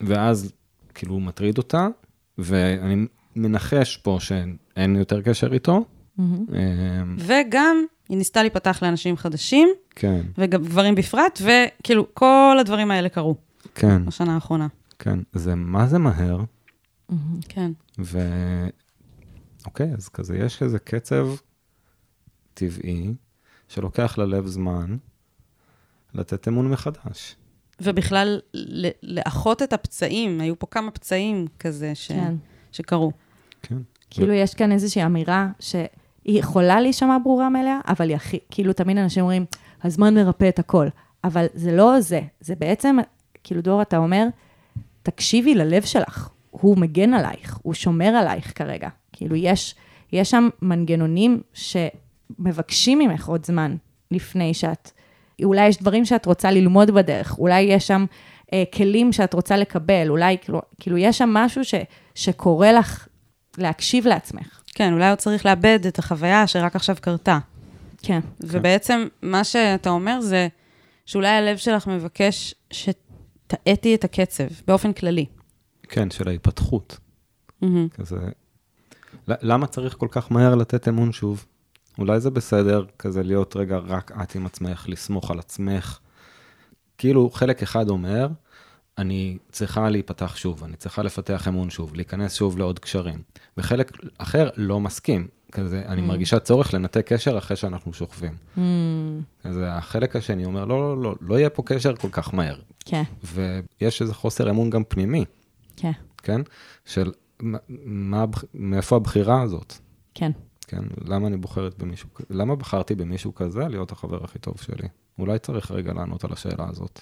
ואז 0.02 0.54
כאילו 0.94 1.14
הוא 1.14 1.22
מטריד 1.22 1.58
אותה, 1.58 1.88
ואני 2.38 3.06
מנחש 3.36 3.98
פה 3.98 4.18
שאין 4.20 4.96
יותר 4.96 5.22
קשר 5.22 5.54
איתו. 5.54 5.86
אמ, 6.20 6.26
וגם 7.20 7.86
היא 8.10 8.18
ניסתה 8.18 8.42
להיפתח 8.42 8.84
לאנשים 8.84 9.18
חדשים, 9.18 9.70
כן, 9.96 10.22
וגברים 10.38 10.96
בפרט, 10.96 11.42
וכאילו, 11.42 12.08
כל 12.14 12.58
הדברים 12.60 12.92
האלה 12.92 13.10
קרו 13.10 13.36
כן, 13.76 14.06
בשנה 14.06 14.36
האחרונה. 14.36 14.68
כן. 15.00 15.20
זה 15.34 15.56
מה 15.56 15.88
זה 15.88 15.98
מהר, 15.98 16.40
כן. 17.50 17.72
ו... 18.00 18.20
אוקיי, 19.68 19.94
אז 19.98 20.10
כזה 20.10 20.38
יש 20.38 20.64
איזה 20.64 20.80
קצב 20.80 21.28
טבעי 22.54 23.14
שלוקח 23.68 24.18
ללב 24.18 24.48
זמן 24.48 24.98
לתת 26.14 26.48
אמון 26.48 26.70
מחדש. 26.72 27.36
ובכלל, 27.82 28.40
ל- 28.54 28.90
לאחות 29.04 29.62
את 29.64 29.74
הפצעים, 29.74 30.42
היו 30.42 30.60
פה 30.60 30.68
כמה 30.72 30.92
פצעים 30.92 31.48
כזה 31.60 31.96
ש... 31.96 32.12
כן. 32.12 32.36
שקרו. 32.72 33.12
כן. 33.62 33.78
כאילו, 34.10 34.34
יש 34.34 34.54
כאן 34.54 34.72
איזושהי 34.72 35.06
אמירה 35.06 35.48
שהיא 35.60 35.80
יכולה 36.26 36.82
להישמע 36.82 37.18
ברורה 37.24 37.50
מאליה, 37.50 37.80
אבל 37.88 38.10
היא 38.10 38.16
הכי, 38.16 38.40
כאילו, 38.52 38.74
תמיד 38.74 38.98
אנשים 38.98 39.24
אומרים, 39.24 39.46
הזמן 39.84 40.14
מרפא 40.14 40.50
את 40.50 40.60
הכל. 40.60 40.88
אבל 41.24 41.46
זה 41.54 41.76
לא 41.76 42.02
זה, 42.02 42.22
זה 42.40 42.56
בעצם, 42.56 42.98
כאילו, 43.44 43.62
דור, 43.62 43.82
אתה 43.82 43.98
אומר, 43.98 44.28
תקשיבי 45.04 45.56
ללב 45.56 45.84
שלך, 45.84 46.30
הוא 46.52 46.78
מגן 46.78 47.14
עלייך, 47.14 47.60
הוא 47.62 47.74
שומר 47.74 48.08
עלייך 48.08 48.58
כרגע. 48.58 48.90
כאילו, 49.18 49.36
יש, 49.36 49.76
יש 50.12 50.32
שם 50.32 50.50
מנגנונים 50.62 51.42
שמבקשים 51.54 53.00
ממך 53.00 53.28
עוד 53.28 53.46
זמן 53.46 53.76
לפני 54.12 54.54
שאת, 54.54 54.92
אולי 55.44 55.68
יש 55.68 55.78
דברים 55.78 56.06
שאת 56.06 56.26
רוצה 56.26 56.52
ללמוד 56.52 56.92
בדרך, 56.92 57.38
אולי 57.40 57.62
יש 57.62 57.88
שם 57.88 58.06
אה, 58.54 58.64
כלים 58.74 59.14
שאת 59.14 59.34
רוצה 59.34 59.58
לקבל, 59.58 60.10
אולי, 60.10 60.38
כאילו, 60.42 60.62
כאילו 60.80 60.98
יש 60.98 61.18
שם 61.18 61.30
משהו 61.30 61.66
ש, 61.66 61.76
שקורה 62.16 62.72
לך 62.72 63.08
להקשיב 63.58 64.08
לעצמך. 64.08 64.62
כן, 64.76 64.94
אולי 64.94 65.10
עוד 65.10 65.18
צריך 65.18 65.46
לאבד 65.46 65.80
את 65.88 66.00
החוויה 66.00 66.48
שרק 66.48 66.76
עכשיו 66.76 66.96
קרתה. 67.02 67.40
כן. 68.02 68.20
ובעצם, 68.42 69.08
מה 69.22 69.44
שאתה 69.44 69.90
אומר 69.90 70.22
זה 70.22 70.48
שאולי 71.06 71.28
הלב 71.30 71.58
שלך 71.58 71.88
מבקש 71.88 72.56
שתאטי 72.72 73.96
את 73.96 74.04
הקצב, 74.04 74.44
באופן 74.68 74.94
כללי. 74.94 75.26
כן, 75.84 76.12
של 76.12 76.28
ההתפתחות. 76.28 76.98
מהמם. 77.62 77.88
כזה... 77.90 78.16
למה 79.28 79.68
צריך 79.68 79.96
כל 79.98 80.08
כך 80.12 80.32
מהר 80.32 80.56
לתת 80.56 80.88
אמון 80.88 81.12
שוב? 81.12 81.46
אולי 81.98 82.20
זה 82.20 82.30
בסדר 82.30 82.86
כזה 83.00 83.24
להיות 83.24 83.56
רגע 83.56 83.78
רק 83.78 84.12
את 84.24 84.36
עם 84.36 84.46
עצמך, 84.46 84.86
לסמוך 84.90 85.32
על 85.32 85.40
עצמך. 85.40 86.00
כאילו 86.98 87.30
חלק 87.30 87.64
אחד 87.64 87.90
אומר, 87.90 88.28
אני 88.98 89.38
צריכה 89.52 89.90
להיפתח 89.90 90.36
שוב, 90.36 90.64
אני 90.64 90.76
צריכה 90.76 91.04
לפתח 91.04 91.48
אמון 91.48 91.70
שוב, 91.70 91.96
להיכנס 91.96 92.34
שוב 92.34 92.58
לעוד 92.58 92.80
קשרים. 92.80 93.22
וחלק 93.58 93.92
אחר 94.18 94.50
לא 94.56 94.80
מסכים. 94.80 95.28
כזה, 95.52 95.84
אני 95.88 96.02
מרגישה 96.02 96.40
צורך 96.40 96.74
לנתק 96.74 97.14
קשר 97.14 97.38
אחרי 97.38 97.58
שאנחנו 97.58 97.94
שוכבים. 97.94 98.36
Mm, 98.58 98.60
אז 99.44 99.60
החלק 99.64 100.16
השני 100.16 100.46
אומר, 100.46 100.66
לא, 100.66 100.80
לא, 100.80 101.04
לא, 101.04 101.16
לא 101.22 101.40
יהיה 101.40 101.50
פה 101.50 101.64
קשר 101.66 101.96
כל 101.96 102.08
כך 102.12 102.34
מהר. 102.34 102.60
כן, 102.86 103.04
ויש 103.24 104.02
איזה 104.02 104.14
חוסר 104.14 104.50
אמון 104.50 104.70
גם 104.70 104.84
פנימי, 104.84 105.26
כן, 105.76 105.92
כן? 106.18 106.42
של 106.86 107.12
מה, 107.42 108.26
מאיפה 108.54 108.96
הבחירה 108.96 109.42
הזאת? 109.42 109.74
כן. 110.14 110.32
כן, 110.68 110.84
למה 111.06 111.28
אני 111.28 111.38
בוחרת 111.38 111.78
במישהו, 111.78 112.10
למה 112.30 112.56
בחרתי 112.56 112.96
במישהו 112.96 113.36
כזה 113.36 113.68
להיות 113.68 113.92
החבר 113.92 114.24
הכי 114.24 114.40
טוב 114.40 114.56
שלי? 114.62 114.88
אולי 115.20 115.40
צריך 115.40 115.72
רגע 115.72 115.94
לענות 115.94 116.24
על 116.24 116.34
השאלה 116.34 116.66
הזאת. 116.70 117.02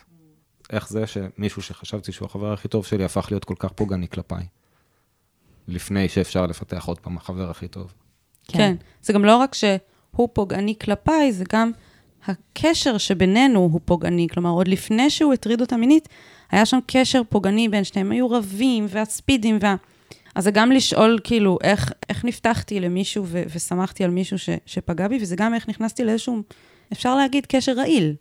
איך 0.70 0.90
זה 0.90 1.08
שמישהו 1.08 1.62
שחשבתי 1.62 2.12
שהוא 2.12 2.26
החבר 2.26 2.54
הכי 2.54 2.68
טוב 2.68 2.86
שלי 2.86 3.04
הפך 3.04 3.28
להיות 3.32 3.46
כל 3.46 3.56
כך 3.60 3.72
פוגעני 3.72 4.08
כלפיי? 4.08 4.46
לפני 5.68 6.10
שאפשר 6.10 6.46
לפתח 6.46 6.86
עוד 6.86 7.00
פעם 7.00 7.18
החבר 7.18 7.50
הכי 7.50 7.68
טוב. 7.68 7.94
כן. 8.48 8.58
כן. 8.58 8.76
זה 9.02 9.14
גם 9.14 9.26
לא 9.26 9.38
רק 9.38 9.56
שהוא 9.56 10.30
פוגעני 10.34 10.76
כלפיי, 10.82 11.32
זה 11.32 11.44
גם 11.54 11.72
הקשר 12.28 12.98
שבינינו 12.98 13.60
הוא 13.60 13.80
פוגעני. 13.86 14.28
כלומר, 14.34 14.50
עוד 14.50 14.68
לפני 14.68 15.10
שהוא 15.10 15.34
הטריד 15.34 15.62
אותה 15.62 15.78
מינית, 15.78 16.10
היה 16.52 16.66
שם 16.66 16.80
קשר 16.88 17.22
פוגעני 17.30 17.70
בין 17.70 17.84
שניהם. 17.84 18.12
היו 18.12 18.30
רבים 18.30 18.86
והספידים 18.90 19.58
וה... 19.62 19.76
אז 20.36 20.44
זה 20.44 20.52
גם 20.52 20.72
לשאול, 20.72 21.20
כאילו, 21.24 21.58
איך, 21.64 21.92
איך 22.10 22.26
נפתחתי 22.26 22.80
למישהו 22.80 23.24
ו- 23.28 23.44
ושמחתי 23.56 24.04
על 24.04 24.10
מישהו 24.12 24.40
ש- 24.40 24.50
שפגע 24.66 25.08
בי, 25.08 25.18
וזה 25.22 25.36
גם 25.36 25.54
איך 25.54 25.70
נכנסתי 25.70 26.04
לאיזשהו, 26.04 26.42
אפשר 26.94 27.16
להגיד, 27.16 27.46
קשר 27.46 27.72
רעיל, 27.74 28.16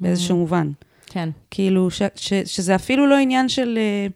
באיזשהו 0.00 0.36
מובן. 0.36 0.70
כן. 1.06 1.28
כאילו, 1.50 1.90
ש- 1.90 2.02
ש- 2.16 2.32
שזה 2.56 2.74
אפילו 2.74 3.06
לא 3.06 3.14
עניין 3.18 3.48
של 3.48 3.78
אה, 3.78 4.06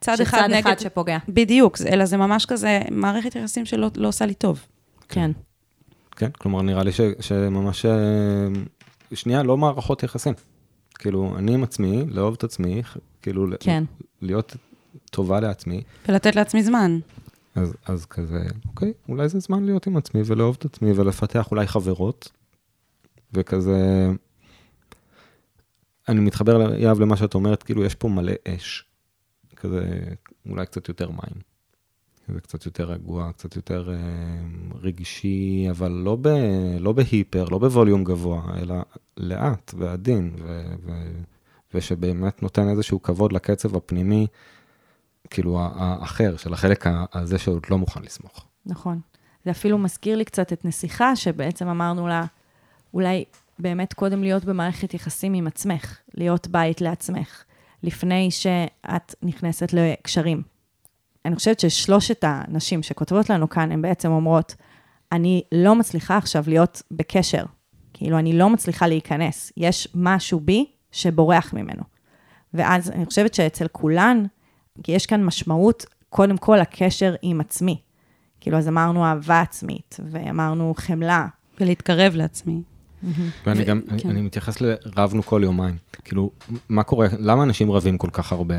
צד 0.00 0.20
אחד 0.20 0.38
שצד 0.38 0.48
נגד... 0.50 0.66
אחד 0.66 0.78
שפוגע. 0.78 1.18
בדיוק, 1.28 1.76
אלא 1.92 2.04
זה 2.04 2.16
ממש 2.16 2.46
כזה 2.46 2.80
מערכת 2.90 3.36
יחסים 3.36 3.64
שלא 3.64 3.88
לא 3.96 4.08
עושה 4.08 4.26
לי 4.26 4.34
טוב. 4.34 4.60
כן. 5.08 5.30
כן, 6.16 6.30
כלומר, 6.38 6.62
נראה 6.62 6.84
לי 6.84 6.92
ש, 6.92 7.00
שממש, 7.20 7.86
אה, 7.86 7.92
שנייה, 9.14 9.42
לא 9.42 9.56
מערכות 9.56 10.02
יחסים. 10.02 10.34
כאילו, 10.98 11.34
אני 11.38 11.54
עם 11.54 11.62
עצמי, 11.62 12.04
לאהוב 12.08 12.34
את 12.34 12.44
עצמי, 12.44 12.82
כאילו, 13.22 13.46
כן. 13.60 13.84
להיות 14.22 14.56
טובה 15.10 15.40
לעצמי, 15.40 15.82
ולתת 16.08 16.36
לעצמי 16.36 16.62
זמן. 16.62 16.98
אז, 17.54 17.74
אז 17.86 18.06
כזה, 18.06 18.42
אוקיי, 18.68 18.92
אולי 19.08 19.28
זה 19.28 19.38
זמן 19.38 19.64
להיות 19.64 19.86
עם 19.86 19.96
עצמי 19.96 20.22
ולאהוב 20.26 20.56
את 20.58 20.64
עצמי 20.64 20.92
ולפתח 20.92 21.50
אולי 21.50 21.66
חברות, 21.66 22.30
וכזה, 23.32 24.10
אני 26.08 26.20
מתחבר, 26.20 26.74
יהב, 26.74 27.00
למה 27.00 27.16
שאת 27.16 27.34
אומרת, 27.34 27.62
כאילו, 27.62 27.84
יש 27.84 27.94
פה 27.94 28.08
מלא 28.08 28.32
אש, 28.48 28.84
כזה, 29.56 30.00
אולי 30.48 30.66
קצת 30.66 30.88
יותר 30.88 31.10
מים. 31.10 31.50
זה 32.34 32.40
קצת 32.40 32.66
יותר 32.66 32.84
רגוע, 32.84 33.32
קצת 33.32 33.56
יותר 33.56 33.90
אה, 33.92 33.96
רגשי, 34.82 35.66
אבל 35.70 35.92
לא, 35.92 36.16
ב, 36.20 36.28
לא 36.80 36.92
בהיפר, 36.92 37.44
לא 37.44 37.58
בווליום 37.58 38.04
גבוה, 38.04 38.42
אלא 38.62 38.74
לאט 39.16 39.74
ועדין, 39.78 40.34
ו, 40.42 40.62
ו, 40.84 40.92
ושבאמת 41.74 42.42
נותן 42.42 42.68
איזשהו 42.68 43.02
כבוד 43.02 43.32
לקצב 43.32 43.76
הפנימי, 43.76 44.26
כאילו 45.30 45.60
האחר, 45.74 46.36
של 46.36 46.52
החלק 46.52 46.86
הזה 47.12 47.38
שעוד 47.38 47.66
לא 47.70 47.78
מוכן 47.78 48.02
לסמוך. 48.02 48.44
נכון. 48.66 49.00
זה 49.44 49.50
אפילו 49.50 49.78
מזכיר 49.78 50.16
לי 50.16 50.24
קצת 50.24 50.52
את 50.52 50.64
נסיכה, 50.64 51.16
שבעצם 51.16 51.68
אמרנו 51.68 52.08
לה, 52.08 52.24
אולי 52.94 53.24
באמת 53.58 53.92
קודם 53.92 54.22
להיות 54.22 54.44
במערכת 54.44 54.94
יחסים 54.94 55.34
עם 55.34 55.46
עצמך, 55.46 55.98
להיות 56.14 56.48
בית 56.48 56.80
לעצמך, 56.80 57.44
לפני 57.82 58.30
שאת 58.30 59.14
נכנסת 59.22 59.72
לקשרים. 59.72 60.42
אני 61.24 61.36
חושבת 61.36 61.60
ששלושת 61.60 62.24
הנשים 62.26 62.82
שכותבות 62.82 63.30
לנו 63.30 63.48
כאן, 63.48 63.72
הן 63.72 63.82
בעצם 63.82 64.10
אומרות, 64.10 64.54
אני 65.12 65.42
לא 65.52 65.74
מצליחה 65.74 66.16
עכשיו 66.16 66.44
להיות 66.46 66.82
בקשר. 66.90 67.44
כאילו, 67.92 68.18
אני 68.18 68.38
לא 68.38 68.50
מצליחה 68.50 68.86
להיכנס. 68.86 69.52
יש 69.56 69.88
משהו 69.94 70.40
בי 70.40 70.66
שבורח 70.92 71.52
ממנו. 71.52 71.82
ואז 72.54 72.90
אני 72.90 73.06
חושבת 73.06 73.34
שאצל 73.34 73.68
כולן, 73.68 74.24
כי 74.82 74.92
יש 74.92 75.06
כאן 75.06 75.24
משמעות, 75.24 75.86
קודם 76.08 76.36
כל, 76.36 76.58
לקשר 76.60 77.14
עם 77.22 77.40
עצמי. 77.40 77.80
כאילו, 78.40 78.58
אז 78.58 78.68
אמרנו 78.68 79.04
אהבה 79.04 79.40
עצמית, 79.40 79.96
ואמרנו 80.10 80.74
חמלה. 80.76 81.26
ולהתקרב 81.60 82.14
לעצמי. 82.14 82.62
ואני 83.46 83.62
ו- 83.62 83.64
גם, 83.64 83.80
כן. 83.98 84.10
אני 84.10 84.20
מתייחס 84.20 84.56
לרבנו 84.60 85.22
כל 85.22 85.40
יומיים. 85.44 85.76
כאילו, 86.04 86.30
מה 86.68 86.82
קורה, 86.82 87.08
למה 87.18 87.42
אנשים 87.42 87.70
רבים 87.70 87.98
כל 87.98 88.10
כך 88.12 88.32
הרבה? 88.32 88.54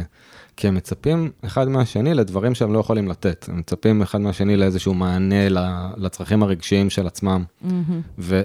כי 0.57 0.67
הם 0.67 0.75
מצפים 0.75 1.31
אחד 1.45 1.67
מהשני 1.67 2.13
לדברים 2.13 2.55
שהם 2.55 2.73
לא 2.73 2.79
יכולים 2.79 3.07
לתת. 3.07 3.45
הם 3.49 3.57
מצפים 3.59 4.01
אחד 4.01 4.21
מהשני 4.21 4.57
לאיזשהו 4.57 4.93
מענה 4.93 5.49
לצרכים 5.97 6.43
הרגשיים 6.43 6.89
של 6.89 7.07
עצמם. 7.07 7.43
ו- 8.19 8.41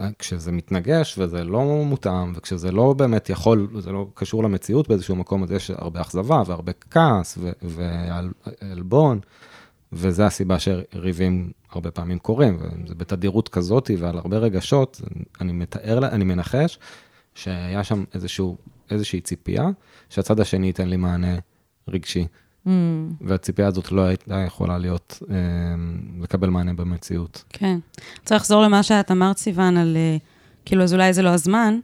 וכשזה 0.00 0.52
מתנגש 0.52 1.18
וזה 1.18 1.44
לא 1.44 1.84
מותאם, 1.84 2.32
וכשזה 2.34 2.72
לא 2.72 2.92
באמת 2.92 3.30
יכול, 3.30 3.68
זה 3.78 3.92
לא 3.92 4.06
קשור 4.14 4.44
למציאות 4.44 4.88
באיזשהו 4.88 5.16
מקום, 5.16 5.42
אז 5.42 5.50
יש 5.50 5.70
הרבה 5.70 6.00
אכזבה 6.00 6.42
והרבה 6.46 6.72
כעס 6.90 7.38
ועלבון, 7.62 9.20
וזה 9.92 10.26
הסיבה 10.26 10.56
שריבים 10.58 11.52
הרבה 11.70 11.90
פעמים 11.90 12.18
קורים, 12.18 12.58
וזה 12.60 12.94
בתדירות 12.94 13.48
כזאת 13.48 13.90
ועל 13.98 14.18
הרבה 14.18 14.38
רגשות, 14.38 15.00
אני 15.40 15.52
מתאר, 15.52 16.08
אני 16.08 16.24
מנחש 16.24 16.78
שהיה 17.34 17.84
שם 17.84 18.04
איזשהו, 18.14 18.56
איזושהי 18.90 19.20
ציפייה 19.20 19.68
שהצד 20.08 20.40
השני 20.40 20.66
ייתן 20.66 20.88
לי 20.88 20.96
מענה 20.96 21.38
רגשי. 21.88 22.26
Mm, 22.68 22.70
והציפייה 23.20 23.68
הזאת 23.68 23.92
לא 23.92 24.02
הייתה 24.02 24.42
יכולה 24.46 24.78
להיות, 24.78 25.22
אה, 25.30 25.36
לקבל 26.20 26.48
מענה 26.48 26.74
במציאות. 26.74 27.44
כן. 27.48 27.78
צריך 28.24 28.40
לחזור 28.40 28.62
למה 28.62 28.82
שאת 28.82 29.10
אמרת, 29.10 29.38
סיוון, 29.38 29.76
על 29.76 29.96
אה, 29.96 30.16
כאילו, 30.64 30.82
אז 30.82 30.94
אולי 30.94 31.12
זה 31.12 31.22
לא 31.22 31.28
הזמן. 31.28 31.78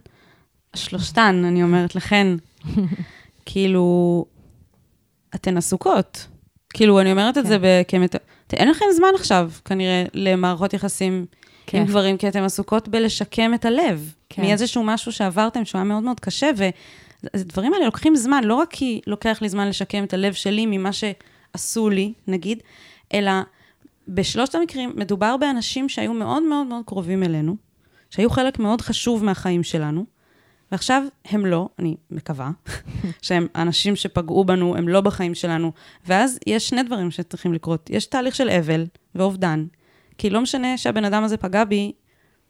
שלושתן, 0.75 1.43
אני 1.47 1.63
אומרת 1.63 1.95
לכן, 1.95 2.27
כאילו, 3.45 4.25
אתן 5.35 5.57
עסוקות. 5.57 6.27
כאילו, 6.73 7.01
אני 7.01 7.11
אומרת 7.11 7.37
את 7.37 7.43
כן. 7.43 7.49
זה 7.49 7.59
ב- 7.59 7.81
כמת... 7.87 8.15
אין 8.53 8.69
לכם 8.69 8.85
זמן 8.95 9.09
עכשיו, 9.15 9.51
כנראה, 9.65 10.03
למערכות 10.13 10.73
יחסים 10.73 11.25
כן. 11.65 11.77
עם 11.77 11.85
גברים, 11.85 12.17
כי 12.17 12.27
אתן 12.27 12.43
עסוקות 12.43 12.87
בלשקם 12.87 13.53
את 13.53 13.65
הלב. 13.65 14.13
כן. 14.29 14.41
מאיזשהו 14.41 14.83
משהו 14.83 15.11
שעברתם 15.11 15.65
שהוא 15.65 15.79
היה 15.79 15.85
מאוד 15.85 16.03
מאוד 16.03 16.19
קשה, 16.19 16.49
והדברים 17.33 17.73
האלה 17.73 17.85
לוקחים 17.85 18.15
זמן, 18.15 18.43
לא 18.43 18.55
רק 18.55 18.69
כי 18.71 19.01
לוקח 19.07 19.41
לי 19.41 19.49
זמן 19.49 19.67
לשקם 19.67 20.03
את 20.03 20.13
הלב 20.13 20.33
שלי 20.33 20.65
ממה 20.65 20.89
שעשו 20.93 21.89
לי, 21.89 22.13
נגיד, 22.27 22.63
אלא 23.13 23.31
בשלושת 24.07 24.55
המקרים 24.55 24.91
מדובר 24.95 25.37
באנשים 25.37 25.89
שהיו 25.89 26.13
מאוד 26.13 26.43
מאוד 26.43 26.67
מאוד 26.67 26.83
קרובים 26.85 27.23
אלינו, 27.23 27.55
שהיו 28.09 28.29
חלק 28.29 28.59
מאוד 28.59 28.81
חשוב 28.81 29.23
מהחיים 29.23 29.63
שלנו, 29.63 30.05
ועכשיו 30.71 31.03
הם 31.25 31.45
לא, 31.45 31.69
אני 31.79 31.95
מקווה, 32.11 32.51
שהם 33.21 33.47
אנשים 33.55 33.95
שפגעו 33.95 34.45
בנו, 34.45 34.75
הם 34.75 34.87
לא 34.87 35.01
בחיים 35.01 35.35
שלנו. 35.35 35.71
ואז 36.07 36.39
יש 36.47 36.69
שני 36.69 36.83
דברים 36.83 37.11
שצריכים 37.11 37.53
לקרות. 37.53 37.89
יש 37.89 38.05
תהליך 38.05 38.35
של 38.35 38.49
אבל 38.49 38.85
ואובדן, 39.15 39.65
כי 40.17 40.29
לא 40.29 40.41
משנה 40.41 40.77
שהבן 40.77 41.05
אדם 41.05 41.23
הזה 41.23 41.37
פגע 41.37 41.63
בי, 41.63 41.91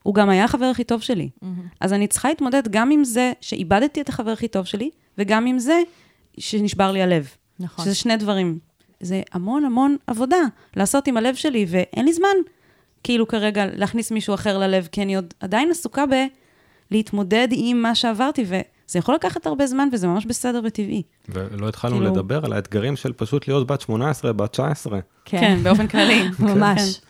הוא 0.05 0.15
גם 0.15 0.29
היה 0.29 0.43
החבר 0.45 0.65
הכי 0.65 0.83
טוב 0.83 1.01
שלי. 1.01 1.29
אז 1.81 1.93
אני 1.93 2.07
צריכה 2.07 2.29
להתמודד 2.29 2.67
גם 2.69 2.91
עם 2.91 3.03
זה 3.03 3.33
שאיבדתי 3.41 4.01
את 4.01 4.09
החבר 4.09 4.31
הכי 4.31 4.47
טוב 4.47 4.65
שלי, 4.65 4.89
וגם 5.17 5.45
עם 5.45 5.59
זה 5.59 5.81
שנשבר 6.37 6.91
לי 6.91 7.01
הלב. 7.01 7.29
נכון. 7.59 7.85
שזה 7.85 7.95
שני 7.95 8.17
דברים. 8.17 8.59
זה 8.99 9.21
המון 9.31 9.65
המון 9.65 9.95
עבודה 10.07 10.37
לעשות 10.75 11.07
עם 11.07 11.17
הלב 11.17 11.35
שלי, 11.35 11.65
ואין 11.69 12.05
לי 12.05 12.13
זמן, 12.13 12.35
כאילו 13.03 13.27
כרגע, 13.27 13.65
להכניס 13.75 14.11
מישהו 14.11 14.33
אחר 14.33 14.57
ללב, 14.57 14.87
כי 14.91 15.01
אני 15.01 15.15
עוד 15.15 15.33
עדיין 15.39 15.71
עסוקה 15.71 16.05
ב... 16.05 16.13
להתמודד 16.91 17.47
עם 17.51 17.81
מה 17.81 17.95
שעברתי, 17.95 18.43
וזה 18.47 18.99
יכול 18.99 19.15
לקחת 19.15 19.45
הרבה 19.45 19.67
זמן, 19.67 19.89
וזה 19.91 20.07
ממש 20.07 20.25
בסדר 20.25 20.61
וטבעי. 20.63 21.03
ולא 21.29 21.67
התחלנו 21.67 21.95
כאילו- 21.95 22.11
לדבר 22.11 22.45
על 22.45 22.53
האתגרים 22.53 22.95
של 22.95 23.13
פשוט 23.13 23.47
להיות 23.47 23.67
בת 23.67 23.81
18, 23.81 24.33
בת 24.33 24.51
19. 24.51 24.99
כן, 25.25 25.59
באופן 25.63 25.87
כללי. 25.87 26.23
ממש. 26.39 27.01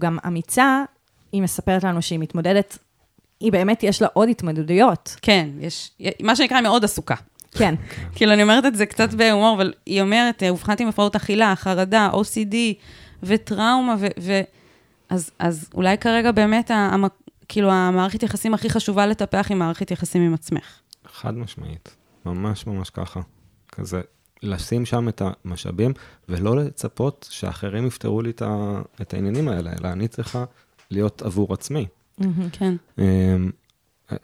גם 0.00 0.18
אמיצה, 0.26 0.84
היא 1.32 1.42
מספרת 1.42 1.84
לנו 1.84 2.02
שהיא 2.02 2.18
מתמודדת, 2.18 2.78
היא 3.40 3.52
באמת, 3.52 3.82
יש 3.82 4.02
לה 4.02 4.08
עוד 4.12 4.28
התמודדויות. 4.28 5.16
כן, 5.22 5.48
יש, 5.60 5.90
מה 6.22 6.36
שנקרא, 6.36 6.56
היא 6.56 6.62
מאוד 6.62 6.84
עסוקה. 6.84 7.14
כן, 7.50 7.74
כאילו, 8.14 8.32
אני 8.32 8.42
אומרת 8.42 8.66
את 8.66 8.76
זה 8.76 8.86
קצת 8.86 9.14
בהומור, 9.14 9.56
אבל 9.56 9.72
היא 9.86 10.02
אומרת, 10.02 10.42
אה, 10.42 10.50
אובחנתי 10.50 10.82
עם 10.82 10.88
הפרעות 10.88 11.16
אכילה, 11.16 11.54
חרדה, 11.56 12.10
OCD 12.12 12.56
וטראומה, 13.22 13.96
ו... 13.98 14.06
ו 14.20 14.40
אז, 15.08 15.30
אז 15.38 15.68
אולי 15.74 15.98
כרגע 15.98 16.32
באמת, 16.32 16.70
המ, 16.70 17.04
כאילו, 17.48 17.70
המערכת 17.70 18.22
יחסים 18.22 18.54
הכי 18.54 18.70
חשובה 18.70 19.06
לטפח 19.06 19.46
היא 19.48 19.56
מערכת 19.56 19.90
יחסים 19.90 20.22
עם 20.22 20.34
עצמך. 20.34 20.80
חד 21.06 21.36
משמעית, 21.36 21.96
ממש 22.26 22.66
ממש 22.66 22.90
ככה. 22.90 23.20
כזה, 23.72 24.00
לשים 24.42 24.86
שם 24.86 25.08
את 25.08 25.22
המשאבים, 25.44 25.92
ולא 26.28 26.56
לצפות 26.56 27.28
שאחרים 27.30 27.86
יפתרו 27.86 28.22
לי 28.22 28.30
את, 28.30 28.42
ה, 28.42 28.80
את 29.02 29.14
העניינים 29.14 29.48
האלה, 29.48 29.72
אלא 29.80 29.88
אני 29.88 30.08
צריכה 30.08 30.44
להיות 30.90 31.22
עבור 31.22 31.52
עצמי. 31.54 31.86
כן. 32.52 32.74
אמ, 32.98 33.50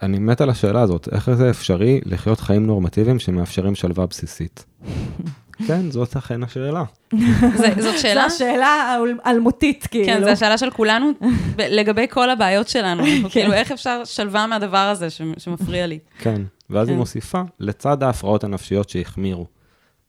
אני 0.01 0.19
מת 0.19 0.41
על 0.41 0.49
השאלה 0.49 0.81
הזאת, 0.81 1.07
איך 1.11 1.31
זה 1.31 1.49
אפשרי 1.49 2.01
לחיות 2.05 2.39
חיים 2.39 2.65
נורמטיביים 2.67 3.19
שמאפשרים 3.19 3.75
שלווה 3.75 4.05
בסיסית? 4.05 4.65
כן, 5.67 5.91
זאת 5.91 6.15
אכן 6.17 6.43
השאלה. 6.43 6.83
זה, 7.57 7.73
זאת 7.81 7.99
שאלה? 7.99 8.29
זו 8.29 8.35
השאלה 8.35 8.67
האל- 8.67 9.17
האלמותית, 9.23 9.87
כאילו. 9.91 10.05
כן, 10.05 10.23
זו 10.23 10.29
השאלה 10.29 10.57
של 10.57 10.69
כולנו 10.71 11.11
לגבי 11.57 12.05
כל 12.09 12.29
הבעיות 12.29 12.67
שלנו. 12.67 13.03
כן. 13.23 13.29
כאילו, 13.29 13.53
איך 13.53 13.71
אפשר 13.71 14.01
שלווה 14.05 14.47
מהדבר 14.47 14.77
הזה 14.77 15.09
שמפריע 15.37 15.87
לי? 15.87 15.99
כן, 16.19 16.41
ואז 16.69 16.87
היא 16.87 16.95
כן. 16.95 16.99
מוסיפה, 16.99 17.41
לצד 17.59 18.03
ההפרעות 18.03 18.43
הנפשיות 18.43 18.89
שהחמירו 18.89 19.47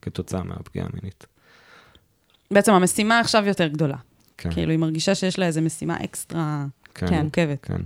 כתוצאה 0.02 0.42
מהפגיעה 0.42 0.86
המינית. 0.92 1.26
בעצם 2.50 2.72
המשימה 2.72 3.20
עכשיו 3.20 3.46
יותר 3.46 3.66
גדולה. 3.66 3.96
כן, 4.38 4.50
כאילו, 4.52 4.70
היא 4.70 4.78
מרגישה 4.78 5.14
שיש 5.14 5.38
לה 5.38 5.46
איזו 5.46 5.62
משימה 5.62 6.04
אקסטרה 6.04 6.66
כן, 6.94 7.22
מורכבת. 7.22 7.58
כן. 7.62 7.80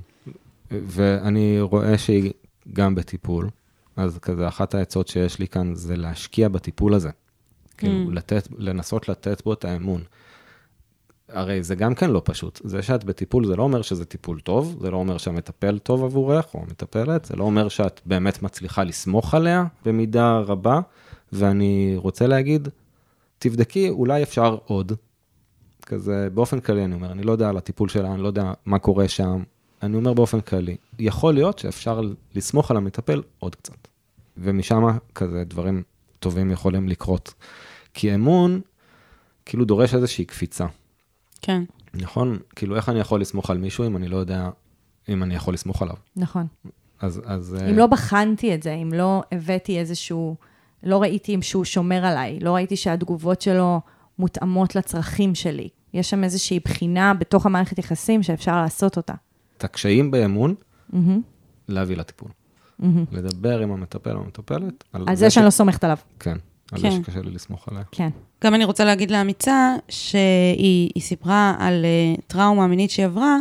ואני 0.71 1.61
רואה 1.61 1.99
שהיא 1.99 2.33
גם 2.73 2.95
בטיפול, 2.95 3.49
אז 3.97 4.19
כזה 4.19 4.49
אחת 4.49 4.75
העצות 4.75 5.09
שיש 5.09 5.39
לי 5.39 5.49
כאן 5.49 5.75
זה 5.75 5.97
להשקיע 5.97 6.49
בטיפול 6.49 6.95
הזה. 6.95 7.11
כאילו, 7.77 8.11
Mm. 8.11 8.15
לתת, 8.15 8.49
לנסות 8.59 9.09
לתת 9.09 9.45
בו 9.45 9.53
את 9.53 9.65
האמון. 9.65 10.03
הרי 11.29 11.63
זה 11.63 11.75
גם 11.75 11.95
כן 11.95 12.11
לא 12.11 12.23
פשוט. 12.25 12.61
זה 12.65 12.83
שאת 12.83 13.05
בטיפול, 13.05 13.47
זה 13.47 13.57
לא 13.57 13.63
אומר 13.63 13.83
שזה 13.83 14.05
טיפול 14.05 14.41
טוב, 14.41 14.79
זה 14.81 14.91
לא 14.91 14.97
אומר 14.97 15.19
שהמטפל 15.19 15.79
טוב 15.79 16.05
עבורך, 16.05 16.55
או 16.55 16.63
המטפלת, 16.63 17.25
זה 17.25 17.37
לא 17.37 17.45
אומר 17.45 17.69
שאת 17.69 18.01
באמת 18.07 18.43
מצליחה 18.43 18.85
לסמוך 18.85 19.35
עליה 19.35 19.65
במידה 19.85 20.39
רבה, 20.39 20.81
ואני 21.33 21.93
רוצה 21.97 22.27
להגיד, 22.27 22.69
תבדקי, 23.39 23.89
אולי 23.89 24.23
אפשר 24.23 24.57
עוד. 24.65 24.93
כזה, 25.91 26.29
באופן 26.35 26.61
כללי 26.61 26.85
אני 26.85 26.95
אומר, 26.95 27.13
אני 27.13 27.23
לא 27.23 27.33
יודע 27.33 27.49
על 27.49 27.57
הטיפול 27.57 27.89
שלה, 27.89 28.15
אני 28.15 28.23
לא 28.23 28.27
יודע 28.27 28.53
מה 28.67 28.79
קורה 28.79 29.09
שם, 29.09 29.43
אני 29.83 29.97
אומר 29.97 30.15
באופן 30.15 30.41
כללי, 30.41 30.77
יכול 30.99 31.35
להיות 31.35 31.59
שאפשר 31.59 32.01
לסמוך 32.35 32.71
על 32.71 32.77
המטפל 32.77 33.23
עוד 33.39 33.55
קצת. 33.55 33.89
ומשם 34.37 34.85
כזה 35.15 35.45
דברים 35.45 35.83
טובים 36.19 36.51
יכולים 36.51 36.89
לקרות. 36.89 37.35
כי 37.95 38.15
אמון, 38.15 38.61
כאילו 39.45 39.65
דורש 39.65 39.95
איזושהי 39.95 40.25
קפיצה. 40.25 40.67
כן. 41.43 41.63
נכון? 41.95 42.39
כאילו, 42.57 42.77
איך 42.77 42.89
אני 42.89 43.01
יכול 43.01 43.21
לסמוך 43.21 43.51
על 43.51 43.59
מישהו 43.59 43.87
אם 43.87 43.97
אני 43.97 44.09
לא 44.09 44.17
יודע 44.17 44.51
אם 45.09 45.23
אני 45.23 45.35
יכול 45.35 45.55
לסמוך 45.55 45.83
עליו? 45.83 45.97
נכון. 46.17 46.47
אז... 47.01 47.23
אז 47.25 47.57
אה, 47.61 47.71
אם 47.71 47.77
לא 47.77 47.87
בחנתי 47.87 48.55
את 48.55 48.63
זה, 48.63 48.73
אם 48.73 48.93
לא 48.93 49.23
הבאתי 49.33 49.79
איזשהו, 49.79 50.37
לא 50.83 51.03
ראיתי 51.03 51.35
אם 51.35 51.43
שהוא 51.43 51.65
שומר 51.65 52.05
עליי, 52.05 52.39
לא 52.41 52.55
ראיתי 52.55 52.77
שהתגובות 52.77 53.41
שלו 53.41 53.81
מותאמות 54.19 54.77
לצרכים 54.77 55.35
שלי. 55.35 55.69
יש 55.95 56.11
שם 56.11 56.25
איזושהי 56.25 56.61
בחינה 56.61 57.15
בתוך 57.15 57.47
המערכת 57.47 57.79
יחסים 57.79 58.23
שאפשר 58.23 58.63
לעשות 58.63 58.97
אותה. 58.97 59.15
את 59.57 59.65
הקשיים 59.65 60.11
באמון, 60.11 60.55
מהמם, 60.93 61.21
להביא 61.69 61.97
לטיפול. 61.97 62.31
מהמם. 62.79 63.05
לדבר 63.13 63.61
עם 63.61 63.73
המטפל 63.73 64.17
או 64.17 64.21
המטפלת. 64.23 64.85
על 64.93 65.17
זה 65.17 65.31
שאני 65.31 65.45
לא 65.45 65.51
סומכת 65.51 65.85
עליו. 65.85 65.97
כן, 66.21 66.37
על 66.73 66.83
כן. 66.83 66.91
זה 66.91 66.97
שקשה 66.97 67.21
לי 67.21 67.31
לסמוך 67.31 67.69
עליה. 67.69 67.83
כן. 67.93 68.09
גם 68.45 68.55
אני 68.55 68.65
רוצה 68.65 68.85
להגיד 68.85 69.11
לאמיצה, 69.11 69.75
שהיא 69.89 70.91
היא 70.95 71.03
סיפרה 71.03 71.55
על 71.59 71.85
uh, 71.85 72.21
טראומה 72.27 72.67
מינית 72.67 72.91
שהיא 72.91 73.07
עברה, 73.07 73.37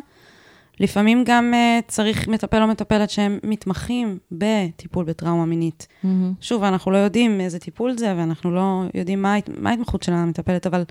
לפעמים 0.80 1.24
גם 1.26 1.54
uh, 1.54 1.88
צריך 1.88 2.28
מטפל 2.28 2.62
או 2.62 2.68
מטפלת 2.68 3.10
שהם 3.10 3.40
מתמחים 3.44 4.18
בטיפול 4.32 5.06
בטראומה 5.06 5.46
מינית. 5.46 5.88
מהמם. 6.04 6.34
שוב, 6.42 6.64
אנחנו 6.64 6.92
לא 6.92 6.98
יודעים 6.98 7.42
איזה 7.42 7.60
טיפול 7.60 7.98
זה, 7.98 8.14
ואנחנו 8.18 8.52
לא 8.52 8.84
יודעים 8.94 9.22
מה, 9.22 9.36
מה 9.58 9.70
ההתמחות 9.70 10.04
של 10.04 10.14
המטפלת, 10.14 10.68
אבל 10.68 10.84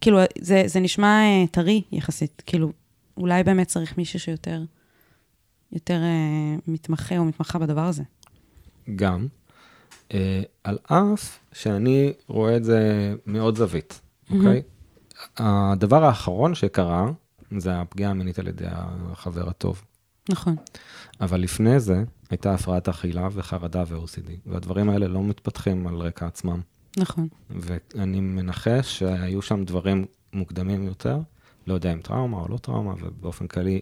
כאילו, 0.00 0.18
זה, 0.40 0.62
זה 0.66 0.80
נשמע 0.80 1.20
uh, 1.44 1.50
טרי 1.50 1.82
יחסית. 1.92 2.42
כאילו, 2.46 2.72
אולי 3.16 3.44
באמת 3.44 3.66
צריך 3.66 3.98
מישהו 3.98 4.20
שיותר 4.20 4.62
יותר, 5.72 6.00
uh, 6.00 6.60
מתמחה 6.66 7.18
או 7.18 7.24
מתמחה 7.24 7.58
בדבר 7.58 7.84
הזה. 7.84 8.02
גם, 8.96 9.26
אה, 10.14 10.42
על 10.64 10.78
אף 10.82 11.38
שאני 11.52 12.12
רואה 12.28 12.56
את 12.56 12.64
זה 12.64 13.14
מאוד 13.26 13.56
זווית, 13.56 14.00
אוקיי? 14.30 14.62
הדבר 15.36 16.04
האחרון 16.04 16.54
שקרה, 16.54 17.10
זה 17.58 17.80
הפגיעה 17.80 18.10
המינית 18.10 18.38
על 18.38 18.48
ידי 18.48 18.64
החבר 18.70 19.48
הטוב. 19.48 19.82
נכון. 20.28 20.56
אבל 21.20 21.40
לפני 21.40 21.80
זה 21.80 22.02
הייתה 22.30 22.54
הפרעת 22.54 22.88
אכילה 22.88 23.28
וחרדה 23.32 23.84
ו-OCD, 23.88 24.30
והדברים 24.46 24.90
האלה 24.90 25.08
לא 25.08 25.22
מתפתחים 25.22 25.86
על 25.86 25.94
רקע 25.94 26.26
עצמם. 26.26 26.60
נכון. 26.96 27.28
ואני 27.50 28.20
מנחש 28.20 28.98
שהיו 28.98 29.42
שם 29.42 29.64
דברים 29.64 30.04
מוקדמים 30.32 30.82
יותר, 30.82 31.20
לא 31.66 31.74
יודע 31.74 31.92
אם 31.92 32.00
טראומה 32.00 32.38
או 32.38 32.48
לא 32.48 32.56
טראומה, 32.56 32.94
ובאופן 33.00 33.46
כללי, 33.46 33.80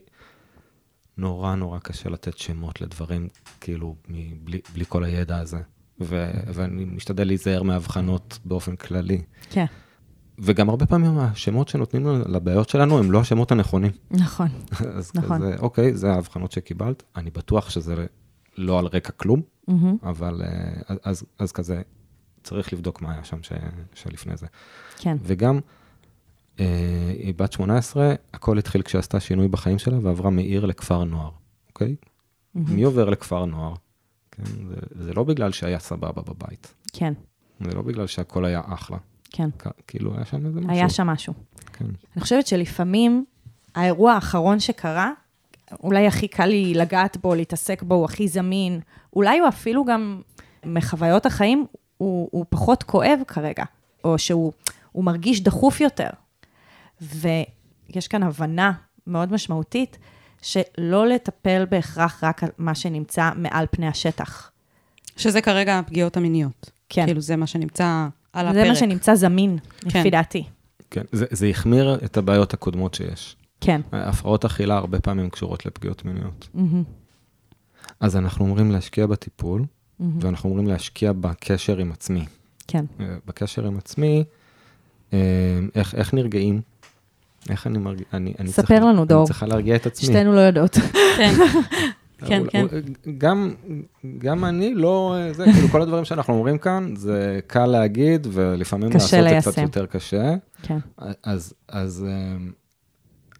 נורא 1.16 1.54
נורא 1.54 1.78
קשה 1.78 2.10
לתת 2.10 2.38
שמות 2.38 2.80
לדברים, 2.80 3.28
כאילו, 3.60 3.96
מבלי, 4.08 4.60
בלי 4.74 4.84
כל 4.88 5.04
הידע 5.04 5.38
הזה. 5.38 5.60
ו, 6.00 6.30
ואני 6.46 6.84
משתדל 6.84 7.26
להיזהר 7.26 7.62
מהבחנות 7.62 8.38
באופן 8.44 8.76
כללי. 8.76 9.22
כן, 9.50 9.66
וגם 10.38 10.68
הרבה 10.68 10.86
פעמים 10.86 11.18
השמות 11.18 11.68
שנותנים 11.68 12.06
לנו 12.06 12.24
לבעיות 12.28 12.68
שלנו 12.68 12.98
הם 12.98 13.10
לא 13.10 13.20
השמות 13.20 13.52
הנכונים. 13.52 13.92
נכון. 14.10 14.48
אז 14.98 15.12
נכון. 15.14 15.38
כזה, 15.38 15.56
אוקיי, 15.58 15.94
זה 15.94 16.12
ההבחנות 16.12 16.52
שקיבלת, 16.52 17.02
אני 17.16 17.30
בטוח 17.30 17.70
שזה 17.70 18.06
לא 18.58 18.78
על 18.78 18.86
רקע 18.86 19.12
כלום, 19.12 19.42
מהמם. 19.68 19.96
אבל 20.02 20.42
אה, 20.42 20.80
אז, 20.88 20.98
אז, 21.04 21.24
אז 21.38 21.52
כזה, 21.52 21.82
צריך 22.46 22.72
לבדוק 22.72 23.02
מה 23.02 23.12
היה 23.12 23.24
שם 23.24 23.42
ש, 23.42 23.52
שלפני 23.94 24.36
זה. 24.36 24.46
כן. 24.98 25.16
וגם, 25.22 25.60
אה, 26.60 26.64
היא 27.18 27.34
בת 27.36 27.52
18, 27.52 28.14
הכל 28.34 28.58
התחיל 28.58 28.82
כשעשתה 28.82 29.20
שינוי 29.20 29.48
בחיים 29.48 29.78
שלה 29.78 29.98
ועברה 30.02 30.30
מעיר 30.30 30.66
לכפר 30.66 31.04
נוער, 31.04 31.30
אוקיי? 31.68 31.96
מי 32.54 32.82
עובר 32.82 33.10
לכפר 33.10 33.44
נוער? 33.44 33.74
כן, 34.30 34.42
זה, 34.44 34.74
זה 35.04 35.14
לא 35.14 35.24
בגלל 35.24 35.52
שהיה 35.52 35.78
סבבה 35.78 36.22
בבית, 36.22 36.74
כן, 36.92 37.12
זה 37.60 37.74
לא 37.74 37.82
בגלל 37.82 38.06
שהכל 38.06 38.44
היה 38.44 38.60
אחלה. 38.66 38.96
כן. 39.30 39.48
כ- 39.58 39.66
כאילו, 39.86 40.14
היה 40.16 40.24
שם 40.24 40.46
איזה 40.46 40.60
משהו. 40.60 40.70
היה 40.72 40.88
שם 40.88 41.06
משהו. 41.06 41.32
כן. 41.72 41.84
אני 42.16 42.22
חושבת 42.22 42.46
שלפעמים 42.46 43.24
האירוע 43.74 44.12
האחרון 44.12 44.60
שקרה, 44.60 45.10
אולי 45.82 46.06
הכי 46.06 46.28
קל 46.28 46.46
לי 46.46 46.74
לגעת 46.74 47.16
בו, 47.16 47.34
להתעסק 47.34 47.82
בו, 47.82 47.94
הוא 47.94 48.04
הכי 48.04 48.28
זמין, 48.28 48.80
אולי 49.16 49.38
הוא 49.38 49.48
אפילו 49.48 49.84
גם 49.84 50.20
מחוויות 50.66 51.26
החיים, 51.26 51.66
הוא, 51.96 52.28
הוא 52.32 52.44
פחות 52.48 52.82
כואב 52.82 53.20
כרגע, 53.26 53.64
או 54.04 54.18
שהוא 54.18 54.52
הוא 54.92 55.04
מרגיש 55.04 55.40
דחוף 55.40 55.80
יותר. 55.80 56.10
ויש 57.00 58.08
כאן 58.08 58.22
הבנה 58.22 58.72
מאוד 59.06 59.32
משמעותית, 59.32 59.98
שלא 60.42 61.06
לטפל 61.06 61.64
בהכרח 61.70 62.24
רק 62.24 62.44
על 62.44 62.50
מה 62.58 62.74
שנמצא 62.74 63.30
מעל 63.36 63.66
פני 63.70 63.88
השטח. 63.88 64.50
שזה 65.16 65.40
כרגע 65.40 65.78
הפגיעות 65.78 66.16
המיניות. 66.16 66.70
כן. 66.88 67.06
כאילו, 67.06 67.20
זה 67.20 67.36
מה 67.36 67.46
שנמצא 67.46 68.06
על 68.32 68.52
זה 68.52 68.60
הפרק. 68.60 68.68
מה 68.68 68.74
שנמצא 68.76 69.14
זמין, 69.14 69.58
כן. 69.88 70.00
לפי 70.00 70.10
דעתי. 70.10 70.44
כן, 70.90 71.02
זה, 71.12 71.26
זה 71.30 71.46
החמיר 71.46 71.94
את 72.04 72.16
הבעיות 72.16 72.54
הקודמות 72.54 72.94
שיש. 72.94 73.36
כן. 73.60 73.80
הפרעות 73.92 74.44
אכילה 74.44 74.76
הרבה 74.76 75.00
פעמים 75.00 75.30
קשורות 75.30 75.66
לפגיעות 75.66 76.04
מיניות. 76.04 76.48
מהמם. 76.54 76.82
אז 78.00 78.16
אנחנו 78.16 78.44
אומרים 78.44 78.70
להשקיע 78.70 79.06
בטיפול, 79.06 79.64
מהמם. 80.00 80.18
ואנחנו 80.20 80.50
אומרים 80.50 80.66
להשקיע 80.66 81.12
בקשר 81.20 81.78
עם 81.78 81.92
עצמי. 81.92 82.26
כן. 82.68 82.84
אה, 83.00 83.06
בקשר 83.26 83.66
עם 83.66 83.78
עצמי, 83.78 84.24
אה, 85.12 85.18
איך, 85.74 85.94
איך 85.94 86.14
נרגעים? 86.14 86.60
איך 87.50 87.66
אני 87.66 87.78
מרגיע? 87.78 88.04
אני, 88.12 88.34
אני 88.38 88.48
ספר 88.48 88.62
צריכה- 88.62 88.84
לנו, 88.86 89.04
דור. 89.04 89.18
אני 89.18 89.26
צריכה 89.26 89.46
להרגיע 89.46 89.76
את 89.76 89.86
עצמי. 89.86 90.06
שתינו 90.08 90.32
לא 90.32 90.40
יודעות. 90.40 90.76
כן, 91.16 91.34
כן, 92.26 92.42
כן. 92.50 92.66
גם, 93.18 93.54
גם 94.18 94.44
אני 94.44 94.74
לא, 94.74 95.14
אה, 95.18 95.32
זה, 95.32 95.44
כאילו 95.44 95.68
כל 95.68 95.82
הדברים 95.82 96.04
שאנחנו 96.04 96.34
אומרים 96.34 96.58
כאן, 96.58 96.94
זה 96.96 97.40
קל 97.46 97.66
להגיד, 97.66 98.26
ולפעמים 98.32 98.90
לעשות 98.92 99.10
זה 99.10 99.16
קצת 99.40 99.46
ליישם. 99.46 99.62
יותר 99.62 99.86
קשה. 99.86 100.34
כן. 100.62 100.78
אז, 101.22 101.54
אז 101.68 102.04
אה, 102.08 102.36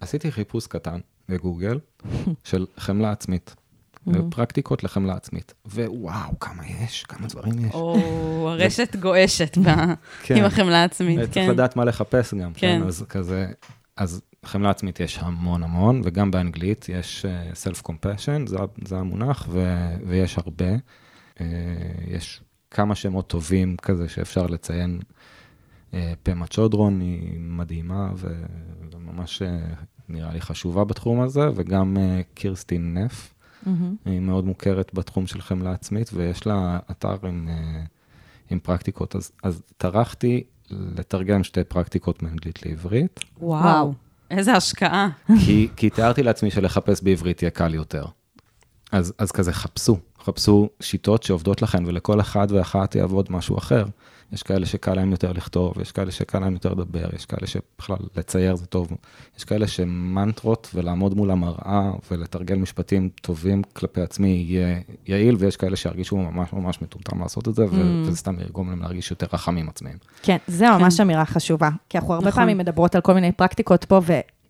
עשיתי 0.00 0.32
חיפוש 0.32 0.66
קטן 0.66 0.98
בגוגל 1.28 1.78
של 2.44 2.66
חמלה 2.76 3.10
עצמית. 3.12 3.54
פרקטיקות 4.30 4.84
לחמלה 4.84 5.14
עצמית. 5.14 5.54
ווואו, 5.66 6.38
כמה 6.40 6.62
יש, 6.66 7.04
כמה 7.04 7.26
דברים 7.26 7.64
יש. 7.66 7.74
או, 7.74 8.48
הרשת 8.50 8.96
גואשת 8.96 9.58
ב- 9.58 9.92
כן. 10.22 10.36
עם 10.36 10.44
החמלה 10.44 10.76
העצמית, 10.82 11.20
צריך 11.20 11.34
כן. 11.34 11.50
לדעת 11.50 11.76
מה 11.76 11.84
לחפש 11.84 12.34
גם, 12.34 12.52
כן, 12.52 12.78
כן. 12.80 12.86
אז 12.86 13.04
כזה, 13.08 13.46
אז 13.96 14.22
חמלה 14.44 14.70
עצמית 14.70 15.00
יש 15.00 15.18
המון 15.18 15.62
המון, 15.62 16.00
וגם 16.04 16.30
באנגלית 16.30 16.88
יש 16.88 17.24
אה, 17.24 17.50
self-compassion, 17.52 18.48
זה, 18.48 18.56
זה 18.84 18.96
המונח, 18.96 19.46
ו, 19.50 19.76
ויש 20.06 20.38
הרבה. 20.38 20.70
אה, 21.40 21.46
יש 22.08 22.40
כמה 22.70 22.94
שמות 22.94 23.26
טובים 23.26 23.76
כזה 23.76 24.08
שאפשר 24.08 24.46
לציין. 24.46 25.00
אה, 25.94 26.12
פמה 26.22 26.46
צ'ודרון 26.46 27.00
היא 27.00 27.40
מדהימה, 27.40 28.10
וממש 28.92 29.42
אה, 29.42 29.58
נראה 30.08 30.32
לי 30.32 30.40
חשובה 30.40 30.84
בתחום 30.84 31.20
הזה, 31.20 31.48
וגם 31.54 31.96
אה, 31.96 32.20
קירסטין 32.34 32.98
נף. 32.98 33.34
מהמם. 33.66 33.96
היא 34.04 34.20
מאוד 34.20 34.44
מוכרת 34.44 34.94
בתחום 34.94 35.26
של 35.26 35.40
חמלה 35.40 35.72
עצמית, 35.72 36.10
ויש 36.14 36.46
לה 36.46 36.78
אתר 36.90 37.16
עם, 37.26 37.48
אה, 37.48 37.82
עם 38.50 38.58
פרקטיקות. 38.58 39.16
אז, 39.16 39.32
אז 39.42 39.62
טרחתי 39.76 40.44
לתרגם 40.70 41.44
שתי 41.44 41.64
פרקטיקות 41.64 42.22
מאנגלית 42.22 42.66
לעברית, 42.66 43.20
וואו, 43.40 43.94
איזה 44.30 44.52
השקעה. 44.52 45.08
כי, 45.44 45.68
כי 45.76 45.90
תיארתי 45.90 46.22
לעצמי 46.22 46.50
שלחפש 46.50 47.02
בעברית 47.02 47.42
יהיה 47.42 47.50
קל 47.50 47.74
יותר. 47.74 48.04
אז, 48.92 49.12
אז 49.18 49.32
כזה 49.32 49.52
חפשו, 49.52 49.98
חפשו 50.24 50.68
שיטות 50.80 51.22
שעובדות 51.22 51.62
לכן, 51.62 51.86
ולכל 51.86 52.20
אחד 52.20 52.46
ואחת 52.50 52.94
יעבוד 52.94 53.26
משהו 53.30 53.58
אחר. 53.58 53.84
יש 54.32 54.42
כאלה 54.42 54.66
שקל 54.66 54.94
להם 54.94 55.10
יותר 55.10 55.32
לכתוב, 55.32 55.74
יש 55.80 55.92
כאלה 55.92 56.10
שקל 56.10 56.38
להם 56.38 56.52
יותר 56.52 56.70
לדבר, 56.72 57.08
יש 57.16 57.26
כאלה 57.26 57.46
שבכלל 57.46 57.96
לצייר 58.16 58.56
זה 58.56 58.66
טוב. 58.66 58.88
יש 59.38 59.44
כאלה 59.44 59.66
שמנטרות 59.66 60.70
ולעמוד 60.74 61.16
מול 61.16 61.30
המראה 61.30 61.90
ולתרגל 62.10 62.54
משפטים 62.54 63.08
טובים 63.20 63.62
כלפי 63.62 64.00
עצמי 64.00 64.28
יהיה 64.28 64.80
יעיל, 65.06 65.36
ויש 65.38 65.56
כאלה 65.56 65.76
שירגישו 65.76 66.16
ממש 66.16 66.52
ממש 66.52 66.82
מטומטם 66.82 67.20
לעשות 67.20 67.48
את 67.48 67.54
זה, 67.54 67.64
ו- 67.64 68.02
וזה 68.06 68.16
סתם 68.16 68.36
יגרום 68.48 68.70
להם 68.70 68.82
להרגיש 68.82 69.10
יותר 69.10 69.26
רחמים 69.32 69.68
עצמיים. 69.68 69.96
כן, 70.22 70.36
זה 70.46 70.70
ממש 70.70 71.00
אמירה 71.00 71.24
חשובה. 71.24 71.68
כי 71.88 71.98
אנחנו 71.98 72.14
הרבה 72.14 72.28
נכון. 72.28 72.42
פעמים 72.42 72.58
מדברות 72.58 72.94
על 72.94 73.00
כל 73.00 73.12
מיני 73.12 73.32
פרקטיקות 73.32 73.84
פה, 73.84 74.00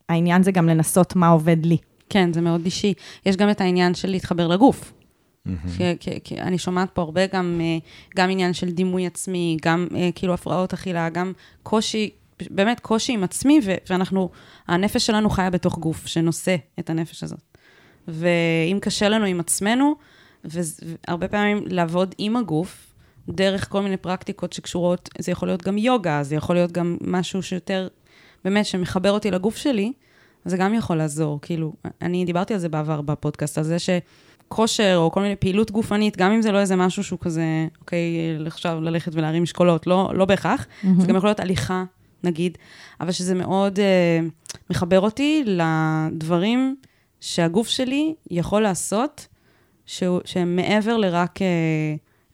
והעניין 0.08 0.42
זה 0.42 0.52
גם 0.52 0.68
לנסות 0.68 1.16
מה 1.16 1.28
עובד 1.28 1.66
לי. 1.66 1.76
כן, 2.10 2.32
זה 2.32 2.40
מאוד 2.40 2.64
אישי. 2.64 2.94
יש 3.26 3.36
גם 3.36 3.50
את 3.50 3.60
העניין 3.60 3.94
של 3.94 4.08
להתחבר 4.08 4.46
לגוף. 4.46 4.92
כי, 6.00 6.20
כי, 6.24 6.40
אני 6.40 6.58
שומעת 6.58 6.90
פה 6.90 7.02
הרבה 7.02 7.26
גם, 7.26 7.60
אה, 7.60 7.78
גם 8.16 8.30
עניין 8.30 8.52
של 8.52 8.70
דימוי 8.70 9.06
עצמי, 9.06 9.56
גם 9.62 9.86
אה, 9.94 10.10
כאילו 10.14 10.34
הפרעות 10.34 10.72
אכילה, 10.72 11.08
גם 11.08 11.32
קושי, 11.62 12.10
באמת 12.50 12.80
קושי 12.80 13.12
עם 13.12 13.24
עצמי, 13.24 13.60
ואנחנו, 13.90 14.30
הנפש 14.68 15.06
שלנו 15.06 15.30
חיה 15.30 15.50
בתוך 15.50 15.78
גוף 15.78 16.06
שנושא 16.06 16.56
את 16.78 16.90
הנפש 16.90 17.22
הזאת. 17.22 17.40
ואם 18.08 18.78
קשה 18.80 19.08
לנו 19.08 19.24
עם 19.24 19.40
עצמנו, 19.40 19.94
והרבה 20.44 21.28
פעמים 21.28 21.64
לעבוד 21.66 22.14
עם 22.18 22.36
הגוף, 22.36 22.94
דרך 23.28 23.68
כל 23.68 23.82
מיני 23.82 23.96
פרקטיקות 23.96 24.52
שקשורות, 24.52 25.08
זה 25.18 25.32
יכול 25.32 25.48
להיות 25.48 25.62
גם 25.62 25.78
יוגה, 25.78 26.22
זה 26.22 26.34
יכול 26.34 26.56
להיות 26.56 26.72
גם 26.72 26.96
משהו 27.00 27.42
שיותר, 27.42 27.88
באמת, 28.44 28.66
שמחבר 28.66 29.10
אותי 29.10 29.30
לגוף 29.30 29.56
שלי, 29.56 29.92
זה 30.44 30.56
גם 30.56 30.74
יכול 30.74 30.96
לעזור. 30.96 31.38
כאילו, 31.42 31.72
אני 32.02 32.24
דיברתי 32.24 32.54
על 32.54 32.60
זה 32.60 32.68
בעבר 32.68 33.00
בפודקאסט, 33.00 33.58
על 33.58 33.64
זה 33.64 33.76
שכושר 34.46 34.94
או 34.96 35.10
כל 35.10 35.22
מיני 35.22 35.36
פעילות 35.36 35.70
גופנית, 35.70 36.16
גם 36.16 36.32
אם 36.32 36.42
זה 36.42 36.52
לא 36.52 36.60
איזה 36.60 36.76
משהו 36.76 37.04
שהוא 37.04 37.18
כזה, 37.22 37.44
אוקיי, 37.80 38.00
עכשיו 38.46 38.80
ללכת 38.80 39.14
ולהרים 39.14 39.42
משקולות, 39.42 39.86
לא, 39.86 40.10
לא 40.14 40.24
בהכרח, 40.24 40.66
זה 40.98 41.06
גם 41.06 41.16
יכול 41.16 41.28
להיות 41.28 41.40
הליכה, 41.40 41.84
נגיד, 42.24 42.58
אבל 43.00 43.12
שזה 43.12 43.34
מאוד 43.34 43.78
אה, 43.78 44.20
מחבר 44.70 45.00
אותי 45.00 45.44
לדברים 45.46 46.76
שהגוף 47.20 47.68
שלי 47.68 48.14
יכול 48.30 48.62
לעשות, 48.62 49.26
שהוא, 49.86 50.20
שהם 50.24 50.56
מעבר 50.56 50.96
לרק 50.96 51.42
אה, 51.42 51.46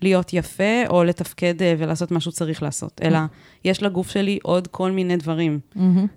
להיות 0.03 0.33
יפה 0.33 0.87
או 0.89 1.05
לתפקד 1.05 1.63
אה, 1.63 1.75
ולעשות 1.79 2.11
מה 2.11 2.21
שהוא 2.21 2.33
צריך 2.33 2.63
לעשות, 2.63 3.01
אלא 3.05 3.19
יש 3.65 3.83
לגוף 3.83 4.11
שלי 4.11 4.39
עוד 4.43 4.67
כל 4.67 4.91
מיני 4.91 5.17
דברים. 5.17 5.61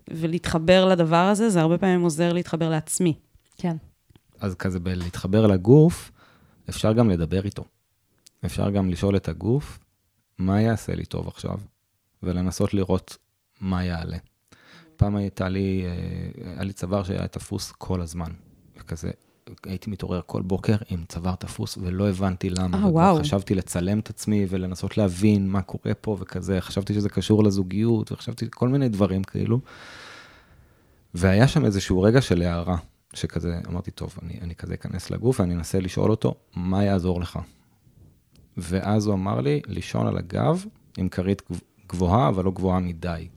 ולהתחבר 0.08 0.86
לדבר 0.86 1.16
הזה, 1.16 1.50
זה 1.50 1.62
הרבה 1.62 1.78
פעמים 1.78 2.02
עוזר 2.02 2.34
להתחבר 2.34 2.70
לעצמי. 2.70 3.14
כן. 3.58 3.76
אז 4.46 4.56
כזה 4.56 4.80
בלהתחבר 4.80 5.48
לגוף, 5.48 6.12
אפשר 6.70 6.94
גם 6.94 7.10
לדבר 7.10 7.46
איתו. 7.46 7.64
אפשר 8.46 8.70
גם 8.70 8.90
לשאול 8.90 9.16
את 9.16 9.30
הגוף, 9.30 9.80
מה 10.38 10.62
יעשה 10.62 10.96
לי 10.96 11.06
טוב 11.06 11.28
עכשיו? 11.28 11.58
ולנסות 12.24 12.74
לראות 12.74 13.18
מה 13.62 13.84
יעלה. 13.84 14.18
פעם 14.96 15.16
הייתה 15.16 15.50
לי, 15.50 15.86
אה, 15.86 16.52
היה 16.52 16.64
לי 16.64 16.74
צוואר 16.74 17.04
שהיה 17.04 17.28
תפוס 17.28 17.72
כל 17.72 18.02
הזמן. 18.02 18.32
וכזה, 18.78 19.12
הייתי 19.64 19.90
מתעורר 19.90 20.22
כל 20.26 20.42
בוקר 20.42 20.76
עם 20.90 21.04
צוואר 21.08 21.36
תפוס, 21.36 21.78
ולא 21.82 22.10
הבנתי 22.10 22.50
למה. 22.50 22.78
אה, 22.78 22.88
וואו. 22.88 23.20
חשבתי 23.20 23.56
לצלם 23.56 24.00
את 24.00 24.10
עצמי 24.10 24.46
ולנסות 24.50 24.98
להבין 24.98 25.50
מה 25.50 25.62
קורה 25.62 25.94
פה 25.94 26.18
וכזה. 26.20 26.62
חשבתי 26.62 26.94
שזה 26.94 27.10
קשור 27.10 27.44
לזוגיות, 27.44 28.12
וחשבתי 28.12 28.46
כל 28.50 28.70
מיני 28.70 28.90
דברים 28.90 29.24
כאילו. 29.24 29.60
והיה 31.14 31.48
שם 31.48 31.66
איזשהו 31.66 32.02
רגע 32.02 32.22
של 32.22 32.42
הערה, 32.42 32.78
שכזה, 33.16 33.60
אמרתי, 33.68 33.92
טוב, 33.92 34.16
אני, 34.24 34.34
אני 34.42 34.56
כזה 34.56 34.74
אכנס 34.74 35.10
לגוף 35.12 35.40
ואני 35.40 35.54
אנסה 35.56 35.80
לשאול 35.80 36.12
אותו, 36.12 36.36
מה 36.56 36.84
יעזור 36.84 37.22
לך? 37.22 37.40
ואז 38.58 39.06
הוא 39.06 39.14
אמר 39.16 39.42
לי, 39.42 39.62
לישון 39.68 40.08
על 40.08 40.18
הגב 40.18 40.66
עם 40.98 41.10
כרית 41.10 41.42
גב- 41.52 41.60
גבוהה, 41.90 42.28
אבל 42.30 42.46
לא 42.46 42.52
גבוהה 42.52 42.80
מדי. 42.80 43.28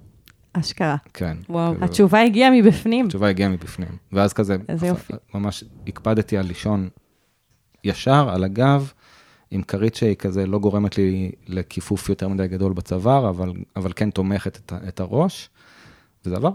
אשכרה. 0.53 0.97
כן. 1.15 1.37
וואו. 1.49 1.75
כזה, 1.75 1.85
התשובה 1.85 2.21
הגיעה 2.23 2.51
מבפנים. 2.51 3.07
התשובה 3.07 3.29
הגיעה 3.29 3.49
מבפנים. 3.49 3.89
ואז 4.13 4.33
כזה, 4.33 4.57
איזה 4.69 4.87
יופי. 4.87 5.13
ממש 5.35 5.65
הקפדתי 5.87 6.39
על 6.39 6.47
לישון 6.47 6.89
ישר, 7.85 8.29
על 8.31 8.45
הגב, 8.45 8.93
עם 9.51 9.63
כרית 9.63 9.95
שהיא 9.95 10.15
כזה 10.17 10.47
לא 10.47 10.59
גורמת 10.59 10.99
לי 10.99 11.33
לכיפוף 11.47 12.09
יותר 12.09 12.29
מדי 12.29 12.49
גדול 12.49 12.73
בצוואר, 12.73 13.29
אבל, 13.29 13.53
אבל 13.77 13.93
כן 13.97 14.11
תומכת 14.11 14.57
את, 14.57 14.73
את 14.89 15.01
הראש, 15.01 15.51
וזה 16.25 16.37
עבר. 16.37 16.51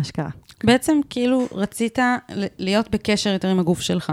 אשכרה. 0.00 0.28
בעצם 0.64 1.00
כאילו 1.10 1.46
רצית 1.52 1.98
ל- 2.34 2.46
להיות 2.58 2.90
בקשר 2.90 3.30
יותר 3.30 3.48
עם 3.48 3.60
הגוף 3.60 3.80
שלך. 3.80 4.12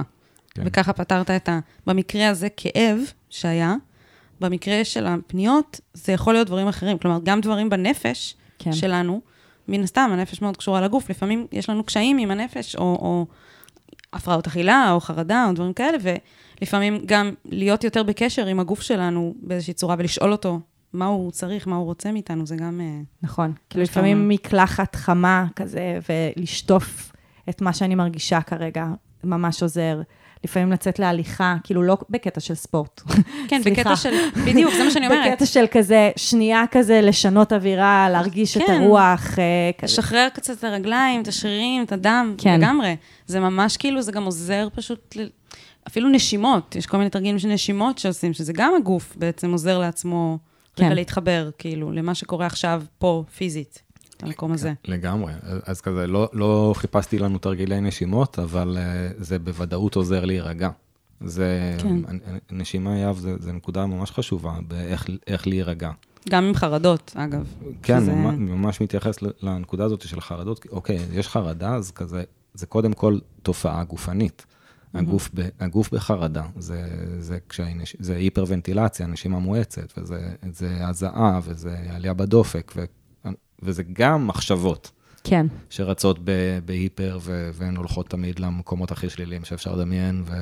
כן. 0.53 0.61
וככה 0.65 0.93
פתרת 0.93 1.31
את 1.31 1.49
ה... 1.49 1.59
במקרה 1.87 2.29
הזה, 2.29 2.47
כאב 2.57 2.99
שהיה, 3.29 3.75
במקרה 4.39 4.85
של 4.85 5.05
הפניות, 5.05 5.79
זה 5.93 6.11
יכול 6.11 6.33
להיות 6.33 6.47
דברים 6.47 6.67
אחרים. 6.67 6.97
כלומר, 6.97 7.19
גם 7.23 7.41
דברים 7.41 7.69
בנפש 7.69 8.35
כן. 8.59 8.73
שלנו, 8.73 9.21
מן 9.67 9.83
הסתם, 9.83 10.09
הנפש 10.13 10.41
מאוד 10.41 10.57
קשורה 10.57 10.81
לגוף. 10.81 11.09
לפעמים 11.09 11.47
יש 11.51 11.69
לנו 11.69 11.83
קשיים 11.83 12.17
עם 12.17 12.31
הנפש, 12.31 12.75
או, 12.75 12.81
או 12.81 13.25
הפרעות 14.13 14.47
אכילה, 14.47 14.91
או 14.91 14.99
חרדה, 14.99 15.45
או 15.47 15.53
דברים 15.53 15.73
כאלה, 15.73 15.97
ולפעמים 16.61 17.01
גם 17.05 17.33
להיות 17.45 17.83
יותר 17.83 18.03
בקשר 18.03 18.45
עם 18.45 18.59
הגוף 18.59 18.81
שלנו 18.81 19.33
באיזושהי 19.41 19.73
צורה, 19.73 19.95
ולשאול 19.99 20.31
אותו 20.31 20.59
מה 20.93 21.05
הוא 21.05 21.31
צריך, 21.31 21.67
מה 21.67 21.75
הוא 21.75 21.85
רוצה 21.85 22.11
מאיתנו, 22.11 22.45
זה 22.45 22.55
גם... 22.55 22.81
אה, 22.81 23.01
נכון. 23.23 23.53
כאילו. 23.69 23.83
לפעמים 23.83 24.29
מקלחת 24.29 24.95
חמה 24.95 25.45
כזה, 25.55 25.99
ולשטוף 26.09 27.11
את 27.49 27.61
מה 27.61 27.73
שאני 27.73 27.95
מרגישה 27.95 28.41
כרגע, 28.41 28.85
ממש 29.23 29.63
עוזר. 29.63 30.01
לפעמים 30.43 30.71
לצאת 30.71 30.99
להליכה, 30.99 31.55
כאילו 31.63 31.83
לא 31.83 31.97
בקטע 32.09 32.39
של 32.39 32.55
ספורט. 32.55 33.01
כן. 33.49 33.61
בקטע 33.65 33.95
של... 33.95 34.13
בדיוק, 34.45 34.73
זה 34.73 34.83
מה 34.83 34.91
שאני 34.91 35.07
אומרת. 35.07 35.31
בקטע 35.31 35.45
של 35.45 35.65
כזה, 35.71 36.11
שנייה 36.15 36.63
כזה, 36.71 37.01
לשנות 37.01 37.53
אווירה, 37.53 38.09
להרגיש 38.11 38.57
את 38.57 38.61
כן. 38.67 38.81
הרוח, 38.81 39.39
אה, 39.39 39.71
כזה. 39.77 39.93
לשחרר 39.93 40.27
קצת 40.33 40.57
את 40.59 40.63
הרגליים, 40.63 41.21
את 41.21 41.27
השרירים, 41.27 41.83
את 41.83 41.91
הדם, 41.91 42.35
כן. 42.37 42.59
לגמרי. 42.59 42.95
זה 43.27 43.39
ממש 43.39 43.77
כאילו, 43.77 44.01
זה 44.01 44.11
גם 44.11 44.25
עוזר 44.25 44.67
פשוט. 44.75 45.15
אפילו 45.87 46.09
נשימות, 46.09 46.75
יש 46.75 46.85
כל 46.85 46.97
מיני 46.97 47.09
תרגילים 47.09 47.39
של 47.39 47.47
נשימות 47.47 47.97
שעושים, 47.97 48.33
שזה 48.33 48.53
גם 48.53 48.73
הגוף 48.77 49.15
בעצם 49.15 49.51
עוזר 49.51 49.79
לעצמו 49.79 50.37
כן. 50.77 50.85
רגע 50.85 50.95
להתחבר, 50.95 51.49
כאילו, 51.57 51.91
למה 51.91 52.15
שקורה 52.15 52.45
עכשיו 52.45 52.83
פה, 52.97 53.23
פיזית, 53.37 53.83
במקום 54.23 54.51
הזה. 54.51 54.73
לגמרי. 54.85 55.33
אז- 55.65 55.81
כזה, 55.81 56.07
לא, 56.07 56.29
לא 56.33 56.73
חיפשתי 56.77 57.19
לנו 57.19 57.37
תרגילי 57.37 57.81
נשימות, 57.81 58.39
אבל 58.39 58.77
uh, 58.77 59.23
זה 59.23 59.39
בוודאות 59.39 59.95
עוזר 59.95 60.25
להירגע. 60.25 60.69
זה, 61.21 61.77
כן. 61.81 61.95
נשימה 62.51 62.97
יהב 62.97 63.17
זה, 63.17 63.35
זה 63.39 63.51
נקודה 63.51 63.85
ממש 63.85 64.11
חשובה 64.11 64.53
באיך 64.67 65.05
איך 65.27 65.47
להירגע. 65.47 65.91
גם 66.29 66.43
עם 66.43 66.53
חרדות, 66.53 67.11
אגב. 67.15 67.53
כן, 67.83 67.99
שזה- 68.01 68.13
ממש, 68.13 68.81
מתייחס 68.81 69.15
לנקודה 69.41 69.85
הזאת 69.85 70.01
של 70.07 70.21
חרדות. 70.21 70.65
אוקיי, 70.71 70.99
יש 71.13 71.27
חרדה, 71.27 71.75
אז 71.75 71.91
כזה, 71.91 72.23
זה 72.53 72.65
קודם 72.65 72.93
כל 72.93 73.17
תופעה 73.43 73.83
גופנית. 73.83 74.45
הגוף, 74.97 75.29
ב, 75.33 75.47
הגוף 75.59 75.93
בחרדה, 75.93 76.43
זה, 76.57 76.83
זה, 77.19 77.37
כשהנש, 77.49 77.95
זה 77.99 78.15
היפרוונטילציה, 78.15 79.07
נשימה 79.07 79.39
מואצת, 79.39 79.93
וזה 79.97 80.29
זה 80.51 80.87
הזעה, 80.87 81.39
וזה 81.43 81.77
עלייה 81.89 82.13
בדופק, 82.13 82.73
ו, 82.75 82.83
וזה 83.61 83.83
גם 83.93 84.27
מחשבות 84.27 84.91
כן, 85.23 85.45
שרצות 85.69 86.19
ב, 86.23 86.31
בהיפר, 86.65 87.19
ו, 87.21 87.49
והן 87.53 87.75
הולכות 87.75 88.09
תמיד 88.09 88.39
למקומות 88.39 88.91
הכי 88.91 89.09
שליליים 89.09 89.45
שאפשר 89.45 89.75
לדמיין, 89.75 90.23
ו... 90.25 90.33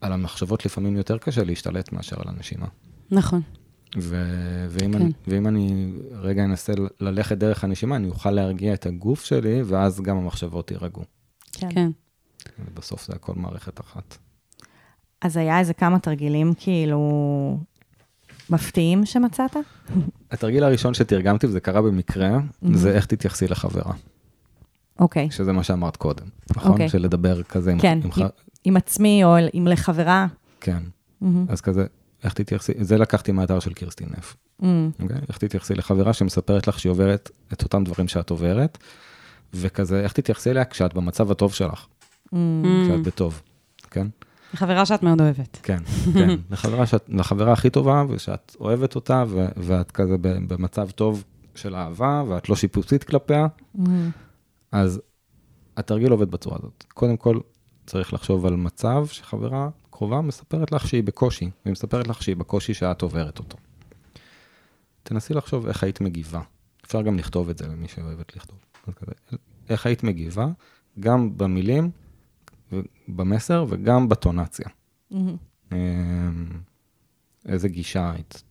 על 0.00 0.12
המחשבות 0.12 0.66
לפעמים 0.66 0.96
יותר 0.96 1.18
קשה 1.18 1.44
להשתלט 1.44 1.92
מאשר 1.92 2.16
על 2.20 2.28
הנשימה. 2.28 2.66
נכון. 3.10 3.40
ו... 3.98 4.24
ואם, 4.68 4.92
כן. 4.92 5.02
אני, 5.02 5.12
ואם 5.28 5.46
אני 5.46 5.92
רגע 6.12 6.44
אנסה 6.44 6.72
ללכת 7.00 7.38
דרך 7.38 7.64
הנשימה, 7.64 7.96
אני 7.96 8.08
אוכל 8.08 8.30
להרגיע 8.30 8.74
את 8.74 8.86
הגוף 8.86 9.24
שלי, 9.24 9.62
ואז 9.62 10.00
גם 10.00 10.16
המחשבות 10.16 10.70
יירגעו. 10.70 11.04
כן. 11.52 11.68
כן. 11.70 11.90
ובסוף 12.58 13.06
זה 13.06 13.12
הכל 13.12 13.32
מערכת 13.36 13.80
אחת. 13.80 14.16
אז 15.22 15.36
היה 15.36 15.58
איזה 15.58 15.74
כמה 15.74 15.98
תרגילים 15.98 16.52
כאילו 16.58 17.58
מפתיעים 18.50 19.06
שמצאת? 19.06 19.56
התרגיל 20.30 20.64
הראשון 20.64 20.94
שתרגמתי, 20.94 21.46
וזה 21.46 21.60
קרה 21.60 21.82
במקרה, 21.82 22.38
זה 22.72 22.92
איך 22.94 23.06
תתייחסי 23.06 23.48
לחברה, 23.48 23.92
אוקיי, 24.98 25.30
שזה 25.30 25.52
מה 25.52 25.62
שאמרת 25.62 25.96
קודם, 25.96 26.26
נכון? 26.56 26.72
אוקיי. 26.72 26.88
של 26.88 27.02
לדבר 27.02 27.42
כזה 27.42 27.72
עם... 27.72 27.80
כן, 27.80 27.98
עם, 28.04 28.12
ח- 28.12 28.18
עם- 28.18 28.26
עם 28.64 28.76
עצמי 28.76 29.24
או 29.24 29.36
עם 29.52 29.66
לחברה. 29.66 30.26
כן, 30.60 30.82
מהמם. 31.20 31.46
אז 31.48 31.60
כזה, 31.60 31.86
איך 32.24 32.32
תתייחסי, 32.32 32.72
זה 32.80 32.98
לקחתי 32.98 33.32
מהאתר 33.32 33.60
של 33.60 33.72
קירסטין 33.72 34.08
נף. 34.18 34.36
מהמם. 34.58 34.90
אוקיי? 35.02 35.16
איך 35.28 35.38
תתייחסי 35.38 35.74
לחברה 35.74 36.12
שמספרת 36.12 36.68
לך 36.68 36.80
שהיא 36.80 36.90
עוברת 36.90 37.30
את 37.52 37.62
אותם 37.62 37.84
דברים 37.84 38.08
שאת 38.08 38.30
עוברת, 38.30 38.78
וכזה, 39.54 40.00
איך 40.00 40.12
תתייחסי 40.12 40.50
אליה 40.50 40.64
כשאת 40.64 40.94
במצב 40.94 41.30
הטוב 41.30 41.54
שלך, 41.54 41.86
מהמם. 42.32 42.84
כשאת 42.84 43.02
בטוב, 43.02 43.42
כן? 43.90 44.06
חברה 44.54 44.86
שאת 44.86 45.02
מאוד 45.02 45.20
אוהבת. 45.20 45.58
כן, 45.62 45.82
כן. 46.18 46.36
לחברה, 46.50 46.86
שאת, 46.86 47.04
לחברה 47.08 47.52
הכי 47.52 47.70
טובה, 47.70 48.04
ושאת 48.08 48.56
אוהבת 48.60 48.94
אותה, 48.94 49.24
ו, 49.28 49.46
ואת 49.56 49.90
כזה 49.90 50.16
במצב 50.20 50.90
טוב 50.90 51.24
של 51.54 51.74
אהבה, 51.74 52.22
ואת 52.28 52.48
לא 52.48 52.56
שיפוטית 52.56 53.04
כלפיה, 53.04 53.46
מהמם. 53.74 54.10
אז 54.72 55.00
התרגיל 55.76 56.12
עובד 56.12 56.30
בצורה 56.30 56.56
הזאת. 56.58 56.84
קודם 56.94 57.16
כל, 57.16 57.40
צריך 57.86 58.14
לחשוב 58.14 58.46
על 58.46 58.56
מצב 58.56 59.06
שחברה 59.06 59.68
קרובה 59.90 60.20
מספרת 60.20 60.72
לך 60.72 60.88
שהיא 60.88 61.02
בקושי, 61.02 61.50
והיא 61.64 61.72
מספרת 61.72 62.08
לך 62.08 62.22
שהיא 62.22 62.36
בקושי 62.36 62.74
שאת 62.74 63.02
עוברת 63.02 63.38
אותו. 63.38 63.56
תנסי 65.02 65.34
לחשוב 65.34 65.66
איך 65.66 65.82
היית 65.82 66.00
מגיבה. 66.00 66.40
אפשר 66.86 67.02
גם 67.02 67.18
לכתוב 67.18 67.48
את 67.48 67.58
זה 67.58 67.66
למי 67.66 67.88
שאוהבת 67.88 68.36
לכתוב. 68.36 68.58
כזה, 68.92 69.12
איך 69.68 69.86
היית 69.86 70.02
מגיבה, 70.02 70.46
גם 71.00 71.38
במילים, 71.38 71.90
במסר 73.08 73.64
וגם 73.68 74.08
בטונציה. 74.08 74.66
מהמם. 75.10 75.36
אמ, 75.72 76.60
איזה 77.46 77.68
גישה 77.68 78.12
היית 78.12 78.42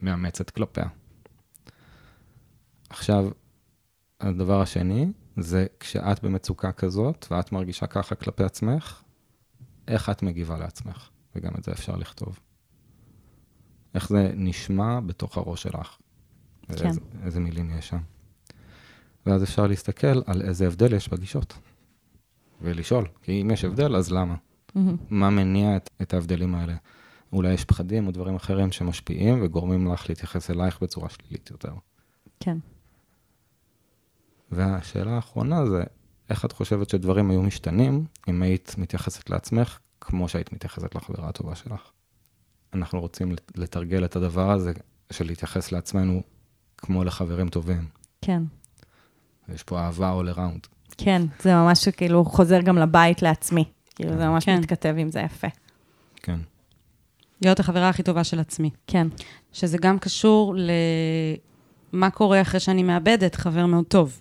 מאמצת 0.00 0.50
כלפיה. 0.50 0.88
עכשיו, 2.90 3.30
הדבר 4.20 4.60
השני, 4.60 5.12
זה 5.36 5.66
כשאת 5.80 6.24
במצוקה 6.24 6.72
כזאת, 6.72 7.26
ואת 7.30 7.52
מרגישה 7.52 7.86
ככה 7.86 8.14
כלפי 8.14 8.44
עצמך, 8.44 9.02
איך 9.88 10.10
את 10.10 10.22
מגיבה 10.22 10.58
לעצמך, 10.58 11.08
וגם 11.34 11.52
את 11.58 11.64
זה 11.64 11.72
אפשר 11.72 11.96
לכתוב. 11.96 12.40
איך 13.94 14.08
זה 14.08 14.30
נשמע 14.34 15.00
בתוך 15.00 15.38
הראש 15.38 15.62
שלך. 15.62 15.96
כן. 16.66 16.86
איזה, 16.86 17.00
איזה 17.22 17.40
מילים 17.40 17.70
יש 17.78 17.88
שם. 17.88 17.98
ואז 19.28 19.42
אפשר 19.42 19.66
להסתכל 19.66 20.20
על 20.26 20.42
איזה 20.42 20.66
הבדל 20.66 20.92
יש 20.94 21.08
בגישות. 21.08 21.58
ולשאול, 22.60 23.06
כי 23.22 23.42
אם 23.42 23.50
יש 23.50 23.64
הבדל, 23.64 23.96
אז 23.96 24.12
למה? 24.12 24.34
מהמם. 24.74 24.96
מה 25.10 25.30
מניע 25.30 25.76
את, 25.76 25.90
את 26.02 26.14
ההבדלים 26.14 26.54
האלה. 26.54 26.74
אולי 27.32 27.52
יש 27.52 27.64
פחדים 27.64 28.06
או 28.06 28.10
דברים 28.12 28.34
אחרים 28.34 28.72
שמשפיעים 28.72 29.38
וגורמים 29.42 29.92
לך 29.92 30.08
להתייחס 30.08 30.50
אלייך 30.50 30.82
בצורה 30.82 31.08
שלילית 31.08 31.50
יותר. 31.50 31.72
כן. 32.40 32.58
והשאלה 34.50 35.10
האחרונה 35.10 35.66
זה, 35.66 35.84
איך 36.30 36.44
את 36.44 36.52
חושבת 36.52 36.88
שדברים 36.90 37.30
היו 37.30 37.42
משתנים 37.42 38.04
אם 38.28 38.42
היית 38.42 38.74
מתייחסת 38.78 39.30
לעצמך 39.30 39.78
כמו 40.00 40.28
שהיית 40.28 40.52
מתייחסת 40.52 40.94
לחברה 40.94 41.28
הטובה 41.28 41.54
שלך? 41.54 41.90
אנחנו 42.74 43.00
רוצים 43.00 43.32
לת- 43.32 43.52
לתרגל 43.58 44.04
את 44.04 44.16
הדבר 44.16 44.50
הזה 44.50 44.72
של 45.12 45.26
להתייחס 45.26 45.72
לעצמנו 45.72 46.22
כמו 46.78 47.04
לחברים 47.04 47.48
טובים. 47.48 47.88
כן. 48.22 48.42
יש 49.54 49.62
פה 49.62 49.80
אהבה 49.80 50.20
all 50.20 50.36
around. 50.36 50.68
כן, 50.98 51.22
זה 51.40 51.54
ממש 51.54 51.88
כאילו 51.88 52.24
חוזר 52.24 52.60
גם 52.60 52.78
לבית 52.78 53.22
לעצמי. 53.22 53.64
כאילו, 53.94 54.16
זה 54.16 54.28
ממש 54.28 54.44
כן. 54.44 54.58
מתכתב 54.58 54.94
עם 54.98 55.10
זה 55.10 55.20
יפה. 55.20 55.46
כן. 56.22 56.38
להיות 57.42 57.60
החברה 57.60 57.88
הכי 57.88 58.02
טובה 58.02 58.24
של 58.24 58.40
עצמי. 58.40 58.70
כן. 58.86 59.08
שזה 59.52 59.78
גם 59.78 59.98
קשור 59.98 60.54
למה 61.92 62.10
קורה 62.10 62.40
אחרי 62.40 62.60
שאני 62.60 62.82
מאבדת 62.82 63.34
חבר 63.34 63.66
מאוד 63.66 63.84
טוב. 63.84 64.20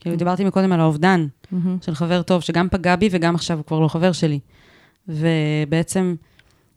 כאילו, 0.00 0.16
דיברתי 0.16 0.44
מקודם 0.44 0.72
על 0.72 0.80
האובדן 0.80 1.26
מהמם. 1.50 1.78
של 1.82 1.94
חבר 1.94 2.22
טוב, 2.22 2.40
שגם 2.40 2.68
פגע 2.68 2.96
בי 2.96 3.08
וגם 3.12 3.34
עכשיו 3.34 3.56
הוא 3.56 3.64
כבר 3.64 3.80
לא 3.80 3.88
חבר 3.88 4.12
שלי. 4.12 4.40
ובעצם, 5.08 6.14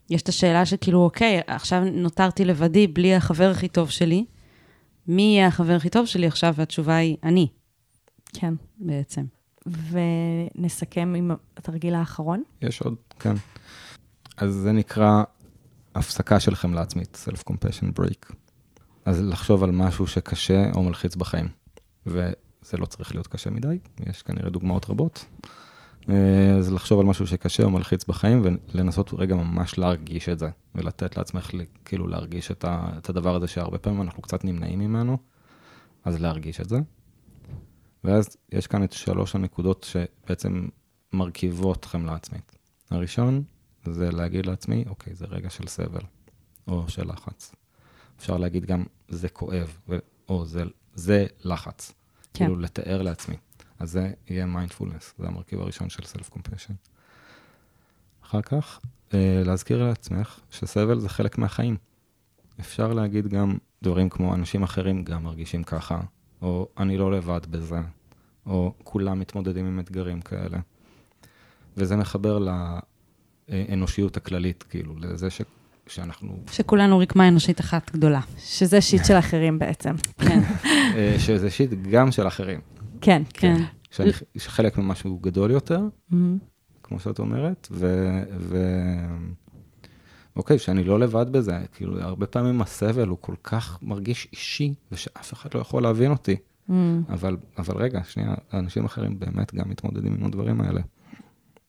יש 0.09 0.21
את 0.21 0.29
השאלה 0.29 0.65
שכאילו, 0.65 1.03
אוקיי, 1.03 1.41
עכשיו 1.47 1.83
נותרתי 1.91 2.45
לבדי 2.45 2.87
בלי 2.87 3.15
החבר 3.15 3.51
הכי 3.51 3.67
טוב 3.67 3.89
שלי. 3.89 4.25
מי 5.07 5.21
יהיה 5.21 5.47
החבר 5.47 5.75
הכי 5.75 5.89
טוב 5.89 6.05
שלי 6.05 6.27
עכשיו? 6.27 6.53
והתשובה 6.57 6.95
היא 6.95 7.17
אני, 7.23 7.47
כן. 8.33 8.53
בעצם. 8.77 9.25
ונסכם 9.65 11.13
עם 11.17 11.31
התרגיל 11.57 11.95
האחרון. 11.95 12.43
יש 12.61 12.81
עוד, 12.81 12.95
כן. 13.19 13.33
אז 14.37 14.53
זה 14.53 14.71
נקרא 14.71 15.23
הפסקה 15.95 16.39
של 16.39 16.55
חמלה 16.55 16.81
עצמית, 16.81 17.25
self-compassion 17.27 17.99
break. 17.99 18.33
אז 19.05 19.21
לחשוב 19.21 19.63
על 19.63 19.71
משהו 19.71 20.07
שקשה 20.07 20.71
או 20.75 20.83
מלחיץ 20.83 21.15
בחיים. 21.15 21.47
וזה 22.05 22.77
לא 22.77 22.85
צריך 22.85 23.15
להיות 23.15 23.27
קשה 23.27 23.49
מדי, 23.49 23.79
יש 24.09 24.21
כנראה 24.21 24.49
דוגמאות 24.49 24.89
רבות. 24.89 25.25
אה, 26.09 26.55
אז 26.57 26.73
לחשוב 26.73 26.99
על 26.99 27.05
משהו 27.05 27.27
שקשה 27.27 27.63
או 27.63 27.69
מלחיץ 27.69 28.05
בחיים, 28.05 28.41
ולנסות 28.73 29.13
רגע 29.13 29.35
ממש 29.35 29.77
להרגיש 29.77 30.29
את 30.29 30.39
זה, 30.39 30.49
ולתת 30.75 31.17
לעצמך 31.17 31.51
כאילו 31.85 32.07
להרגיש 32.07 32.51
את 32.51 33.09
הדבר 33.09 33.35
הזה 33.35 33.47
שהרבה 33.47 33.77
פעמים 33.77 34.01
אנחנו 34.01 34.21
קצת 34.21 34.45
נמנעים 34.45 34.79
ממנו, 34.79 35.17
אז 36.05 36.21
להרגיש 36.21 36.61
את 36.61 36.69
זה. 36.69 36.79
ואז 38.03 38.37
יש 38.51 38.67
כאן 38.67 38.83
את 38.83 38.91
שלוש 38.91 39.35
הנקודות 39.35 39.83
שבעצם 39.89 40.67
מרכיבות 41.13 41.85
חמלה 41.85 42.15
עצמית. 42.15 42.55
הראשון 42.89 43.43
זה 43.85 44.11
להגיד 44.11 44.45
לעצמי, 44.45 44.83
אוקיי, 44.87 45.15
זה 45.15 45.25
רגע 45.25 45.49
של 45.49 45.67
סבל, 45.67 46.01
או 46.67 46.89
של 46.89 47.11
לחץ. 47.11 47.55
אפשר 48.19 48.37
להגיד 48.37 48.65
גם, 48.65 48.83
זה 49.07 49.29
כואב, 49.29 49.77
ו- 49.89 49.97
או 50.29 50.45
זה, 50.45 50.63
זה 50.93 51.25
לחץ. 51.43 51.93
כן. 52.33 52.45
יכולה 52.45 52.59
לתאר 52.59 53.01
לעצמי. 53.01 53.35
אז 53.79 53.91
זה 53.91 54.13
יהיה 54.29 54.45
מיינדפולנס, 54.45 55.13
זה 55.17 55.27
המרכיב 55.27 55.61
הראשון 55.61 55.89
של 55.89 56.03
self-compassion. 56.03 56.73
אחר 58.23 58.41
כך, 58.41 58.79
אה, 59.13 59.41
להזכיר 59.45 59.87
לעצמך 59.87 60.39
שסבל 60.49 60.99
זה 60.99 61.09
חלק 61.09 61.37
מהחיים. 61.37 61.77
אפשר 62.59 62.93
להגיד 62.93 63.27
גם 63.27 63.57
דברים 63.83 64.09
כמו 64.09 64.33
אנשים 64.33 64.63
אחרים 64.63 65.03
גם 65.03 65.23
מרגישים 65.23 65.63
ככה, 65.63 66.01
או 66.43 66.67
אני 66.77 66.97
לא 66.97 67.11
לבד 67.11 67.41
בזה, 67.49 67.79
או 68.45 68.73
כולם 68.83 69.19
מתמודדים 69.19 69.65
עם 69.65 69.79
אתגרים 69.79 70.21
כאלה. 70.21 70.57
וזה 71.77 71.95
מחבר 71.95 72.39
לאנושיות 73.49 74.17
הכללית, 74.17 74.63
כאילו, 74.63 74.93
לזה 74.99 75.29
ש... 75.29 75.41
שאנחנו, 75.87 76.37
שכולנו 76.51 76.99
רקמה 76.99 77.27
אנושית 77.27 77.59
אחת 77.59 77.91
גדולה. 77.91 78.21
שזה 78.37 78.81
שיט 78.81 79.05
של 79.05 79.13
אחרים 79.13 79.59
בעצם. 79.59 79.95
כן, 80.17 80.39
אה, 80.95 81.15
שזה 81.19 81.49
שיט 81.49 81.69
גם 81.91 82.11
של 82.11 82.27
אחרים. 82.27 82.59
כן. 83.01 83.21
כן. 83.33 83.63
שאני 83.91 84.11
חלק 84.37 84.77
ממשהו 84.77 85.17
גדול 85.17 85.51
יותר, 85.51 85.81
מהמם. 86.09 86.37
כמו 86.83 86.99
שאת 86.99 87.19
אומרת, 87.19 87.67
ו... 87.71 88.09
ו... 88.37 88.57
אוקיי, 90.35 90.59
שאני 90.59 90.83
לא 90.83 90.99
לבד 90.99 91.25
בזה, 91.31 91.59
כאילו, 91.73 92.01
הרבה 92.01 92.25
פעמים 92.25 92.61
הסבל 92.61 93.07
הוא 93.07 93.17
כל 93.21 93.35
כך 93.43 93.79
מרגיש 93.81 94.27
אישי, 94.31 94.73
ושאף 94.91 95.33
אחד 95.33 95.49
לא 95.55 95.59
יכול 95.59 95.83
להבין 95.83 96.11
אותי. 96.11 96.35
מהמם. 96.67 97.03
אבל, 97.09 97.37
אבל 97.57 97.77
רגע, 97.77 98.03
שנייה, 98.03 98.35
אנשים 98.53 98.85
אחרים 98.85 99.19
באמת 99.19 99.55
גם 99.55 99.69
מתמודדים 99.69 100.13
עם 100.13 100.25
הדברים 100.25 100.61
האלה, 100.61 100.81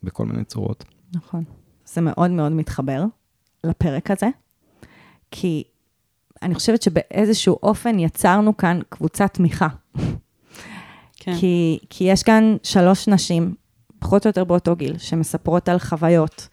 בכל 0.02 0.26
מיני 0.26 0.44
צורות. 0.44 0.84
נכון. 1.14 1.44
זה 1.86 2.00
מאוד 2.00 2.30
מאוד 2.30 2.52
מתחבר 2.52 3.04
לפרק 3.64 4.10
הזה, 4.10 4.28
כי 5.30 5.64
אני 6.42 6.54
חושבת 6.54 6.82
שבאיזשהו 6.82 7.58
אופן 7.62 7.98
יצרנו 7.98 8.56
כאן 8.56 8.80
קבוצת 8.88 9.34
תמיכה. 9.34 9.68
כן. 11.16 11.34
כי, 11.40 11.78
כי 11.90 12.04
יש 12.04 12.22
כאן 12.22 12.56
שלוש 12.62 13.08
נשים, 13.08 13.54
פחות 13.98 14.26
או 14.26 14.28
יותר 14.28 14.44
באותו 14.44 14.76
גיל, 14.76 14.98
שמספרות 14.98 15.68
על 15.68 15.78
חוויות 15.78 16.48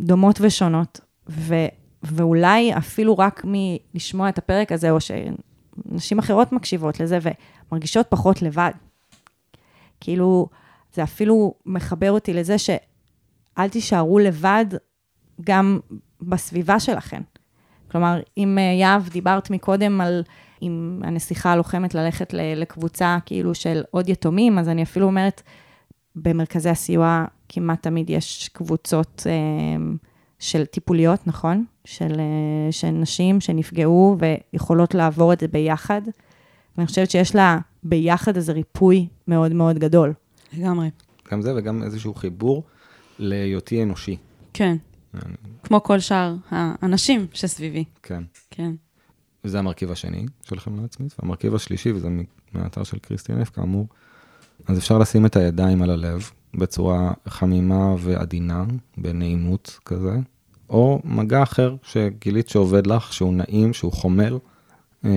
דומות 0.00 0.38
ושונות, 0.40 1.00
ו, 1.28 1.54
ואולי 2.02 2.76
אפילו 2.76 3.18
רק 3.18 3.42
מלשמוע 3.44 4.28
את 4.28 4.38
הפרק 4.38 4.72
הזה, 4.72 4.90
או 4.90 4.98
שנשים 5.00 6.18
אחרות 6.18 6.52
מקשיבות 6.52 7.00
לזה 7.00 7.18
ומרגישות 7.72 8.06
פחות 8.08 8.42
לבד. 8.42 8.70
כאילו, 10.00 10.48
זה 10.94 11.02
אפילו 11.02 11.54
מחבר 11.66 12.12
אותי 12.12 12.32
לזה 12.32 12.58
שאל 12.58 13.68
תישארו 13.70 14.18
לבד 14.18 14.66
גם 15.40 15.78
בסביבה 16.20 16.80
שלכם. 16.80 17.22
כלומר, 17.90 18.20
אם 18.36 18.58
אה, 18.58 18.62
יהב, 18.62 19.08
דיברת 19.08 19.50
מקודם 19.50 20.00
על 20.00 20.22
עם 20.60 21.02
הנסיכה 21.04 21.52
הלוחמת 21.52 21.94
ללכת 21.94 22.34
לקבוצה 22.34 23.18
כאילו 23.26 23.54
של 23.54 23.82
עוד 23.90 24.08
יתומים, 24.08 24.58
אז 24.58 24.68
אני 24.68 24.82
אפילו 24.82 25.06
אומרת, 25.06 25.42
במרכזי 26.16 26.68
הסיוע 26.68 27.24
כמעט 27.48 27.82
תמיד 27.82 28.10
יש 28.10 28.48
קבוצות 28.52 29.22
אה, 29.26 29.94
של 30.38 30.64
טיפוליות, 30.64 31.26
נכון? 31.26 31.64
של, 31.84 32.12
אה, 32.20 32.72
של 32.72 32.90
נשים 32.90 33.40
שנפגעו 33.40 34.16
ויכולות 34.18 34.94
לעבור 34.94 35.32
את 35.32 35.40
זה 35.40 35.48
ביחד. 35.48 36.02
ואני 36.76 36.86
חושבת 36.86 37.10
שיש 37.10 37.34
לה 37.34 37.58
ביחד 37.82 38.36
איזה 38.36 38.52
ריפוי 38.52 39.06
מאוד 39.28 39.52
מאוד 39.52 39.78
גדול. 39.78 40.12
לגמרי. 40.52 40.90
גם 41.30 41.42
זה 41.42 41.54
וגם 41.56 41.82
איזשהו 41.82 42.14
חיבור 42.14 42.62
להיותי 43.18 43.82
אנושי. 43.82 44.16
כן. 44.52 44.76
כמו 45.64 45.82
כל 45.82 45.98
שאר 45.98 46.34
האנשים 46.50 47.26
שסביבי. 47.32 47.84
כן. 48.02 48.22
כן. 48.50 48.72
וזה 49.44 49.58
המרכיב 49.58 49.90
השני 49.90 50.26
של 50.42 50.60
חמלה 50.60 50.84
עצמית, 50.84 51.14
והמרכיב 51.18 51.54
השלישי, 51.54 51.92
וזה 51.92 52.08
מהאתר 52.52 52.84
של 52.84 52.98
קריסטיאן 52.98 53.40
אף 53.40 53.50
כאמור, 53.50 53.86
אז 54.66 54.78
אפשר 54.78 54.98
לשים 54.98 55.26
את 55.26 55.36
הידיים 55.36 55.82
על 55.82 55.90
הלב 55.90 56.30
בצורה 56.54 57.12
חמימה 57.28 57.94
ועדינה, 57.98 58.64
בנעימות 58.96 59.78
כזה, 59.84 60.16
או 60.70 61.00
מגע 61.04 61.42
אחר 61.42 61.76
שגילית 61.82 62.48
שעובד 62.48 62.86
לך, 62.86 63.12
שהוא 63.12 63.34
נעים, 63.34 63.72
שהוא 63.72 63.92
חומר, 63.92 64.38
אה, 65.04 65.10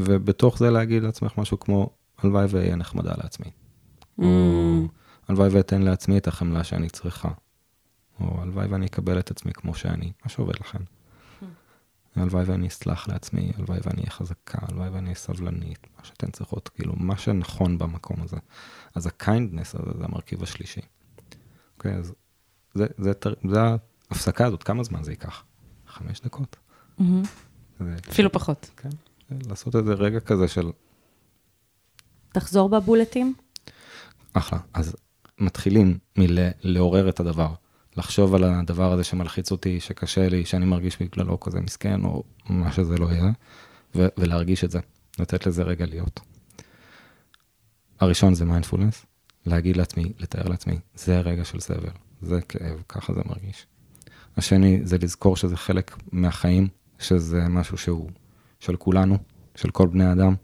ובתוך 0.00 0.58
זה 0.58 0.70
להגיד 0.70 1.02
לעצמך 1.02 1.38
משהו 1.38 1.60
כמו, 1.60 1.90
הלוואי 2.18 2.46
ואהיה 2.48 2.76
נחמדה 2.76 3.12
לעצמי. 3.22 3.46
Mm. 4.20 4.22
או 4.22 4.82
הלוואי 5.28 5.48
ואתן 5.48 5.82
לעצמי 5.82 6.18
את 6.18 6.28
החמלה 6.28 6.64
שאני 6.64 6.88
צריכה. 6.88 7.28
או 8.20 8.42
הלוואי 8.42 8.66
ואני 8.66 8.86
אקבל 8.86 9.18
את 9.18 9.30
עצמי 9.30 9.52
כמו 9.52 9.74
שאני, 9.74 10.12
מה 10.24 10.28
שעובד 10.28 10.54
לכם. 10.60 10.78
הלוואי 12.16 12.44
ואני 12.46 12.68
אסלח 12.68 13.08
לעצמי, 13.08 13.52
הלוואי 13.58 13.78
ואני 13.84 14.00
אהיה 14.00 14.10
חזקה, 14.10 14.58
הלוואי 14.62 14.88
ואני 14.88 15.04
אהיה 15.04 15.14
סבלנית, 15.14 15.86
מה 15.98 16.04
שאתן 16.04 16.30
צריכות, 16.30 16.68
כאילו, 16.68 16.94
מה 16.96 17.16
שנכון 17.16 17.78
במקום 17.78 18.22
הזה. 18.22 18.36
אז 18.94 19.06
ה 19.06 19.14
kindness 19.14 19.74
הזה 19.74 19.98
זה 19.98 20.04
המרכיב 20.04 20.42
השלישי. 20.42 20.80
אוקיי, 21.76 21.94
אז 21.94 22.12
זה, 22.74 22.86
זה, 22.98 23.12
זה, 23.22 23.30
זה 23.50 23.60
ההפסקה 24.10 24.46
הזאת, 24.46 24.62
כמה 24.62 24.82
זמן 24.84 25.02
זה 25.02 25.12
ייקח? 25.12 25.44
חמש 25.86 26.20
דקות? 26.20 26.56
זה- 26.98 27.96
אפילו 28.10 28.32
פחות. 28.32 28.70
כן, 28.76 28.88
לעשות 29.48 29.76
איזה 29.76 29.92
רגע 29.94 30.20
כזה 30.20 30.48
של 30.48 30.70
תחזור 32.32 32.68
בבולטים. 32.68 33.34
אחלה. 34.32 34.58
אז 34.74 34.96
מתחילים 35.38 35.98
מלעורר 36.16 37.08
את 37.08 37.20
הדבר, 37.20 37.54
לחשוב 37.96 38.34
על 38.34 38.44
הדבר 38.44 38.92
הזה 38.92 39.04
שמלחיץ 39.04 39.50
אותי, 39.50 39.80
שקשה 39.80 40.28
לי, 40.28 40.44
שאני 40.44 40.66
מרגיש 40.66 41.02
בגללו 41.02 41.40
כזה 41.40 41.60
מסכן, 41.60 42.04
או 42.04 42.22
מה 42.48 42.72
שזה 42.72 42.96
לא 42.96 43.06
יהיה, 43.06 43.30
ו- 43.94 44.08
ולהרגיש 44.18 44.64
את 44.64 44.70
זה, 44.70 44.80
לתת 45.18 45.46
לזה 45.46 45.62
רגע 45.62 45.86
להיות. 45.86 46.20
הראשון 48.00 48.34
זה 48.34 48.44
מיינדפולנס, 48.44 49.06
להגיד 49.46 49.76
לעצמי, 49.76 50.12
לתאר 50.18 50.48
לעצמי, 50.48 50.78
זה 50.94 51.20
רגע 51.20 51.44
של 51.44 51.60
סבל, 51.60 51.90
זה 52.22 52.40
כאב, 52.40 52.82
ככה 52.88 53.12
זה 53.14 53.20
מרגיש. 53.26 53.66
השני 54.36 54.80
זה 54.84 54.98
לזכור 54.98 55.36
שזה 55.36 55.56
חלק 55.56 55.96
מהחיים, 56.12 56.68
שזה 56.98 57.48
משהו 57.48 57.78
שהוא 57.78 58.10
של 58.60 58.76
כולנו, 58.76 59.18
של 59.54 59.70
כל 59.70 59.86
בני 59.86 60.04
האדם. 60.04 60.34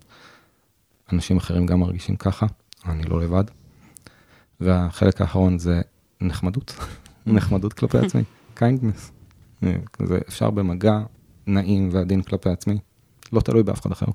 אנשים 1.12 1.36
אחרים 1.36 1.66
גם 1.66 1.80
מרגישים 1.80 2.16
ככה, 2.16 2.46
אני 2.86 3.02
לא 3.02 3.20
לבד. 3.20 3.44
והחלק 4.60 5.20
האחרון 5.20 5.58
זה 5.58 5.80
נחמדות, 6.20 6.74
נחמדות 7.28 7.72
כלפי 7.72 7.98
עצמי, 7.98 8.22
kindness. 8.58 9.12
זה 10.02 10.18
אפשר 10.28 10.50
במגע 10.50 10.98
נעים 11.46 11.88
ועדין 11.92 12.22
כלפי 12.22 12.50
עצמי, 12.50 12.78
לא 13.32 13.40
תלוי 13.40 13.62
באף 13.62 13.80
אחד 13.80 13.92
אחר. 13.92 14.06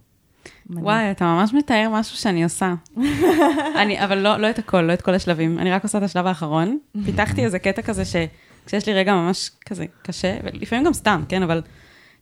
וואי, 0.70 1.12
אתה 1.12 1.26
ממש 1.26 1.54
מתאר 1.54 1.90
משהו 1.92 2.18
שאני 2.18 2.44
עושה. 2.44 2.74
אני, 3.82 4.04
אבל 4.04 4.18
לא, 4.18 4.38
לא 4.38 4.50
את 4.50 4.60
הכל, 4.60 4.82
לא 4.82 4.94
את 4.94 5.02
כל 5.02 5.14
השלבים. 5.14 5.60
אני 5.60 5.72
רק 5.72 5.84
עושה 5.84 5.98
את 5.98 6.04
השלב 6.04 6.28
האחרון. 6.28 6.78
פיתחתי 7.06 7.46
איזה 7.46 7.60
קטע 7.60 7.82
כזה 7.82 8.04
שכשיש 8.06 8.88
לי 8.88 8.94
רגע 8.94 9.14
ממש 9.14 9.52
כזה 9.66 9.86
קשה, 10.02 10.38
ולפעמים 10.44 10.86
גם 10.86 10.94
סתם, 10.94 11.24
כן, 11.30 11.44
אבל 11.44 11.62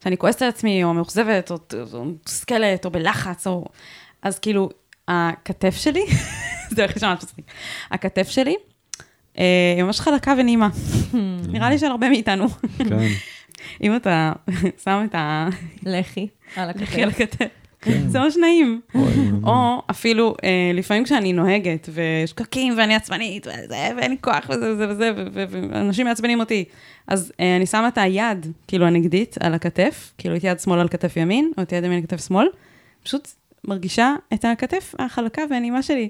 שאני 0.03 0.17
כועסת 0.17 0.41
על 0.41 0.49
עצמי, 0.49 0.83
או 0.83 0.93
מאוכזבת, 0.93 1.51
או 1.51 1.57
או 1.93 2.05
מתוסכלת, 2.05 2.85
או 2.85 2.91
בלחץ, 2.91 3.47
או... 3.47 3.65
אז 4.21 4.39
כאילו, 4.39 4.69
הכתף 5.07 5.75
שלי, 5.75 6.05
זה 6.75 6.85
הכי 6.85 6.99
שמעת 6.99 7.23
מצחיק, 7.23 7.45
הכתף 7.91 8.29
שלי, 8.29 8.51
אה, 8.51 8.70
ממש 9.77 9.99
חלקה 9.99 10.33
ונעימה. 10.37 10.69
נראה 11.53 11.69
לי 11.69 11.77
של 11.77 11.85
הרבה 11.85 12.09
מאיתנו. 12.09 12.47
כן, 12.77 12.85
אם 13.83 13.95
אתה 13.95 14.33
שם 14.83 15.05
את 15.09 15.15
ה... 15.15 15.49
לחי 15.85 16.27
על 16.55 16.69
הכתף. 16.69 17.07
הכתף. 17.07 17.47
זה 18.07 18.19
ממש 18.19 18.37
נעים. 18.37 18.81
או 19.43 19.81
אפילו, 19.91 20.35
אה, 20.43 20.71
לפעמים 20.73 21.03
כשאני 21.03 21.33
נוהגת, 21.33 21.89
ויש 21.91 22.33
פקקים, 22.33 22.73
ואני 22.77 22.95
עצבנית, 22.95 23.47
וזה, 23.47 23.89
ואין 23.97 24.11
לי 24.11 24.17
כוח, 24.21 24.49
וזה 24.49 24.73
וזה 24.89 25.11
וזה, 25.15 25.45
ואנשים 25.51 26.05
מעצבנים 26.05 26.39
אותי. 26.39 26.65
אז 27.07 27.33
אה, 27.39 27.55
אני 27.55 27.65
שמה 27.65 27.87
את 27.87 27.97
היד, 27.97 28.47
כאילו, 28.67 28.85
הנגדית, 28.85 29.35
על 29.39 29.53
הכתף, 29.53 30.13
כאילו, 30.17 30.35
את 30.35 30.43
יד 30.43 30.59
שמאל 30.59 30.79
על 30.79 30.87
כתף 30.87 31.17
ימין, 31.17 31.51
או 31.57 31.63
את 31.63 31.71
יד 31.71 31.83
ימין 31.83 31.97
על 31.97 32.03
כתף 32.03 32.27
שמאל, 32.27 32.47
פשוט 33.03 33.27
מרגישה 33.63 34.15
את 34.33 34.45
הכתף 34.45 34.95
החלקה 34.99 35.41
והנעימה 35.49 35.81
שלי. 35.81 36.09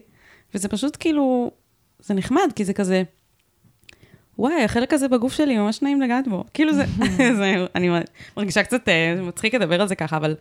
וזה 0.56 0.68
פשוט 0.68 0.98
כאילו, 1.00 1.52
זה 2.02 2.14
נחמד, 2.14 2.52
כי 2.56 2.66
זה 2.66 2.74
כזה, 2.74 3.04
וואי, 4.40 4.64
החלק 4.64 4.94
הזה 4.94 5.08
בגוף 5.08 5.34
שלי 5.34 5.58
ממש 5.58 5.82
נעים 5.82 6.02
לגעת 6.02 6.28
בו. 6.28 6.44
כאילו 6.54 6.74
זה, 6.74 6.86
זה 7.40 7.66
אני 7.76 7.90
מרגישה 8.38 8.64
קצת 8.64 8.90
אה, 8.90 9.16
מצחיק 9.22 9.56
לדבר 9.56 9.82
על 9.82 9.88
זה 9.88 9.96
ככה, 9.96 10.18
אבל 10.18 10.36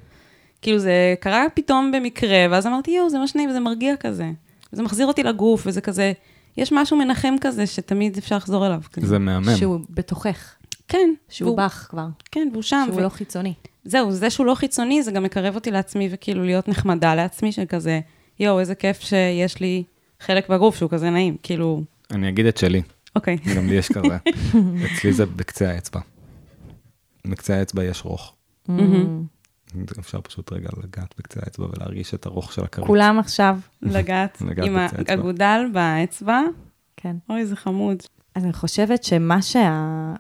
כאילו 0.63 0.79
זה 0.79 0.93
קרה 1.21 1.45
פתאום 1.55 1.93
במקרה, 1.93 2.47
ואז 2.51 2.67
אמרתי, 2.67 2.91
יואו, 2.91 3.11
זה 3.11 3.19
ממש 3.19 3.35
נעים, 3.35 3.51
וזה 3.51 3.61
מרגיע 3.61 3.97
כזה. 3.97 4.31
וזה 4.73 4.83
מחזיר 4.83 5.07
אותי 5.07 5.23
לגוף, 5.23 5.63
וזה 5.67 5.81
כזה, 5.81 6.13
יש 6.57 6.73
משהו 6.73 6.97
מנחם 6.97 7.35
כזה 7.41 7.67
שתמיד 7.67 8.17
אפשר 8.17 8.37
לחזור 8.37 8.67
אליו. 8.67 8.81
כזה. 8.93 9.07
זה 9.07 9.19
מהמם. 9.19 9.57
שהוא 9.57 9.81
בתוכך, 9.91 10.55
כן, 10.89 11.11
שהוא 11.29 11.47
והוא- 11.49 11.59
בך 11.59 11.87
כבר, 11.91 12.07
כן, 12.31 12.49
והוא 12.53 12.63
שם. 12.63 12.85
שהוא 12.87 12.99
ו- 12.99 13.03
לא 13.03 13.09
חיצוני. 13.09 13.55
זהו, 13.85 14.13
זה 14.13 14.31
שהוא 14.31 14.47
לא 14.47 14.55
חיצוני, 14.55 15.03
זה 15.03 15.13
גם 15.13 15.23
מקרב 15.23 15.55
אותי 15.55 15.71
לעצמי, 15.71 16.09
וכאילו 16.11 16.45
להיות 16.45 16.69
נחמדה 16.69 17.15
לעצמי, 17.15 17.53
של 17.53 17.65
כזה, 17.69 18.01
יואו, 18.41 18.61
איזה 18.61 18.75
כיף 18.75 19.01
שיש 19.01 19.61
לי 19.61 19.85
חלק 20.21 20.49
בגוף 20.49 20.77
שהוא 20.77 20.91
כזה 20.91 21.11
נעים, 21.11 21.37
כאילו, 21.43 21.83
אני 22.11 22.29
אגיד 22.29 22.47
את 22.47 22.57
שלי, 22.57 22.83
אוקיי. 23.17 23.37
גם 23.57 23.67
לי 23.67 23.75
יש 23.75 23.89
כזה. 23.93 24.17
אצלי 24.87 25.13
זה 25.13 25.27
בקצה 25.27 25.71
האצבע. 25.71 26.01
בקצה 27.27 27.59
האצבע 27.59 27.85
יש 27.85 28.05
רוך. 28.05 28.35
מהמם. 28.69 29.25
אפשר 29.99 30.21
פשוט 30.21 30.53
רגע 30.53 30.69
לגעת 30.85 31.15
בקצה 31.19 31.41
האצבע 31.43 31.67
ולהרגיש 31.67 32.15
את 32.15 32.27
הרוך 32.27 32.53
של 32.53 32.65
הכרית. 32.65 32.87
כולם 32.87 33.19
עכשיו, 33.19 33.59
לגעת 33.83 34.41
לגעת 34.41 34.67
עם. 34.69 34.77
האגודל 35.09 35.61
באצבע, 35.73 36.41
כן. 36.97 37.17
אוי, 37.31 37.47
זה 37.47 37.57
חמוד. 37.57 37.97
אז 38.35 38.45
אני 38.45 38.53
חושבת 38.53 39.05
שמה 39.05 39.43
שה... 39.43 40.15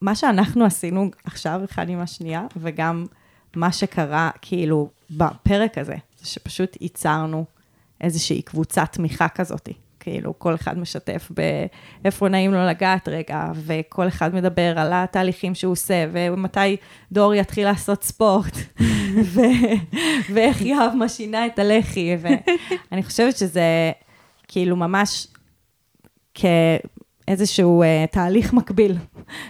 מה 0.00 0.14
שאנחנו 0.14 0.64
עשינו 0.64 1.10
עכשיו 1.24 1.60
אחד 1.64 1.88
עם 1.88 2.00
השנייה, 2.00 2.46
וגם 2.56 3.06
מה 3.56 3.72
שקרה 3.72 4.30
כאילו 4.42 4.90
בפרק 5.10 5.78
הזה, 5.78 5.96
זה 6.20 6.26
שפשוט 6.26 6.76
ייצרנו 6.80 7.44
איזושהי 8.02 8.42
קבוצת 8.42 8.88
תמיכה 8.92 9.28
כזאת. 9.28 9.68
כאילו, 10.00 10.38
כל 10.38 10.54
אחד 10.54 10.78
משתף 10.78 11.30
באיפה 12.02 12.28
נעים 12.28 12.52
לו 12.52 12.66
לגעת 12.66 13.08
רגע, 13.08 13.46
וכל 13.54 14.08
אחד 14.08 14.34
מדבר 14.34 14.78
על 14.78 14.90
התהליכים 14.92 15.54
שהוא 15.54 15.72
עושה, 15.72 16.06
ומתי 16.12 16.76
דור 17.12 17.34
יתחיל 17.34 17.64
לעשות 17.64 18.04
ספורט, 18.04 18.56
ו- 19.34 19.40
ואיך 20.32 20.60
יואב 20.60 20.92
משינה 20.96 21.46
את 21.46 21.58
הלחי, 21.58 22.16
ואני 22.90 23.02
חושבת 23.02 23.36
שזה 23.36 23.92
כאילו 24.48 24.76
ממש 24.76 25.26
כאיזשהו 26.34 27.82
uh, 27.82 28.12
תהליך 28.12 28.52
מקביל 28.52 28.96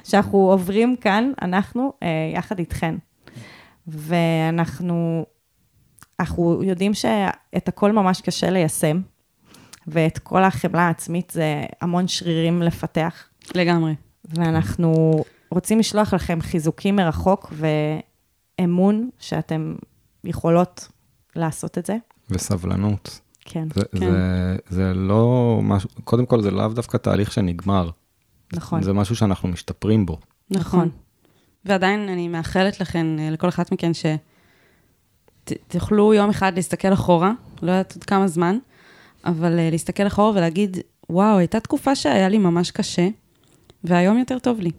שאנחנו 0.04 0.38
עוברים 0.38 0.96
כאן, 0.96 1.32
אנחנו, 1.42 1.92
uh, 2.00 2.06
יחד 2.36 2.58
איתכן. 2.58 2.94
ואנחנו 3.86 5.26
אנחנו 6.22 6.62
יודעים 6.64 6.94
שאת 6.94 7.68
הכל 7.68 7.92
ממש 7.92 8.20
קשה 8.20 8.50
ליישם, 8.50 9.00
ואת 9.86 10.18
כל 10.18 10.44
החמלה 10.44 10.82
העצמית 10.82 11.30
זה 11.30 11.64
המון 11.80 12.08
שרירים 12.08 12.62
לפתח, 12.62 13.24
לגמרי. 13.54 13.94
ואנחנו 14.24 15.22
רוצים 15.50 15.78
לשלוח 15.78 16.14
לכם 16.14 16.38
חיזוקים 16.40 16.96
מרחוק 16.96 17.52
ואמון 18.58 19.10
שאתם 19.18 19.74
יכולות 20.24 20.88
לעשות 21.36 21.78
את 21.78 21.86
זה. 21.86 21.96
וסבלנות. 22.30 23.20
כן, 23.40 23.68
זה, 23.74 23.82
כן. 23.92 23.98
זה, 23.98 24.56
זה 24.68 24.94
לא 24.94 25.58
משהו, 25.62 25.88
קודם 26.04 26.26
כל 26.26 26.42
זה 26.42 26.50
לאו 26.50 26.68
דווקא 26.68 26.96
תהליך 26.96 27.32
שנגמר. 27.32 27.90
נכון. 28.52 28.82
זה 28.82 28.92
משהו 28.92 29.16
שאנחנו 29.16 29.48
משתפרים 29.48 30.06
בו. 30.06 30.18
נכון. 30.50 30.88
ועדיין 31.64 32.08
אני 32.08 32.28
מאחלת 32.28 32.80
לכן, 32.80 33.18
אה, 33.18 33.30
לכל 33.30 33.48
אחת 33.48 33.72
מכן, 33.72 33.94
שתוכלו 35.50 36.14
יום 36.14 36.30
אחד 36.30 36.52
להסתכל 36.56 36.92
אחורה, 36.92 37.32
לא 37.62 37.70
יודעת 37.70 37.94
עוד 37.94 38.04
כמה 38.04 38.28
זמן, 38.28 38.58
אבל 39.24 39.58
אה, 39.58 39.70
להסתכל 39.70 40.06
אחורה 40.06 40.30
ולהגיד, 40.30 40.76
וואו, 41.10 41.38
הייתה 41.38 41.60
תקופה 41.60 41.94
שהיה 41.94 42.28
לי 42.28 42.38
ממש 42.38 42.70
קשה, 42.70 43.08
והיום 43.84 44.18
יותר 44.18 44.38
טוב 44.38 44.60
לי. 44.60 44.70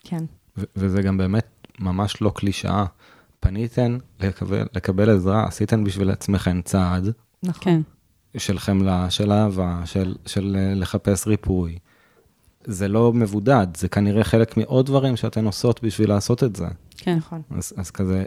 כן. 0.00 0.24
ו- 0.58 0.64
וזה 0.76 1.02
גם 1.02 1.16
באמת 1.16 1.46
ממש 1.78 2.22
לא 2.22 2.32
קלישאה. 2.34 2.84
פניתן 3.40 3.98
לקבל, 4.20 4.66
לקבל 4.74 5.10
עזרה, 5.10 5.46
עשיתן 5.46 5.84
בשביל 5.84 6.10
עצמכן 6.10 6.62
צעד 6.62 7.08
נכון. 7.42 7.62
כן, 7.62 7.80
של 8.38 8.58
חמלה, 8.58 9.10
של 9.10 9.32
אהבה, 9.32 9.82
של, 9.84 10.14
של 10.26 10.56
אה, 10.58 10.74
לחפש 10.74 11.26
ריפוי. 11.26 11.78
זה 12.64 12.88
לא 12.88 13.12
מבודד, 13.12 13.66
זה 13.76 13.88
כנראה 13.88 14.24
חלק 14.24 14.56
מעוד 14.56 14.86
דברים 14.86 15.16
שאתן 15.16 15.44
עושות 15.44 15.82
בשביל 15.82 16.08
לעשות 16.08 16.44
את 16.44 16.56
זה. 16.56 16.66
כן. 16.96 17.16
נכון. 17.16 17.42
אז, 17.50 17.72
אז 17.76 17.90
כזה, 17.90 18.24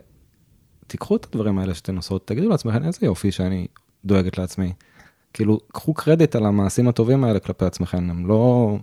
תיקחו 0.89 1.15
את 1.15 1.25
הדברים 1.25 1.59
האלה 1.59 1.73
שאתן 1.73 1.95
עושות, 1.95 2.27
תגידו 2.27 2.49
לעצמכם, 2.49 2.85
איזה 2.85 2.99
יופי 3.01 3.31
שאני 3.31 3.67
דואגת 4.05 4.37
לעצמי. 4.37 4.73
כאילו, 5.33 5.59
קחו 5.71 5.93
קרדיט 5.93 6.35
על 6.35 6.45
המעשים 6.45 6.87
הטובים 6.87 7.23
האלה 7.23 7.39
כלפי 7.39 7.65
עצמכם, 7.65 8.09
הם 8.09 8.27
לא, 8.27 8.77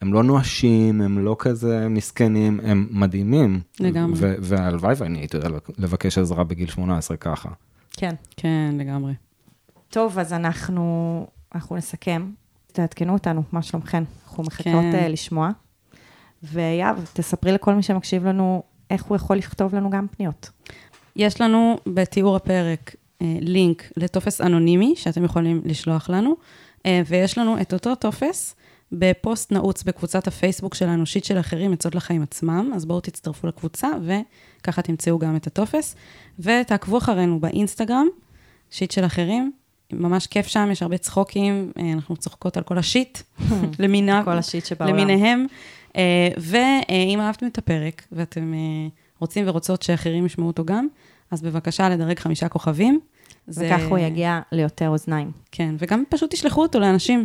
הם 0.00 0.12
לא 0.12 0.22
נואשים, 0.22 1.00
הם 1.00 1.18
לא 1.18 1.36
כזה 1.38 1.88
מסכנים, 1.88 2.60
הם 2.64 2.86
מדהימים. 2.90 3.60
לגמרי. 3.80 4.18
ו- 4.20 4.34
והלוואי 4.40 4.94
ואני 4.96 5.18
הייתי 5.18 5.36
יודע 5.36 5.48
לבקש 5.78 6.18
עזרה 6.18 6.44
בגיל 6.44 6.68
18 6.68 7.16
ככה. 7.16 7.48
כן. 7.92 8.14
כן, 8.36 8.74
לגמרי. 8.78 9.12
טוב, 9.88 10.18
אז 10.18 10.32
אנחנו, 10.32 11.26
אנחנו 11.54 11.76
נסכם. 11.76 12.30
תעדכנו 12.72 13.12
אותנו, 13.12 13.42
מה 13.52 13.62
שלומכם? 13.62 14.04
אנחנו 14.24 14.42
מחכות 14.42 14.64
כן. 14.64 14.92
כן. 14.92 15.12
לשמוע. 15.12 15.50
ויאב, 16.42 17.06
תספרי 17.12 17.52
לכל 17.52 17.74
מי 17.74 17.82
שמקשיב 17.82 18.26
לנו 18.26 18.62
איך 18.90 19.04
הוא 19.04 19.16
יכול 19.16 19.36
לכתוב 19.36 19.74
לנו 19.74 19.90
גם 19.90 20.06
פניות. 20.16 20.50
יש 21.16 21.40
לנו 21.40 21.78
בתיאור 21.86 22.36
הפרק 22.36 22.94
אה, 23.22 23.36
לינק 23.40 23.92
לטופס 23.96 24.40
אנונימי 24.40 24.94
שאתם 24.96 25.24
יכולים 25.24 25.62
לשלוח 25.64 26.10
לנו, 26.10 26.36
אה, 26.86 27.02
ויש 27.06 27.38
לנו 27.38 27.60
את 27.60 27.72
אותו 27.72 27.94
טופס 27.94 28.56
בפוסט 28.92 29.52
נעוץ 29.52 29.82
בקבוצת 29.82 30.26
הפייסבוק 30.26 30.74
שלנו, 30.74 31.06
שיט 31.06 31.24
של 31.24 31.40
אחרים, 31.40 31.72
עצות 31.72 31.94
לחיים 31.94 32.22
עצמם, 32.22 32.72
אז 32.74 32.84
בואו 32.84 33.00
תצטרפו 33.00 33.46
לקבוצה 33.46 33.88
וככה 34.02 34.82
תמצאו 34.82 35.18
גם 35.18 35.36
את 35.36 35.46
הטופס, 35.46 35.96
ותעקבו 36.38 36.98
אחרינו 36.98 37.40
באינסטגרם, 37.40 38.06
שיט 38.70 38.90
של 38.90 39.04
אחרים. 39.04 39.52
ממש 39.92 40.26
כיף 40.26 40.46
שם, 40.46 40.68
יש 40.72 40.82
הרבה 40.82 40.98
צחוקים, 40.98 41.72
אה, 41.78 41.92
אנחנו 41.92 42.16
צוחקות 42.16 42.56
על 42.56 42.62
כל 42.62 42.78
השיט, 42.78 43.18
למינה, 43.78 44.24
כל 44.24 44.38
השיט 44.38 44.66
שבעולם. 44.66 44.96
למיניהם. 44.96 45.46
ואם 46.36 47.20
אהבתם 47.20 47.46
את 47.46 47.58
הפרק 47.58 48.02
ואתם 48.12 48.52
רוצים 49.20 49.48
ורוצות 49.48 49.82
שאחרים 49.82 50.26
ישמעו 50.26 50.46
אותו 50.46 50.64
גם, 50.64 50.86
אז 51.30 51.42
בבקשה 51.42 51.88
לדרג 51.88 52.18
חמישה 52.18 52.48
כוכבים. 52.48 53.00
זה- 53.46 53.70
וכך 53.74 53.88
הוא 53.90 53.98
יגיע 53.98 54.40
ליותר 54.52 54.88
אוזניים. 54.88 55.30
כן, 55.52 55.74
וגם 55.78 56.02
פשוט 56.08 56.30
תשלחו 56.30 56.62
אותו 56.62 56.80
לאנשים, 56.80 57.24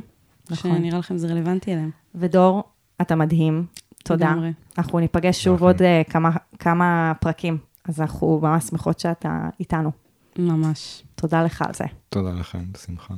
נכון. 0.49 0.77
שנראה 0.77 0.99
לכם 0.99 1.17
זה 1.17 1.27
רלוונטי 1.27 1.73
אליהם. 1.73 1.91
ודור, 2.15 2.63
אתה 3.01 3.15
מדהים. 3.15 3.65
תודה. 4.03 4.31
לגמרי. 4.31 4.53
אנחנו 4.77 4.99
ניפגש 4.99 5.43
שוב. 5.43 5.63
עוד 5.63 5.81
אה, 5.81 6.01
כמה, 6.09 6.29
כמה 6.59 7.13
פרקים, 7.21 7.57
אז 7.85 8.01
אנחנו 8.01 8.39
ממש 8.43 8.63
שמחות 8.63 8.99
שאתה 8.99 9.29
איתנו. 9.59 9.91
ממש. 10.39 11.03
תודה 11.15 11.43
לך 11.43 11.61
על 11.61 11.73
זה. 11.73 11.85
תודה 12.09 12.29
לכם, 12.39 12.59
בשמחה. 12.71 13.13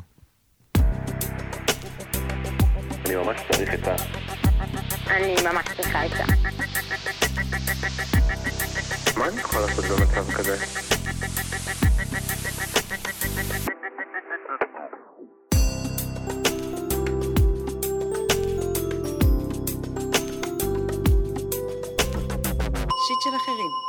אני 3.05 3.15
ממש 3.15 3.37
צריך 3.51 3.73
את 3.73 3.87
ה... 3.87 3.95
אני 5.09 5.35
ממש 5.43 5.65
צריכה 5.75 6.05
את 6.05 6.11
זה. 6.11 6.23
מה 9.17 9.27
אני 9.27 9.41
יכול 9.41 9.61
לעשות 9.61 9.85
במצב 9.85 10.31
כזה? 10.31 10.57
שיט 23.07 23.21
של 23.23 23.35
אחרים. 23.35 23.86